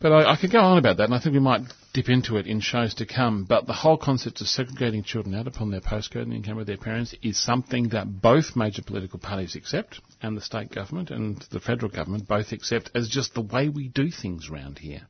But 0.00 0.12
I, 0.12 0.32
I, 0.32 0.36
could 0.36 0.52
go 0.52 0.60
on 0.60 0.78
about 0.78 0.98
that, 0.98 1.04
and 1.04 1.14
I 1.14 1.18
think 1.18 1.32
we 1.32 1.40
might 1.40 1.62
dip 1.92 2.08
into 2.08 2.36
it 2.36 2.46
in 2.46 2.60
shows 2.60 2.94
to 2.94 3.06
come. 3.06 3.44
But 3.44 3.66
the 3.66 3.72
whole 3.72 3.96
concept 3.96 4.40
of 4.40 4.46
segregating 4.46 5.02
children 5.02 5.34
out 5.34 5.48
upon 5.48 5.70
their 5.70 5.80
postcode 5.80 6.22
and 6.22 6.32
income 6.32 6.56
with 6.56 6.68
their 6.68 6.76
parents 6.76 7.16
is 7.20 7.36
something 7.36 7.88
that 7.88 8.22
both 8.22 8.54
major 8.54 8.82
political 8.82 9.18
parties 9.18 9.56
accept, 9.56 10.00
and 10.22 10.36
the 10.36 10.40
state 10.40 10.70
government 10.70 11.10
and 11.10 11.44
the 11.50 11.58
federal 11.58 11.90
government 11.90 12.28
both 12.28 12.52
accept 12.52 12.92
as 12.94 13.08
just 13.08 13.34
the 13.34 13.40
way 13.40 13.68
we 13.68 13.88
do 13.88 14.08
things 14.10 14.48
around 14.48 14.78
here. 14.78 15.08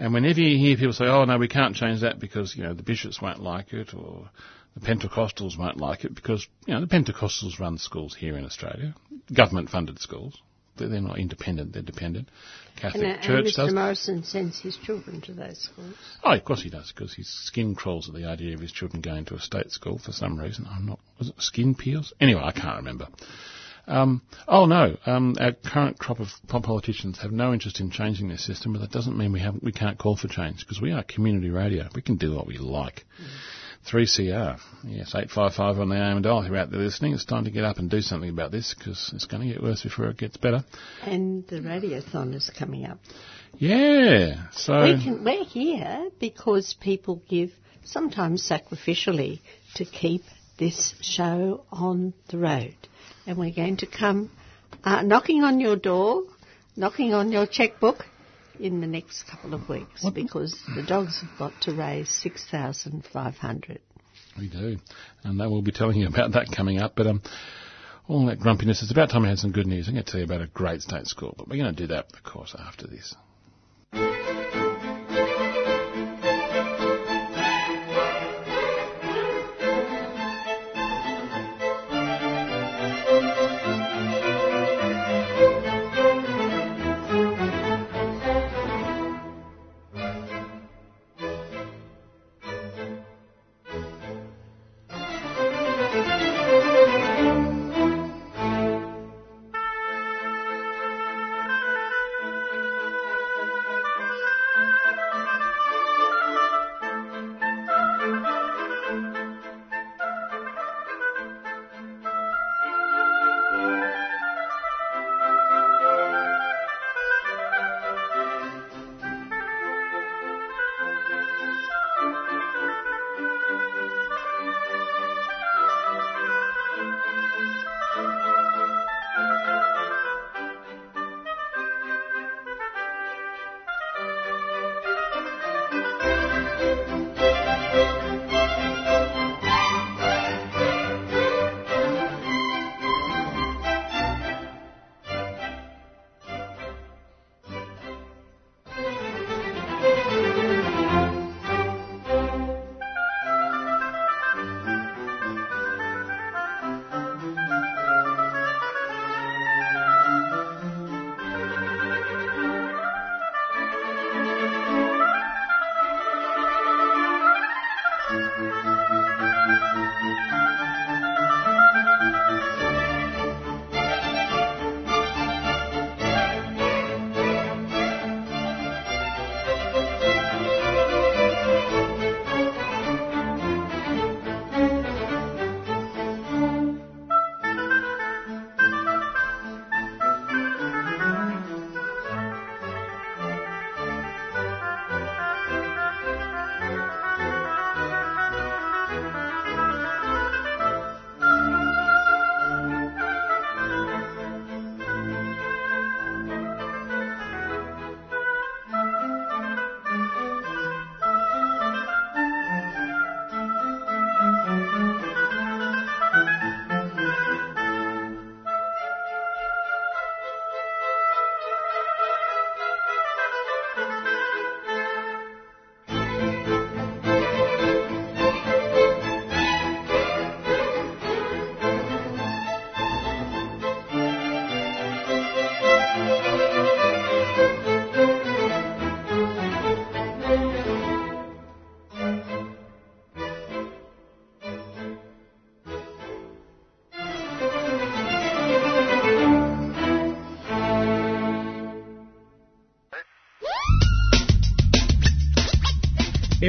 And 0.00 0.14
whenever 0.14 0.40
you 0.40 0.56
hear 0.56 0.78
people 0.78 0.94
say, 0.94 1.04
"Oh 1.04 1.26
no, 1.26 1.36
we 1.36 1.46
can't 1.46 1.76
change 1.76 2.00
that 2.00 2.18
because 2.18 2.56
you 2.56 2.62
know 2.62 2.72
the 2.72 2.82
bishops 2.82 3.20
won't 3.20 3.42
like 3.42 3.74
it," 3.74 3.92
or 3.92 4.30
the 4.74 4.80
Pentecostals 4.80 5.58
won't 5.58 5.76
like 5.76 6.06
it 6.06 6.14
because 6.14 6.48
you 6.66 6.72
know 6.72 6.80
the 6.80 6.86
Pentecostals 6.86 7.60
run 7.60 7.76
schools 7.76 8.16
here 8.18 8.38
in 8.38 8.46
Australia, 8.46 8.94
government-funded 9.32 9.98
schools. 10.00 10.40
They're 10.78 10.88
not 11.02 11.18
independent; 11.18 11.74
they're 11.74 11.82
dependent. 11.82 12.30
Catholic 12.76 13.04
and, 13.04 13.12
uh, 13.18 13.22
Church 13.22 13.28
and 13.28 13.46
Mr. 13.48 13.56
does. 13.56 13.74
Morrison 13.74 14.22
sends 14.24 14.58
his 14.58 14.78
children 14.78 15.20
to 15.20 15.34
those 15.34 15.58
schools. 15.58 15.94
Oh, 16.24 16.32
of 16.32 16.44
course 16.46 16.62
he 16.62 16.70
does, 16.70 16.90
because 16.90 17.12
his 17.12 17.28
skin 17.28 17.74
crawls 17.74 18.08
at 18.08 18.14
the 18.14 18.24
idea 18.24 18.54
of 18.54 18.60
his 18.60 18.72
children 18.72 19.02
going 19.02 19.26
to 19.26 19.34
a 19.34 19.38
state 19.38 19.70
school 19.70 19.98
for 19.98 20.12
some 20.12 20.38
reason. 20.38 20.66
I'm 20.66 20.86
not. 20.86 21.00
Was 21.18 21.28
it 21.28 21.34
skin 21.42 21.74
peels? 21.74 22.14
Anyway, 22.18 22.40
I 22.42 22.52
can't 22.52 22.78
remember. 22.78 23.08
Um, 23.86 24.22
oh 24.46 24.66
no, 24.66 24.96
um, 25.06 25.36
our 25.40 25.52
current 25.52 25.98
crop 25.98 26.20
of 26.20 26.28
politicians 26.48 27.18
have 27.20 27.32
no 27.32 27.52
interest 27.52 27.80
in 27.80 27.90
changing 27.90 28.28
their 28.28 28.38
system, 28.38 28.72
but 28.72 28.80
that 28.80 28.90
doesn't 28.90 29.16
mean 29.16 29.32
we 29.32 29.42
we 29.62 29.72
can't 29.72 29.98
call 29.98 30.16
for 30.16 30.28
change 30.28 30.60
because 30.60 30.80
we 30.80 30.92
are 30.92 31.02
community 31.02 31.50
radio. 31.50 31.88
We 31.94 32.02
can 32.02 32.16
do 32.16 32.34
what 32.34 32.46
we 32.46 32.58
like. 32.58 33.04
Mm. 33.20 33.26
3CR. 33.88 34.60
Yes, 34.84 35.14
855 35.14 35.78
on 35.78 35.88
the 35.88 35.96
AM 35.96 36.22
dial. 36.22 36.42
If 36.42 36.48
you're 36.48 36.58
out 36.58 36.70
there 36.70 36.80
listening, 36.80 37.14
it's 37.14 37.24
time 37.24 37.44
to 37.44 37.50
get 37.50 37.64
up 37.64 37.78
and 37.78 37.90
do 37.90 38.00
something 38.00 38.28
about 38.28 38.50
this 38.52 38.74
because 38.74 39.10
it's 39.14 39.24
going 39.24 39.46
to 39.46 39.54
get 39.54 39.62
worse 39.62 39.82
before 39.82 40.06
it 40.06 40.18
gets 40.18 40.36
better. 40.36 40.64
And 41.02 41.46
the 41.46 41.60
radiothon 41.60 42.34
is 42.34 42.50
coming 42.50 42.84
up. 42.84 42.98
Yeah, 43.56 44.48
so. 44.52 44.84
We 44.84 45.02
can, 45.02 45.24
we're 45.24 45.44
here 45.44 46.10
because 46.20 46.76
people 46.80 47.22
give, 47.28 47.50
sometimes 47.84 48.48
sacrificially, 48.48 49.40
to 49.74 49.84
keep 49.84 50.22
this 50.58 50.94
show 51.00 51.64
on 51.72 52.12
the 52.28 52.38
road. 52.38 52.76
And 53.26 53.38
we're 53.38 53.54
going 53.54 53.76
to 53.78 53.86
come 53.86 54.30
uh, 54.84 55.02
knocking 55.02 55.42
on 55.42 55.60
your 55.60 55.76
door, 55.76 56.24
knocking 56.76 57.14
on 57.14 57.32
your 57.32 57.46
checkbook, 57.46 58.04
in 58.60 58.80
the 58.80 58.86
next 58.86 59.24
couple 59.26 59.54
of 59.54 59.68
weeks 59.68 60.04
what? 60.04 60.14
because 60.14 60.62
the 60.76 60.82
dogs 60.82 61.22
have 61.22 61.38
got 61.38 61.52
to 61.62 61.74
raise 61.74 62.08
6,500. 62.22 63.80
We 64.38 64.48
do. 64.48 64.76
And 65.24 65.38
we'll 65.38 65.62
be 65.62 65.72
telling 65.72 65.96
you 65.96 66.06
about 66.06 66.32
that 66.32 66.48
coming 66.54 66.78
up. 66.78 66.92
But 66.94 67.06
um, 67.06 67.22
all 68.06 68.26
that 68.26 68.38
grumpiness, 68.38 68.82
it's 68.82 68.92
about 68.92 69.10
time 69.10 69.24
I 69.24 69.30
had 69.30 69.38
some 69.38 69.52
good 69.52 69.66
news. 69.66 69.88
I'm 69.88 69.94
going 69.94 70.04
to 70.04 70.10
tell 70.10 70.20
you 70.20 70.26
about 70.26 70.42
a 70.42 70.46
great 70.46 70.82
state 70.82 71.06
school. 71.06 71.34
But 71.36 71.48
we're 71.48 71.62
going 71.62 71.74
to 71.74 71.82
do 71.82 71.88
that, 71.88 72.06
of 72.14 72.22
course, 72.22 72.54
after 72.58 72.86
this. 72.86 73.14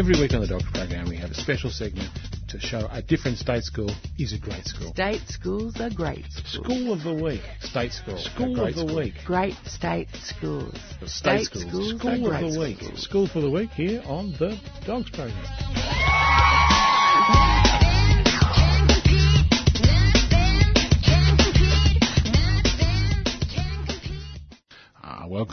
Every 0.02 0.20
week 0.20 0.34
on 0.34 0.42
the 0.42 0.48
Dogs 0.48 0.66
program, 0.74 1.08
we 1.08 1.16
have 1.18 1.30
a 1.30 1.36
special 1.36 1.70
segment 1.70 2.10
to 2.50 2.60
show 2.60 2.88
a 2.92 3.04
different 3.04 3.38
state 3.38 3.64
school 3.64 3.92
is 4.18 4.34
a 4.34 4.40
great 4.40 4.66
school. 4.66 4.92
State 4.94 5.22
schools 5.28 5.80
are 5.80 5.92
great. 5.92 6.26
School 6.44 6.92
of 6.92 7.04
the 7.04 7.14
week. 7.14 7.44
State 7.60 7.94
school. 7.94 8.18
School 8.18 8.60
of 8.66 8.74
the 8.74 8.82
school. 8.82 8.96
week. 8.96 9.14
Great 9.28 9.54
state 9.64 10.08
schools. 10.16 10.76
State, 11.06 11.44
schools. 11.44 11.66
schools 11.66 12.00
School 12.00 12.34
of 12.34 12.52
the 12.52 12.60
week. 12.60 12.98
School 12.98 13.28
for 13.28 13.42
the 13.42 13.52
week 13.52 13.70
here 13.74 14.02
on 14.08 14.32
the 14.40 14.60
Dogs 14.88 15.12
program. 15.12 15.61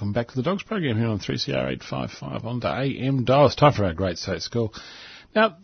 Welcome 0.08 0.22
back 0.22 0.28
to 0.28 0.36
the 0.36 0.42
Dogs 0.42 0.62
program 0.62 0.96
here 0.96 1.08
on 1.08 1.18
3CR 1.18 1.50
855 1.50 2.46
on 2.46 2.60
the 2.60 2.68
AM 2.68 3.24
dial. 3.24 3.44
It's 3.44 3.54
time 3.54 3.74
for 3.74 3.84
our 3.84 3.92
great 3.92 4.16
state 4.16 4.40
school. 4.40 4.72
Now, 5.34 5.58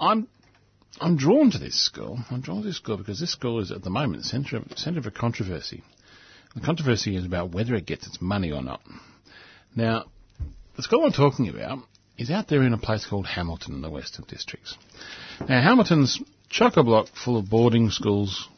I'm 0.00 0.26
I'm 1.00 1.16
drawn 1.16 1.52
to 1.52 1.58
this 1.58 1.80
school. 1.80 2.18
I'm 2.28 2.40
drawn 2.40 2.62
to 2.62 2.66
this 2.66 2.78
school 2.78 2.96
because 2.96 3.20
this 3.20 3.30
school 3.30 3.60
is 3.60 3.70
at 3.70 3.84
the 3.84 3.90
moment 3.90 4.24
the 4.24 4.28
centre 4.28 4.56
of, 4.56 4.64
centre 4.76 4.98
of 4.98 5.06
a 5.06 5.12
controversy. 5.12 5.84
The 6.56 6.60
controversy 6.60 7.14
is 7.14 7.24
about 7.24 7.52
whether 7.52 7.76
it 7.76 7.86
gets 7.86 8.08
its 8.08 8.20
money 8.20 8.50
or 8.50 8.62
not. 8.64 8.80
Now, 9.76 10.06
the 10.74 10.82
school 10.82 11.04
I'm 11.04 11.12
talking 11.12 11.48
about 11.48 11.78
is 12.18 12.32
out 12.32 12.48
there 12.48 12.64
in 12.64 12.72
a 12.72 12.78
place 12.78 13.06
called 13.06 13.26
Hamilton 13.28 13.74
in 13.74 13.80
the 13.80 13.90
Western 13.90 14.24
Districts. 14.26 14.76
Now, 15.48 15.62
Hamilton's 15.62 16.20
chock-a-block 16.50 17.10
full 17.24 17.36
of 17.36 17.48
boarding 17.48 17.90
schools 17.90 18.48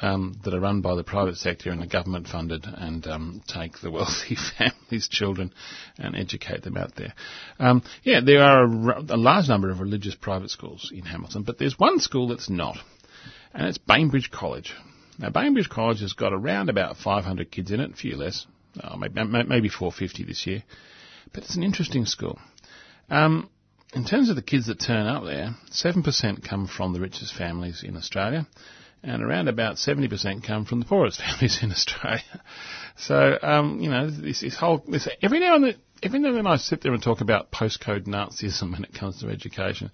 um, 0.00 0.38
that 0.44 0.54
are 0.54 0.60
run 0.60 0.80
by 0.80 0.94
the 0.94 1.04
private 1.04 1.36
sector 1.36 1.70
and 1.70 1.82
are 1.82 1.86
government 1.86 2.28
funded 2.28 2.66
and 2.66 3.06
um, 3.06 3.42
take 3.46 3.78
the 3.80 3.90
wealthy 3.90 4.36
families' 4.58 5.08
children 5.08 5.52
and 5.98 6.16
educate 6.16 6.62
them 6.62 6.76
out 6.76 6.94
there. 6.96 7.14
Um, 7.58 7.82
yeah, 8.02 8.20
there 8.24 8.42
are 8.42 8.64
a 8.64 9.16
large 9.16 9.48
number 9.48 9.70
of 9.70 9.80
religious 9.80 10.14
private 10.14 10.50
schools 10.50 10.90
in 10.94 11.02
Hamilton, 11.04 11.42
but 11.42 11.58
there's 11.58 11.78
one 11.78 11.98
school 11.98 12.28
that's 12.28 12.50
not, 12.50 12.76
and 13.54 13.66
it's 13.66 13.78
Baimbridge 13.78 14.30
College. 14.30 14.74
Now, 15.18 15.30
Baimbridge 15.30 15.70
College 15.70 16.00
has 16.00 16.12
got 16.12 16.32
around 16.32 16.68
about 16.68 16.98
500 16.98 17.50
kids 17.50 17.70
in 17.70 17.80
it, 17.80 17.92
a 17.92 17.96
few 17.96 18.16
less, 18.16 18.46
oh, 18.82 18.96
maybe, 18.96 19.24
maybe 19.24 19.68
450 19.68 20.24
this 20.24 20.46
year, 20.46 20.62
but 21.32 21.44
it's 21.44 21.56
an 21.56 21.62
interesting 21.62 22.04
school. 22.04 22.38
Um, 23.08 23.48
in 23.94 24.04
terms 24.04 24.28
of 24.28 24.36
the 24.36 24.42
kids 24.42 24.66
that 24.66 24.80
turn 24.80 25.06
up 25.06 25.24
there, 25.24 25.54
7% 25.70 26.46
come 26.46 26.66
from 26.66 26.92
the 26.92 27.00
richest 27.00 27.32
families 27.34 27.82
in 27.82 27.96
Australia, 27.96 28.46
and 29.02 29.22
around 29.22 29.48
about 29.48 29.76
70% 29.76 30.44
come 30.44 30.64
from 30.64 30.80
the 30.80 30.86
poorest 30.86 31.20
families 31.22 31.62
in 31.62 31.70
Australia. 31.70 32.42
So, 32.96 33.38
um, 33.42 33.80
you 33.80 33.90
know, 33.90 34.10
this, 34.10 34.40
this 34.40 34.56
whole, 34.56 34.82
this, 34.88 35.08
every 35.22 35.40
now 35.40 35.54
and 35.54 35.64
then, 35.64 35.74
every 36.02 36.18
now 36.18 36.28
and 36.28 36.38
then 36.38 36.46
I 36.46 36.56
sit 36.56 36.82
there 36.82 36.92
and 36.92 37.02
talk 37.02 37.20
about 37.20 37.52
postcode 37.52 38.06
Nazism 38.06 38.72
when 38.72 38.84
it 38.84 38.94
comes 38.94 39.20
to 39.20 39.28
education. 39.28 39.90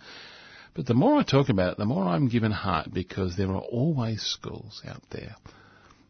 But 0.74 0.86
the 0.86 0.94
more 0.94 1.16
I 1.16 1.22
talk 1.22 1.48
about 1.48 1.72
it, 1.72 1.78
the 1.78 1.84
more 1.84 2.05
I'm 2.05 2.28
given 2.28 2.50
heart 2.50 2.92
because 2.92 3.36
there 3.36 3.50
are 3.50 3.61
always 3.61 4.22
schools 4.22 4.82
out 4.86 5.03
there 5.11 5.36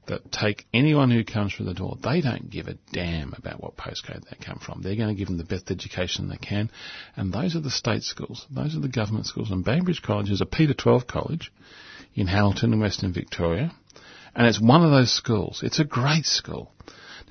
that 0.07 0.33
take 0.33 0.67
anyone 0.75 1.11
who 1.11 1.25
comes 1.25 1.55
through 1.55 1.67
the 1.67 1.75
door. 1.75 1.97
They 2.03 2.21
don't 2.21 2.51
give 2.51 2.67
a 2.67 2.79
damn 2.93 3.35
about 3.35 3.63
what 3.63 3.77
postcode 3.77 4.25
they 4.29 4.37
come 4.45 4.59
from. 4.59 4.83
They're 4.83 4.97
going 4.97 5.15
to 5.15 5.19
give 5.19 5.29
them 5.29 5.39
the 5.39 5.45
best 5.45 5.71
education 5.71 6.29
they 6.29 6.37
can. 6.37 6.71
And 7.17 7.33
those 7.33 7.55
are 7.55 7.61
the 7.61 7.71
state 7.71 8.03
schools. 8.03 8.47
Those 8.51 8.77
are 8.77 8.81
the 8.81 8.89
government 8.89 9.27
schools. 9.27 9.51
And 9.51 9.65
Baimbridge 9.65 10.03
College 10.03 10.31
is 10.31 10.41
a 10.41 10.47
P 10.47 10.67
to 10.67 10.75
12 10.75 11.07
college 11.07 11.53
in 12.15 12.27
Hamilton 12.27 12.73
in 12.73 12.81
Western 12.81 13.13
Victoria. 13.13 13.73
And 14.35 14.47
it's 14.47 14.61
one 14.61 14.83
of 14.83 14.91
those 14.91 15.13
schools. 15.13 15.61
It's 15.63 15.81
a 15.81 15.85
great 15.85 16.25
school. 16.25 16.73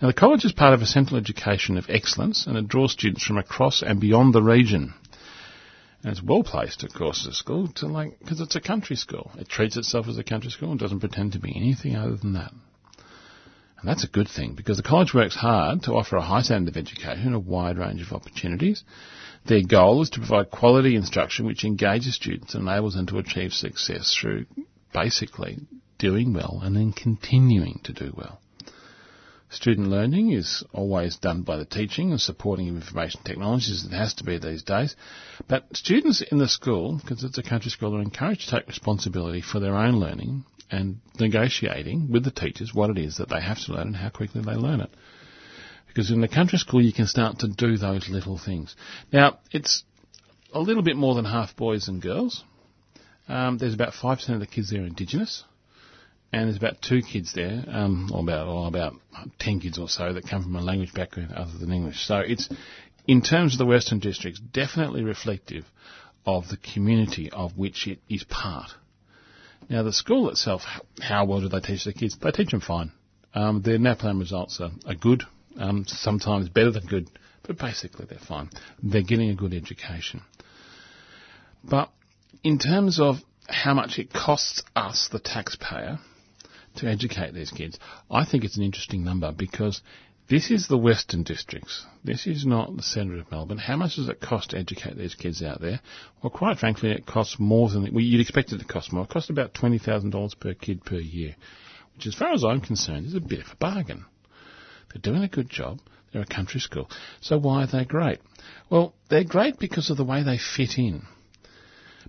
Now 0.01 0.07
the 0.07 0.13
college 0.13 0.45
is 0.45 0.51
part 0.51 0.73
of 0.73 0.81
a 0.81 0.85
central 0.85 1.19
education 1.19 1.77
of 1.77 1.85
excellence 1.89 2.47
and 2.47 2.57
it 2.57 2.67
draws 2.67 2.91
students 2.91 3.23
from 3.23 3.37
across 3.37 3.81
and 3.81 3.99
beyond 3.99 4.33
the 4.33 4.41
region. 4.41 4.93
And 6.03 6.11
it's 6.11 6.23
well 6.23 6.43
placed, 6.43 6.83
of 6.83 6.93
course, 6.93 7.27
as 7.27 7.33
a 7.33 7.35
school 7.35 7.67
to 7.75 7.87
like, 7.87 8.17
because 8.19 8.41
it's 8.41 8.55
a 8.55 8.61
country 8.61 8.95
school. 8.95 9.31
It 9.37 9.47
treats 9.47 9.77
itself 9.77 10.07
as 10.07 10.17
a 10.17 10.23
country 10.23 10.49
school 10.49 10.71
and 10.71 10.79
doesn't 10.79 10.99
pretend 10.99 11.33
to 11.33 11.39
be 11.39 11.55
anything 11.55 11.95
other 11.95 12.15
than 12.15 12.33
that. 12.33 12.51
And 13.81 13.89
that's 13.89 14.03
a 14.03 14.07
good 14.07 14.27
thing 14.27 14.53
because 14.53 14.77
the 14.77 14.83
college 14.83 15.13
works 15.13 15.35
hard 15.35 15.83
to 15.83 15.93
offer 15.93 16.15
a 16.15 16.21
high 16.21 16.41
standard 16.41 16.75
of 16.75 16.77
education 16.77 17.27
and 17.27 17.35
a 17.35 17.39
wide 17.39 17.77
range 17.77 18.01
of 18.01 18.13
opportunities. 18.13 18.83
Their 19.45 19.63
goal 19.63 20.01
is 20.03 20.11
to 20.11 20.19
provide 20.19 20.51
quality 20.51 20.95
instruction 20.95 21.45
which 21.47 21.63
engages 21.63 22.15
students 22.15 22.53
and 22.53 22.67
enables 22.67 22.93
them 22.93 23.07
to 23.07 23.17
achieve 23.17 23.53
success 23.53 24.15
through 24.19 24.45
basically 24.93 25.59
doing 25.97 26.33
well 26.33 26.59
and 26.63 26.75
then 26.75 26.93
continuing 26.93 27.79
to 27.83 27.93
do 27.93 28.13
well. 28.15 28.39
Student 29.51 29.89
learning 29.89 30.31
is 30.31 30.63
always 30.71 31.17
done 31.17 31.41
by 31.41 31.57
the 31.57 31.65
teaching 31.65 32.11
and 32.11 32.21
supporting 32.21 32.69
of 32.69 32.75
information 32.75 33.19
technologies. 33.25 33.85
It 33.85 33.93
has 33.93 34.13
to 34.15 34.23
be 34.23 34.37
these 34.37 34.63
days. 34.63 34.95
But 35.49 35.65
students 35.75 36.21
in 36.21 36.37
the 36.37 36.47
school, 36.47 37.01
because 37.01 37.25
it's 37.25 37.37
a 37.37 37.43
country 37.43 37.69
school, 37.69 37.95
are 37.97 38.01
encouraged 38.01 38.47
to 38.47 38.55
take 38.55 38.67
responsibility 38.67 39.41
for 39.41 39.59
their 39.59 39.75
own 39.75 39.99
learning 39.99 40.45
and 40.71 41.01
negotiating 41.19 42.09
with 42.09 42.23
the 42.23 42.31
teachers 42.31 42.73
what 42.73 42.91
it 42.91 42.97
is 42.97 43.17
that 43.17 43.27
they 43.27 43.41
have 43.41 43.59
to 43.65 43.73
learn 43.73 43.87
and 43.87 43.95
how 43.97 44.09
quickly 44.09 44.41
they 44.41 44.53
learn 44.53 44.79
it. 44.79 44.89
Because 45.87 46.11
in 46.11 46.21
the 46.21 46.29
country 46.29 46.57
school 46.57 46.81
you 46.81 46.93
can 46.93 47.07
start 47.07 47.39
to 47.39 47.49
do 47.49 47.75
those 47.77 48.07
little 48.07 48.37
things. 48.37 48.73
Now, 49.11 49.39
it's 49.51 49.83
a 50.53 50.61
little 50.61 50.83
bit 50.83 50.95
more 50.95 51.15
than 51.15 51.25
half 51.25 51.57
boys 51.57 51.89
and 51.89 52.01
girls. 52.01 52.45
Um, 53.31 53.57
there's 53.57 53.73
about 53.73 53.93
5% 53.93 54.29
of 54.29 54.39
the 54.39 54.47
kids 54.47 54.71
there 54.71 54.81
are 54.81 54.85
Indigenous. 54.85 55.43
And 56.33 56.47
there's 56.47 56.57
about 56.57 56.81
two 56.81 57.01
kids 57.01 57.33
there, 57.33 57.63
um, 57.67 58.09
or 58.13 58.21
about 58.21 58.47
or 58.47 58.67
about 58.67 58.93
ten 59.37 59.59
kids 59.59 59.77
or 59.77 59.89
so 59.89 60.13
that 60.13 60.29
come 60.29 60.43
from 60.43 60.55
a 60.55 60.61
language 60.61 60.93
background 60.93 61.33
other 61.33 61.57
than 61.59 61.73
English. 61.73 62.05
So 62.05 62.19
it's, 62.19 62.47
in 63.05 63.21
terms 63.21 63.53
of 63.53 63.57
the 63.57 63.65
Western 63.65 63.99
Districts, 63.99 64.39
definitely 64.39 65.03
reflective 65.03 65.65
of 66.25 66.47
the 66.47 66.55
community 66.55 67.29
of 67.31 67.57
which 67.57 67.85
it 67.85 67.99
is 68.09 68.23
part. 68.23 68.69
Now, 69.69 69.83
the 69.83 69.91
school 69.91 70.29
itself, 70.29 70.61
how 71.01 71.25
well 71.25 71.41
do 71.41 71.49
they 71.49 71.59
teach 71.59 71.83
the 71.83 71.91
kids? 71.91 72.17
They 72.17 72.31
teach 72.31 72.51
them 72.51 72.61
fine. 72.61 72.93
Um, 73.33 73.61
their 73.61 73.77
NAPLAN 73.77 74.17
results 74.17 74.61
are, 74.61 74.71
are 74.85 74.95
good, 74.95 75.23
um, 75.57 75.83
sometimes 75.85 76.47
better 76.47 76.71
than 76.71 76.85
good, 76.85 77.09
but 77.43 77.57
basically 77.57 78.05
they're 78.09 78.19
fine. 78.19 78.49
They're 78.81 79.03
getting 79.03 79.29
a 79.29 79.35
good 79.35 79.53
education. 79.53 80.21
But 81.63 81.91
in 82.43 82.57
terms 82.57 82.99
of 82.99 83.17
how 83.47 83.73
much 83.73 83.99
it 83.99 84.11
costs 84.13 84.63
us, 84.75 85.09
the 85.11 85.19
taxpayer, 85.19 85.99
to 86.77 86.87
educate 86.87 87.33
these 87.33 87.51
kids, 87.51 87.77
I 88.09 88.25
think 88.25 88.43
it's 88.43 88.57
an 88.57 88.63
interesting 88.63 89.03
number 89.03 89.31
because 89.31 89.81
this 90.29 90.49
is 90.49 90.67
the 90.67 90.77
Western 90.77 91.23
Districts. 91.23 91.85
This 92.05 92.25
is 92.25 92.45
not 92.45 92.75
the 92.75 92.83
centre 92.83 93.19
of 93.19 93.29
Melbourne. 93.29 93.57
How 93.57 93.75
much 93.75 93.97
does 93.97 94.07
it 94.07 94.21
cost 94.21 94.51
to 94.51 94.57
educate 94.57 94.97
these 94.97 95.15
kids 95.15 95.43
out 95.43 95.59
there? 95.59 95.81
Well, 96.23 96.29
quite 96.29 96.57
frankly, 96.57 96.91
it 96.91 97.05
costs 97.05 97.37
more 97.37 97.69
than 97.69 97.83
well, 97.93 98.01
you'd 98.01 98.21
expect 98.21 98.53
it 98.53 98.59
to 98.59 98.65
cost 98.65 98.93
more. 98.93 99.03
It 99.03 99.09
costs 99.09 99.29
about 99.29 99.53
twenty 99.53 99.77
thousand 99.77 100.11
dollars 100.11 100.33
per 100.33 100.53
kid 100.53 100.85
per 100.85 100.99
year, 100.99 101.35
which, 101.95 102.07
as 102.07 102.15
far 102.15 102.31
as 102.31 102.45
I'm 102.45 102.61
concerned, 102.61 103.07
is 103.07 103.15
a 103.15 103.19
bit 103.19 103.41
of 103.41 103.51
a 103.51 103.55
bargain. 103.57 104.05
They're 104.93 105.01
doing 105.01 105.23
a 105.23 105.27
good 105.27 105.49
job. 105.49 105.79
They're 106.13 106.21
a 106.21 106.25
country 106.25 106.59
school. 106.59 106.89
So 107.19 107.37
why 107.37 107.63
are 107.63 107.67
they 107.67 107.85
great? 107.85 108.19
Well, 108.69 108.93
they're 109.09 109.23
great 109.25 109.59
because 109.59 109.89
of 109.89 109.97
the 109.97 110.05
way 110.05 110.23
they 110.23 110.37
fit 110.37 110.77
in. 110.77 111.03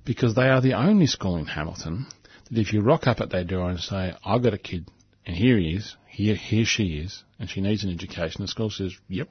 Because 0.05 0.35
they 0.35 0.49
are 0.49 0.61
the 0.61 0.75
only 0.75 1.07
school 1.07 1.37
in 1.37 1.47
Hamilton 1.47 2.07
that 2.51 2.59
if 2.61 2.73
you 2.73 2.81
rock 2.83 3.07
up 3.07 3.21
at 3.21 3.31
their 3.31 3.45
door 3.45 3.71
and 3.71 3.79
say, 3.79 4.15
I've 4.25 4.43
got 4.43 4.55
a 4.55 4.59
kid, 4.59 4.89
and 5.25 5.37
here 5.37 5.59
he 5.59 5.75
is, 5.75 5.97
here, 6.09 6.35
here 6.35 6.65
she 6.65 6.99
is, 6.99 7.23
and 7.39 7.49
she 7.49 7.61
needs 7.61 7.85
an 7.85 7.91
education, 7.91 8.43
the 8.43 8.49
school 8.49 8.71
says, 8.71 8.95
yep, 9.09 9.29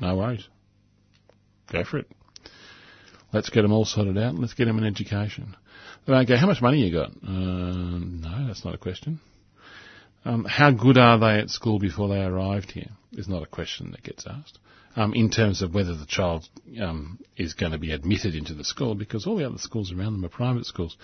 no 0.00 0.16
worries. 0.16 0.48
Go 1.70 1.84
for 1.84 1.98
it. 1.98 2.10
Let's 3.32 3.50
get 3.50 3.62
them 3.62 3.72
all 3.72 3.84
sorted 3.84 4.16
out. 4.16 4.36
Let's 4.36 4.54
get 4.54 4.64
them 4.64 4.78
an 4.78 4.86
education. 4.86 5.54
They 6.06 6.14
don't 6.14 6.26
go, 6.26 6.36
how 6.36 6.46
much 6.46 6.62
money 6.62 6.78
you 6.78 6.92
got? 6.92 7.10
Uh, 7.10 7.98
no, 7.98 8.46
that's 8.46 8.64
not 8.64 8.74
a 8.74 8.78
question. 8.78 9.20
Um, 10.24 10.44
how 10.44 10.70
good 10.70 10.96
are 10.96 11.18
they 11.18 11.40
at 11.40 11.50
school 11.50 11.78
before 11.78 12.08
they 12.08 12.20
arrived 12.20 12.72
here? 12.72 12.90
Is 13.12 13.28
not 13.28 13.42
a 13.42 13.46
question 13.46 13.90
that 13.92 14.02
gets 14.02 14.26
asked. 14.26 14.58
Um, 14.98 15.14
in 15.14 15.30
terms 15.30 15.62
of 15.62 15.74
whether 15.74 15.94
the 15.94 16.06
child 16.06 16.48
um, 16.82 17.20
is 17.36 17.54
going 17.54 17.70
to 17.70 17.78
be 17.78 17.92
admitted 17.92 18.34
into 18.34 18.52
the 18.52 18.64
school, 18.64 18.96
because 18.96 19.28
all 19.28 19.36
the 19.36 19.46
other 19.46 19.58
schools 19.58 19.92
around 19.92 20.14
them 20.14 20.24
are 20.24 20.28
private 20.28 20.66
schools. 20.66 20.96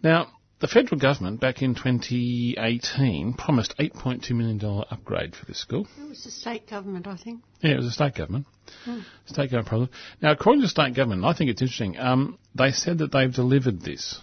Now, 0.00 0.28
the 0.60 0.68
federal 0.68 1.00
government 1.00 1.40
back 1.40 1.60
in 1.60 1.74
2018 1.74 3.32
promised 3.32 3.74
$8.2 3.78 4.30
million 4.30 4.84
upgrade 4.90 5.34
for 5.34 5.44
this 5.46 5.58
school. 5.58 5.88
It 5.98 6.08
was 6.08 6.22
the 6.22 6.30
state 6.30 6.68
government, 6.68 7.08
I 7.08 7.16
think. 7.16 7.42
Yeah, 7.62 7.72
it 7.72 7.76
was 7.78 7.86
the 7.86 7.92
state 7.92 8.14
government. 8.14 8.46
Hmm. 8.84 9.00
State 9.26 9.46
government 9.50 9.68
problem. 9.68 9.90
Now, 10.22 10.32
according 10.32 10.60
to 10.60 10.66
the 10.66 10.70
state 10.70 10.94
government, 10.94 11.24
I 11.24 11.32
think 11.32 11.50
it's 11.50 11.62
interesting. 11.62 11.98
Um, 11.98 12.38
they 12.54 12.70
said 12.70 12.98
that 12.98 13.10
they've 13.10 13.32
delivered 13.32 13.80
this. 13.80 14.20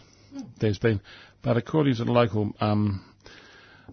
There's 0.60 0.80
been, 0.80 1.02
but 1.42 1.58
according 1.58 1.96
to 1.96 2.06
the 2.06 2.12
local, 2.12 2.54
um, 2.62 3.04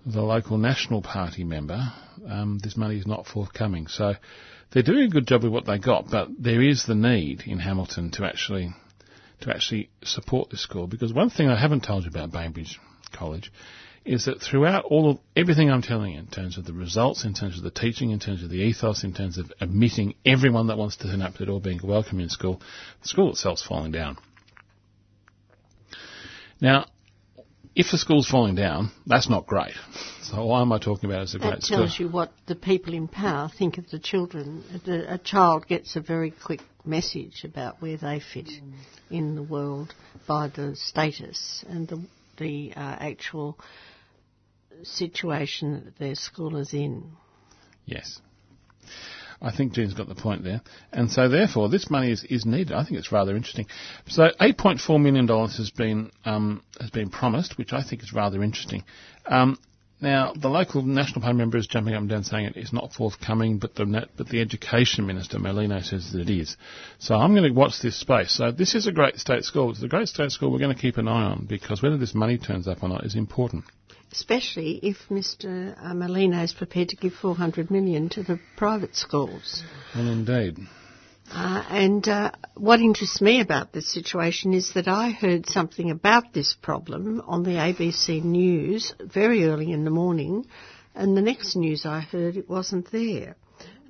the 0.06 0.22
local 0.22 0.58
National 0.58 1.02
Party 1.02 1.44
member, 1.44 1.92
um, 2.28 2.58
this 2.62 2.76
money 2.76 2.98
is 2.98 3.06
not 3.06 3.26
forthcoming. 3.26 3.86
So 3.86 4.14
they're 4.70 4.82
doing 4.82 5.04
a 5.04 5.08
good 5.08 5.26
job 5.26 5.42
with 5.42 5.52
what 5.52 5.66
they 5.66 5.78
got, 5.78 6.10
but 6.10 6.28
there 6.38 6.62
is 6.62 6.84
the 6.84 6.94
need 6.94 7.42
in 7.46 7.58
Hamilton 7.58 8.10
to 8.12 8.24
actually 8.24 8.74
to 9.40 9.50
actually 9.50 9.90
support 10.02 10.50
this 10.50 10.62
school 10.62 10.86
because 10.86 11.12
one 11.12 11.28
thing 11.28 11.48
I 11.48 11.60
haven't 11.60 11.84
told 11.84 12.04
you 12.04 12.10
about 12.10 12.30
Baimbridge 12.30 12.76
College 13.12 13.52
is 14.04 14.26
that 14.26 14.40
throughout 14.40 14.84
all 14.84 15.10
of 15.10 15.18
everything 15.34 15.70
I'm 15.70 15.82
telling 15.82 16.12
you, 16.12 16.18
in 16.18 16.26
terms 16.26 16.58
of 16.58 16.64
the 16.64 16.72
results, 16.72 17.24
in 17.24 17.34
terms 17.34 17.56
of 17.56 17.64
the 17.64 17.70
teaching, 17.70 18.10
in 18.10 18.20
terms 18.20 18.42
of 18.42 18.50
the 18.50 18.58
ethos, 18.58 19.02
in 19.02 19.14
terms 19.14 19.38
of 19.38 19.50
admitting 19.60 20.14
everyone 20.26 20.66
that 20.66 20.76
wants 20.76 20.96
to 20.96 21.04
turn 21.04 21.22
up 21.22 21.34
to 21.34 21.42
it 21.42 21.48
all 21.48 21.60
being 21.60 21.80
welcome 21.82 22.20
in 22.20 22.28
school, 22.28 22.60
the 23.02 23.08
school 23.08 23.30
itself's 23.30 23.64
falling 23.64 23.92
down. 23.92 24.18
Now, 26.60 26.86
if 27.74 27.90
the 27.90 27.98
school's 27.98 28.28
falling 28.28 28.54
down, 28.54 28.90
that's 29.06 29.28
not 29.28 29.46
great. 29.46 29.74
So 30.22 30.46
why 30.46 30.60
am 30.60 30.72
I 30.72 30.78
talking 30.78 31.10
about 31.10 31.20
it 31.20 31.24
as 31.24 31.34
a 31.34 31.38
That 31.38 31.50
great 31.50 31.62
school? 31.62 31.78
That 31.78 31.84
tells 31.84 32.00
you 32.00 32.08
what 32.08 32.32
the 32.46 32.54
people 32.54 32.94
in 32.94 33.08
power 33.08 33.50
think 33.56 33.78
of 33.78 33.90
the 33.90 33.98
children. 33.98 34.62
A 34.86 35.18
child 35.18 35.66
gets 35.66 35.96
a 35.96 36.00
very 36.00 36.30
quick 36.30 36.60
message 36.84 37.44
about 37.44 37.82
where 37.82 37.96
they 37.96 38.20
fit 38.20 38.50
in 39.10 39.34
the 39.34 39.42
world 39.42 39.94
by 40.26 40.48
the 40.48 40.76
status 40.76 41.64
and 41.68 41.88
the, 41.88 42.06
the 42.38 42.72
uh, 42.76 42.80
actual 42.80 43.58
situation 44.82 45.82
that 45.84 45.98
their 45.98 46.14
school 46.14 46.56
is 46.56 46.72
in. 46.72 47.10
Yes. 47.86 48.20
I 49.44 49.54
think 49.54 49.74
Jean's 49.74 49.94
got 49.94 50.08
the 50.08 50.14
point 50.14 50.42
there. 50.42 50.62
And 50.92 51.10
so 51.10 51.28
therefore 51.28 51.68
this 51.68 51.90
money 51.90 52.10
is, 52.10 52.24
is 52.24 52.46
needed. 52.46 52.72
I 52.72 52.84
think 52.84 52.98
it's 52.98 53.12
rather 53.12 53.36
interesting. 53.36 53.66
So 54.08 54.30
eight 54.40 54.56
point 54.56 54.80
four 54.80 54.98
million 54.98 55.26
dollars 55.26 55.58
has 55.58 55.70
been 55.70 56.10
um, 56.24 56.62
has 56.80 56.90
been 56.90 57.10
promised, 57.10 57.58
which 57.58 57.72
I 57.72 57.82
think 57.82 58.02
is 58.02 58.12
rather 58.14 58.42
interesting. 58.42 58.84
Um, 59.26 59.58
now 60.00 60.32
the 60.34 60.48
local 60.48 60.82
National 60.82 61.20
Party 61.20 61.36
member 61.36 61.58
is 61.58 61.66
jumping 61.66 61.94
up 61.94 62.00
and 62.00 62.08
down 62.08 62.24
saying 62.24 62.46
it 62.46 62.56
is 62.56 62.72
not 62.72 62.92
forthcoming, 62.92 63.58
but 63.58 63.74
the 63.74 64.08
but 64.16 64.28
the 64.28 64.40
Education 64.40 65.06
Minister 65.06 65.38
Merlino 65.38 65.82
says 65.84 66.12
that 66.12 66.28
it 66.28 66.30
is. 66.30 66.56
So 66.98 67.14
I'm 67.14 67.34
going 67.34 67.44
to 67.44 67.58
watch 67.58 67.80
this 67.82 67.98
space. 67.98 68.32
So 68.32 68.50
this 68.50 68.74
is 68.74 68.86
a 68.86 68.92
great 68.92 69.18
state 69.18 69.44
school. 69.44 69.70
It's 69.70 69.82
a 69.82 69.88
great 69.88 70.08
state 70.08 70.30
school 70.30 70.50
we're 70.50 70.58
going 70.58 70.74
to 70.74 70.80
keep 70.80 70.96
an 70.96 71.08
eye 71.08 71.24
on 71.24 71.46
because 71.46 71.82
whether 71.82 71.98
this 71.98 72.14
money 72.14 72.38
turns 72.38 72.66
up 72.66 72.82
or 72.82 72.88
not 72.88 73.04
is 73.04 73.14
important. 73.14 73.64
Especially 74.14 74.78
if 74.80 74.96
Mr. 75.10 75.76
uh, 75.76 75.92
Merlino 75.92 76.44
is 76.44 76.52
prepared 76.52 76.90
to 76.90 76.96
give 76.96 77.14
400 77.14 77.68
million 77.68 78.08
to 78.10 78.22
the 78.22 78.38
private 78.56 78.94
schools. 78.94 79.64
Well, 79.92 80.06
indeed. 80.06 80.58
Uh, 81.32 81.64
and 81.68 82.06
uh, 82.06 82.30
what 82.54 82.78
interests 82.78 83.20
me 83.20 83.40
about 83.40 83.72
this 83.72 83.92
situation 83.92 84.54
is 84.54 84.72
that 84.74 84.86
I 84.86 85.10
heard 85.10 85.48
something 85.48 85.90
about 85.90 86.32
this 86.32 86.54
problem 86.54 87.22
on 87.26 87.42
the 87.42 87.58
ABC 87.58 88.22
News 88.22 88.94
very 89.00 89.46
early 89.46 89.72
in 89.72 89.82
the 89.82 89.90
morning, 89.90 90.46
and 90.94 91.16
the 91.16 91.22
next 91.22 91.56
news 91.56 91.84
I 91.84 91.98
heard 91.98 92.36
it 92.36 92.48
wasn't 92.48 92.92
there. 92.92 93.34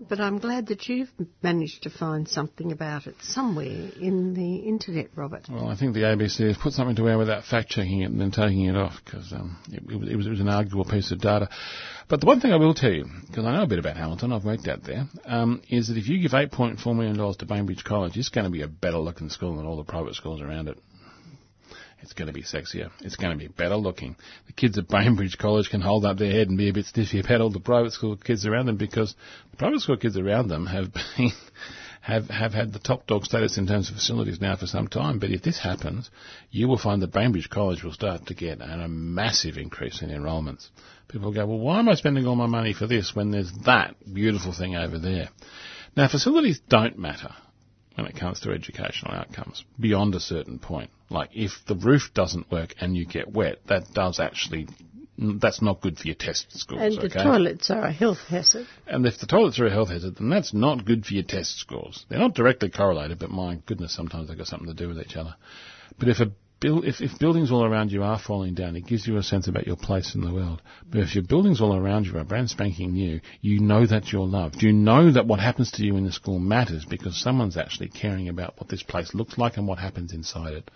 But 0.09 0.21
I'm 0.21 0.39
glad 0.39 0.67
that 0.67 0.89
you've 0.89 1.11
managed 1.43 1.85
to 1.85 1.91
find 1.91 2.29
something 2.29 2.73
about 2.73 3.07
it 3.07 3.15
somewhere 3.23 3.91
in 4.01 4.35
the 4.35 4.57
internet, 4.57 5.09
Robert. 5.15 5.47
Well, 5.49 5.69
I 5.69 5.77
think 5.77 5.95
the 5.95 6.01
ABC 6.01 6.47
has 6.49 6.57
put 6.57 6.73
something 6.73 6.97
to 6.97 7.09
air 7.09 7.17
without 7.17 7.45
fact 7.45 7.71
checking 7.71 8.03
it 8.03 8.11
and 8.11 8.21
then 8.21 8.31
taking 8.31 8.65
it 8.65 8.77
off 8.77 9.01
because 9.05 9.33
um, 9.33 9.57
it, 9.71 9.83
it, 9.91 10.17
was, 10.17 10.27
it, 10.27 10.29
was, 10.29 10.41
an 10.41 10.49
arguable 10.49 10.85
piece 10.85 11.11
of 11.13 11.21
data. 11.21 11.49
But 12.09 12.21
the 12.21 12.27
one 12.27 12.41
thing 12.41 12.53
I 12.53 12.57
will 12.57 12.75
tell 12.75 12.93
you, 12.93 13.07
because 13.27 13.45
I 13.45 13.57
know 13.57 13.63
a 13.63 13.67
bit 13.67 13.79
about 13.79 13.97
Hamilton, 13.97 14.33
I've 14.33 14.45
worked 14.45 14.69
out 14.69 14.83
there, 14.83 15.07
um, 15.25 15.63
is 15.69 15.89
that 15.89 15.97
if 15.97 16.09
you 16.09 16.21
give 16.21 16.33
$8.4 16.33 16.85
million 16.95 17.17
to 17.17 17.47
Baimbridge 17.47 17.85
College, 17.85 18.17
it's 18.17 18.29
going 18.29 18.45
to 18.45 18.51
be 18.51 18.63
a 18.63 18.69
better 18.69 18.99
looking 18.99 19.31
school 19.31 19.57
than 19.57 19.67
all 19.67 19.77
the 19.77 19.85
private 19.85 20.15
schools 20.15 20.41
around 20.41 20.69
it. 20.69 20.79
It's 22.05 22.13
going 22.13 22.27
to 22.27 22.35
be 22.35 22.43
sexier. 22.43 22.91
It's 23.01 23.17
going 23.17 23.33
to 23.33 23.39
be 23.39 23.49
better 23.49 23.77
looking. 23.77 24.17
The 24.47 24.53
kids 24.53 24.77
at 24.77 24.89
Baimbridge 24.89 25.39
College 25.39 25.71
can 25.71 25.81
hold 25.81 26.05
up 26.05 26.19
their 26.19 26.31
head 26.31 26.49
and 26.49 26.59
be 26.59 26.69
a 26.69 26.73
bit 26.73 26.85
stiffy 26.85 27.19
about 27.19 27.41
all 27.41 27.49
the 27.49 27.61
private 27.61 27.93
school 27.93 28.15
kids 28.15 28.45
around 28.45 28.67
them 28.67 28.77
because 28.77 29.15
the 29.51 29.57
private 29.57 29.81
school 29.81 29.97
kids 29.97 30.19
around 30.19 30.49
them 30.49 30.67
have 30.67 30.93
been 31.17 31.33
have 32.03 32.29
have 32.29 32.53
had 32.53 32.75
the 32.75 32.79
top 32.79 33.07
dog 33.07 33.25
status 33.25 33.57
in 33.57 33.67
terms 33.67 33.89
of 33.89 33.97
facilities 33.97 34.39
now 34.39 34.55
for 34.55 34.67
some 34.67 34.87
time. 34.87 35.19
But 35.19 35.31
if 35.31 35.41
this 35.41 35.59
happens, 35.59 36.11
you 36.51 36.69
will 36.69 36.77
find 36.77 37.01
that 37.01 37.13
Baimbridge 37.13 37.49
College 37.49 37.83
will 37.83 37.93
start 37.95 38.27
to 38.27 38.35
get 38.35 38.61
a 38.61 38.87
massive 38.87 39.57
increase 39.57 40.03
in 40.03 40.11
enrolments. 40.11 40.69
People 41.09 41.33
go, 41.33 41.47
well, 41.47 41.59
why 41.59 41.79
am 41.79 41.89
I 41.89 41.95
spending 41.95 42.27
all 42.27 42.37
my 42.37 42.47
money 42.47 42.75
for 42.75 42.87
this 42.87 43.17
when 43.17 43.31
there's 43.31 43.53
that 43.65 43.97
beautiful 44.13 44.53
thing 44.53 44.77
over 44.77 44.99
there? 44.99 45.31
Now, 45.97 46.09
facilities 46.09 46.61
don't 46.69 46.99
matter 46.99 47.31
when 47.95 48.07
it 48.07 48.17
comes 48.17 48.41
to 48.41 48.51
educational 48.51 49.15
outcomes 49.15 49.65
beyond 49.79 50.15
a 50.15 50.21
certain 50.21 50.59
point. 50.59 50.91
Like 51.11 51.31
if 51.33 51.53
the 51.67 51.75
roof 51.75 52.11
doesn't 52.15 52.51
work 52.51 52.75
and 52.81 52.97
you 52.97 53.07
get 53.07 53.33
wet, 53.33 53.59
that 53.69 53.93
does 53.95 54.19
actually 54.19 54.69
that's 55.17 55.63
not 55.63 55.81
good 55.81 55.97
for 55.99 56.07
your 56.07 56.17
test 56.17 56.47
scores. 56.59 56.81
And 56.81 56.97
the 56.97 57.07
okay? 57.07 57.23
toilets 57.23 57.71
are 57.71 57.85
a 57.85 57.93
health 57.93 58.19
hazard. 58.29 58.67
And 58.87 59.07
if 59.07 59.19
the 59.19 59.27
toilets 59.27 59.61
are 59.61 59.67
a 59.67 59.71
health 59.71 59.91
hazard, 59.91 60.17
then 60.17 60.29
that's 60.29 60.53
not 60.53 60.85
good 60.85 61.07
for 61.07 61.15
your 61.15 61.23
test 61.23 61.59
scores. 61.61 62.05
They're 62.09 62.19
not 62.19 62.35
directly 62.35 62.71
correlated, 62.71 63.21
but 63.21 63.31
my 63.31 63.61
goodness, 63.67 63.95
sometimes 63.95 64.29
they've 64.29 64.37
got 64.37 64.49
something 64.49 64.69
to 64.69 64.75
do 64.75 64.89
with 64.89 64.99
each 64.99 65.17
other. 65.17 65.37
But 65.99 66.09
if 66.09 66.19
a 66.19 66.33
build, 66.65 66.87
if, 66.87 67.03
if 67.03 67.19
buildings 67.19 67.53
all 67.53 67.63
around 67.63 67.93
you 67.93 68.03
are 68.03 68.19
falling 68.19 68.55
down, 68.55 68.75
it 68.75 68.87
gives 68.87 69.07
you 69.07 69.19
a 69.19 69.23
sense 69.23 69.49
about 69.49 69.67
your 69.67 69.77
place 69.77 70.15
in 70.15 70.23
the 70.23 70.33
world. 70.33 70.63
But 70.91 71.01
if 71.01 71.15
your 71.15 71.23
buildings 71.23 71.61
all 71.61 71.77
around 71.77 72.07
you 72.07 72.17
are 72.17 72.25
brand 72.25 72.49
spanking 72.49 72.95
new, 72.95 73.21
you 73.43 73.61
know 73.61 73.87
that 73.87 74.11
you're 74.11 74.27
loved. 74.27 74.63
You 74.63 74.73
know 74.73 75.13
that 75.13 75.27
what 75.27 75.41
happens 75.41 75.71
to 75.73 75.85
you 75.85 75.99
in 75.99 76.07
the 76.07 76.13
school 76.13 76.39
matters 76.39 76.87
because 76.87 77.21
someone's 77.21 77.59
actually 77.59 77.91
caring 77.91 78.31
about 78.31 78.55
what 78.57 78.71
this 78.71 78.83
place 78.83 79.15
looks 79.15 79.37
like 79.37 79.59
and 79.59 79.69
what 79.69 79.79
happens 79.79 80.15
inside 80.15 80.55
it. 80.55 80.71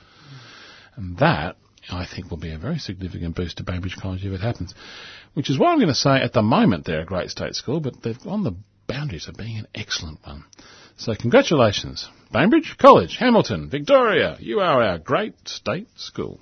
And 0.96 1.16
that, 1.18 1.56
I 1.90 2.04
think, 2.04 2.30
will 2.30 2.36
be 2.36 2.52
a 2.52 2.58
very 2.58 2.78
significant 2.78 3.34
boost 3.34 3.56
to 3.56 3.64
Baimbridge 3.64 3.98
College 3.98 4.26
if 4.26 4.32
it 4.32 4.42
happens. 4.42 4.74
Which 5.32 5.48
is 5.48 5.58
why 5.58 5.72
I'm 5.72 5.78
going 5.78 5.88
to 5.88 5.94
say 5.94 6.20
at 6.20 6.34
the 6.34 6.42
moment 6.42 6.84
they're 6.84 7.00
a 7.00 7.06
great 7.06 7.30
state 7.30 7.54
school, 7.54 7.80
but 7.80 8.02
they're 8.02 8.14
on 8.26 8.44
the 8.44 8.56
boundaries 8.86 9.26
of 9.26 9.36
being 9.36 9.56
an 9.56 9.68
excellent 9.74 10.18
one. 10.22 10.44
So 10.98 11.14
congratulations, 11.14 12.08
Baimbridge 12.34 12.76
College, 12.76 13.18
Hamilton, 13.18 13.70
Victoria. 13.70 14.36
You 14.40 14.58
are 14.58 14.82
our 14.82 14.98
great 14.98 15.34
state 15.44 15.86
school. 15.94 16.40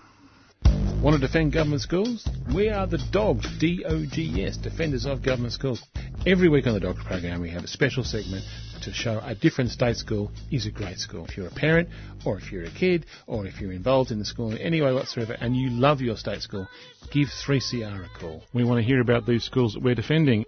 Want 1.02 1.14
to 1.14 1.18
defend 1.18 1.52
government 1.52 1.82
schools? 1.82 2.26
We 2.54 2.70
are 2.70 2.86
the 2.86 2.96
Dogs, 3.12 3.46
D-O-G-S, 3.58 4.56
Defenders 4.56 5.04
of 5.04 5.22
Government 5.22 5.52
Schools. 5.52 5.82
Every 6.26 6.48
week 6.48 6.66
on 6.66 6.72
the 6.72 6.80
Dogs 6.80 7.04
program 7.04 7.42
we 7.42 7.50
have 7.50 7.64
a 7.64 7.68
special 7.68 8.02
segment 8.02 8.46
to 8.80 8.94
show 8.94 9.20
a 9.22 9.34
different 9.34 9.72
state 9.72 9.96
school 9.96 10.32
is 10.50 10.64
a 10.64 10.70
great 10.70 10.96
school. 10.96 11.26
If 11.26 11.36
you're 11.36 11.48
a 11.48 11.54
parent, 11.54 11.90
or 12.24 12.38
if 12.38 12.50
you're 12.50 12.64
a 12.64 12.70
kid, 12.70 13.04
or 13.26 13.46
if 13.46 13.60
you're 13.60 13.72
involved 13.72 14.10
in 14.10 14.18
the 14.18 14.24
school 14.24 14.52
in 14.52 14.58
any 14.58 14.80
way 14.80 14.94
whatsoever, 14.94 15.36
and 15.38 15.54
you 15.54 15.68
love 15.68 16.00
your 16.00 16.16
state 16.16 16.40
school, 16.40 16.66
give 17.12 17.28
3CR 17.46 18.06
a 18.06 18.18
call. 18.18 18.42
We 18.54 18.64
want 18.64 18.80
to 18.80 18.86
hear 18.86 19.02
about 19.02 19.26
these 19.26 19.44
schools 19.44 19.74
that 19.74 19.82
we're 19.82 19.94
defending. 19.94 20.46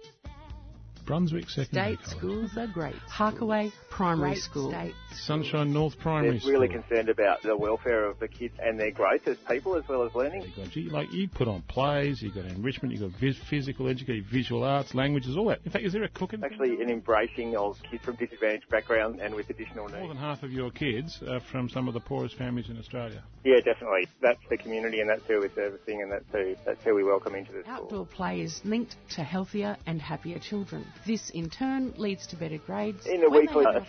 Brunswick 1.09 1.49
Secondary 1.49 1.95
State 1.95 2.05
College. 2.05 2.17
schools 2.17 2.51
are 2.55 2.67
great. 2.67 2.95
Harkaway 3.11 3.71
Primary 3.99 4.31
Great 4.31 4.43
School. 4.43 4.71
state 4.71 4.95
Sunshine 5.13 5.73
North 5.73 5.99
Primary 5.99 6.39
They're 6.39 6.53
really 6.53 6.67
School. 6.69 6.81
concerned 6.83 7.09
about 7.09 7.41
the 7.41 7.57
welfare 7.57 8.05
of 8.05 8.17
the 8.19 8.29
kids 8.29 8.53
and 8.63 8.79
their 8.79 8.91
growth 8.91 9.27
as 9.27 9.35
people 9.49 9.75
as 9.75 9.83
well 9.89 10.03
as 10.03 10.15
learning. 10.15 10.43
You 10.73 10.87
got, 10.87 10.93
like 10.93 11.11
you 11.11 11.27
put 11.27 11.49
on 11.49 11.63
plays, 11.63 12.21
you 12.21 12.31
got 12.31 12.45
enrichment, 12.45 12.93
you 12.93 13.01
got 13.01 13.19
vis- 13.19 13.37
physical 13.49 13.87
education, 13.89 14.25
visual 14.31 14.63
arts, 14.63 14.95
languages, 14.95 15.35
all 15.35 15.49
that. 15.49 15.59
In 15.65 15.71
fact, 15.71 15.83
is 15.83 15.91
there 15.91 16.03
a 16.03 16.07
cooking? 16.09 16.41
Actually, 16.45 16.81
an 16.81 16.89
embracing 16.89 17.57
of 17.57 17.75
kids 17.91 18.05
from 18.05 18.15
disadvantaged 18.15 18.69
backgrounds 18.69 19.19
and 19.21 19.35
with 19.35 19.49
additional 19.49 19.87
needs. 19.87 19.99
More 19.99 20.07
than 20.07 20.17
half 20.17 20.43
of 20.43 20.51
your 20.53 20.71
kids 20.71 21.19
are 21.27 21.41
from 21.51 21.67
some 21.67 21.89
of 21.89 21.93
the 21.93 21.99
poorest 21.99 22.37
families 22.37 22.69
in 22.69 22.77
Australia. 22.77 23.21
Yeah, 23.43 23.59
definitely. 23.65 24.07
That's 24.21 24.39
the 24.49 24.57
community 24.57 25.01
and 25.01 25.09
that's 25.09 25.25
who 25.27 25.39
we're 25.39 25.53
servicing 25.53 26.01
and 26.01 26.11
that's 26.11 26.25
who, 26.31 26.55
that's 26.65 26.83
who 26.85 26.95
we 26.95 27.03
welcome 27.03 27.35
into 27.35 27.51
the 27.51 27.63
school. 27.63 27.73
Outdoor 27.73 28.05
play 28.05 28.41
is 28.41 28.61
linked 28.63 28.95
to 29.15 29.23
healthier 29.23 29.75
and 29.85 30.01
happier 30.01 30.39
children. 30.39 30.85
This, 31.05 31.29
in 31.31 31.49
turn, 31.49 31.93
leads 31.97 32.27
to 32.27 32.37
better 32.37 32.57
grades. 32.59 33.05
In 33.05 33.19
the 33.21 33.29
weekly 33.29 33.65
have- 33.65 33.88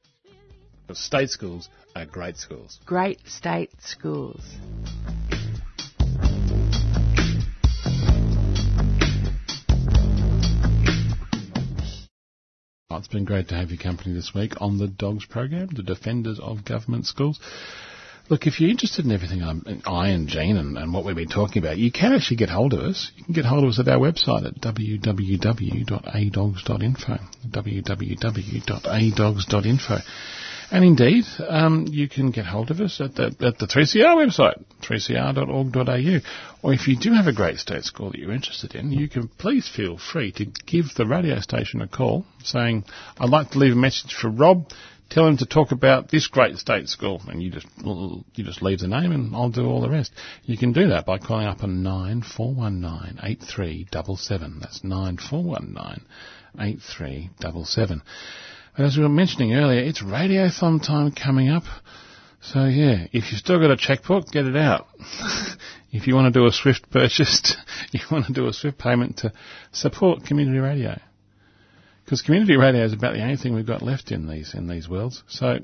State 0.97 1.29
schools 1.29 1.69
are 1.95 2.05
great 2.05 2.37
schools. 2.37 2.79
Great 2.85 3.19
state 3.27 3.71
schools. 3.79 4.41
Oh, 12.89 12.97
It's 12.97 13.07
been 13.07 13.23
great 13.23 13.47
to 13.49 13.55
have 13.55 13.69
your 13.71 13.79
company 13.79 14.13
this 14.13 14.33
week 14.35 14.59
on 14.59 14.77
the 14.77 14.87
Dogs 14.87 15.25
program, 15.25 15.69
the 15.71 15.81
Defenders 15.81 16.39
of 16.39 16.65
Government 16.65 17.05
Schools. 17.05 17.39
Look, 18.29 18.45
if 18.47 18.59
you're 18.59 18.69
interested 18.69 19.05
in 19.05 19.11
everything 19.11 19.41
um, 19.43 19.63
I'm, 19.65 19.81
I 19.85 20.09
and 20.09 20.27
Jean 20.27 20.57
and, 20.57 20.77
and, 20.77 20.93
what 20.93 21.05
we've 21.05 21.15
been 21.15 21.29
talking 21.29 21.63
about, 21.63 21.77
you 21.77 21.89
can 21.91 22.13
actually 22.13 22.37
get 22.37 22.49
hold 22.49 22.73
of 22.73 22.81
us. 22.81 23.11
You 23.15 23.23
can 23.25 23.33
get 23.33 23.45
hold 23.45 23.63
of 23.63 23.69
us 23.69 23.79
at 23.79 23.87
our 23.87 23.97
website 23.97 24.45
at 24.45 24.59
www.adogs.info. 24.61 27.17
www.adogs.info. 27.49 29.97
And 30.71 30.85
indeed, 30.85 31.25
um, 31.49 31.87
you 31.89 32.07
can 32.07 32.31
get 32.31 32.45
hold 32.45 32.71
of 32.71 32.79
us 32.79 33.01
at 33.01 33.15
the, 33.15 33.25
at 33.41 33.57
the 33.59 33.67
3CR 33.67 34.15
website, 34.15 34.63
3cr.org.au. 34.81 36.19
Or 36.63 36.73
if 36.73 36.87
you 36.87 36.97
do 36.97 37.11
have 37.11 37.27
a 37.27 37.33
great 37.33 37.59
state 37.59 37.83
school 37.83 38.11
that 38.11 38.17
you're 38.17 38.31
interested 38.31 38.73
in, 38.75 38.91
you 38.91 39.09
can 39.09 39.27
please 39.27 39.67
feel 39.67 39.97
free 39.97 40.31
to 40.33 40.45
give 40.45 40.85
the 40.95 41.05
radio 41.05 41.41
station 41.41 41.81
a 41.81 41.89
call 41.89 42.25
saying, 42.43 42.85
I'd 43.19 43.29
like 43.29 43.51
to 43.51 43.59
leave 43.59 43.73
a 43.73 43.75
message 43.75 44.13
for 44.13 44.29
Rob 44.29 44.69
tell 45.11 45.27
him 45.27 45.37
to 45.37 45.45
talk 45.45 45.71
about 45.71 46.09
this 46.09 46.27
great 46.27 46.57
state 46.57 46.87
school, 46.87 47.21
and 47.27 47.43
you 47.43 47.51
just 47.51 47.67
you 47.83 48.43
just 48.43 48.61
leave 48.61 48.79
the 48.79 48.87
name, 48.87 49.11
and 49.11 49.35
I'll 49.35 49.49
do 49.49 49.65
all 49.65 49.81
the 49.81 49.89
rest. 49.89 50.11
You 50.43 50.57
can 50.57 50.71
do 50.71 50.87
that 50.89 51.05
by 51.05 51.17
calling 51.19 51.47
up 51.47 51.63
on 51.63 51.83
nine 51.83 52.23
four 52.23 52.53
one 52.53 52.79
nine 52.79 53.19
eight 53.21 53.41
three 53.41 53.87
double 53.91 54.15
seven. 54.15 54.59
That's 54.59 54.83
nine 54.83 55.17
four 55.17 55.43
one 55.43 55.73
nine 55.73 56.05
eight 56.59 56.79
three 56.81 57.29
double 57.39 57.65
seven. 57.65 58.01
And 58.81 58.87
as 58.87 58.97
we 58.97 59.03
were 59.03 59.09
mentioning 59.09 59.53
earlier, 59.53 59.79
it's 59.79 60.01
radiothon 60.01 60.83
time 60.83 61.11
coming 61.11 61.49
up. 61.49 61.65
So 62.41 62.65
yeah, 62.65 63.05
if 63.13 63.31
you've 63.31 63.37
still 63.37 63.59
got 63.59 63.69
a 63.69 63.77
checkbook, 63.77 64.31
get 64.31 64.45
it 64.45 64.57
out. 64.57 64.87
if 65.91 66.07
you 66.07 66.15
want 66.15 66.33
to 66.33 66.39
do 66.39 66.47
a 66.47 66.51
Swift 66.51 66.89
purchase, 66.89 67.55
you 67.91 67.99
want 68.09 68.25
to 68.25 68.33
do 68.33 68.47
a 68.47 68.53
Swift 68.53 68.79
payment 68.79 69.17
to 69.17 69.33
support 69.71 70.25
community 70.25 70.57
radio. 70.57 70.99
Because 72.03 72.23
community 72.23 72.57
radio 72.57 72.83
is 72.83 72.93
about 72.93 73.13
the 73.13 73.21
only 73.21 73.37
thing 73.37 73.53
we've 73.53 73.67
got 73.67 73.83
left 73.83 74.11
in 74.11 74.27
these 74.27 74.55
in 74.55 74.67
these 74.67 74.89
worlds. 74.89 75.21
So, 75.27 75.59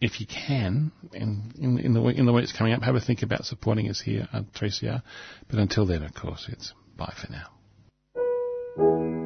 if 0.00 0.20
you 0.20 0.26
can, 0.28 0.92
in, 1.12 1.52
in, 1.58 1.80
in 1.80 1.94
the 1.94 2.00
in 2.00 2.26
the 2.26 2.32
weeks 2.32 2.52
coming 2.52 2.74
up, 2.74 2.82
have 2.84 2.94
a 2.94 3.00
think 3.00 3.22
about 3.22 3.44
supporting 3.44 3.90
us 3.90 4.00
here 4.00 4.28
at 4.32 4.52
3CR. 4.52 5.02
But 5.48 5.58
until 5.58 5.84
then, 5.84 6.04
of 6.04 6.14
course, 6.14 6.46
it's 6.48 6.72
bye 6.96 7.12
for 7.20 7.32
now. 7.32 9.25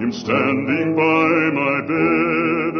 am 0.00 0.12
standing 0.12 0.94
by 0.94 1.50
my 1.58 1.80
bed. 1.90 2.76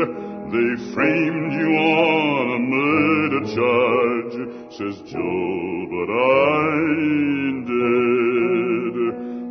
They 0.55 0.71
framed 0.95 1.53
you 1.53 1.71
on 1.77 2.47
a 2.55 2.59
murder 2.63 3.43
charge, 3.55 4.37
says 4.73 4.97
Joe, 5.11 5.87
but 5.91 6.09
I'm 6.15 7.67
dead, 7.67 8.95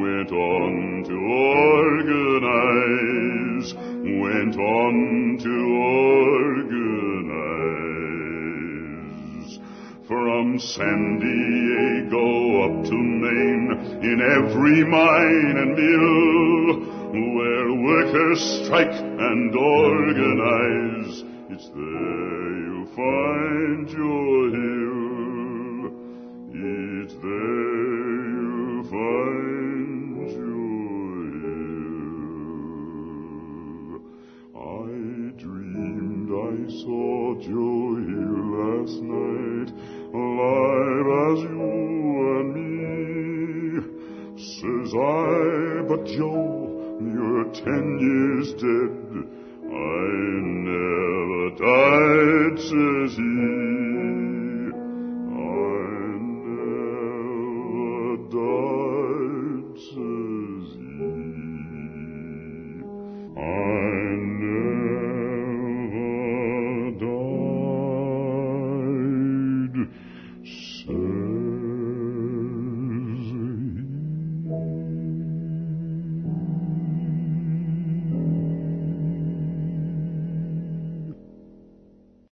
went 0.00 0.32
on 0.32 1.04
to 1.04 1.16
organize, 2.30 3.74
went 3.74 4.56
on 4.56 5.38
to 5.40 5.54
organize. 5.80 7.20
From 10.06 10.58
San 10.58 11.18
Diego 11.20 12.64
up 12.64 12.84
to 12.84 12.96
Maine, 12.96 13.70
in 14.02 14.20
every 14.38 14.84
mine 14.84 15.56
and 15.56 15.74
mill, 15.76 16.80
where 17.36 17.72
workers 17.82 18.40
strike 18.64 18.92
and 18.92 19.54
organize, 19.54 21.24
it's 21.50 21.68
there 21.68 22.50
you'll 22.66 22.86
find 22.96 23.88
Joe 23.88 24.50
Hill. 24.50 25.00
It's 27.02 27.14
there 27.14 27.59
but 45.90 46.06
Joe, 46.06 46.70
you're 47.02 47.46
ten 47.50 47.98
years 47.98 48.52
dead. 48.62 48.94
I 49.66 50.59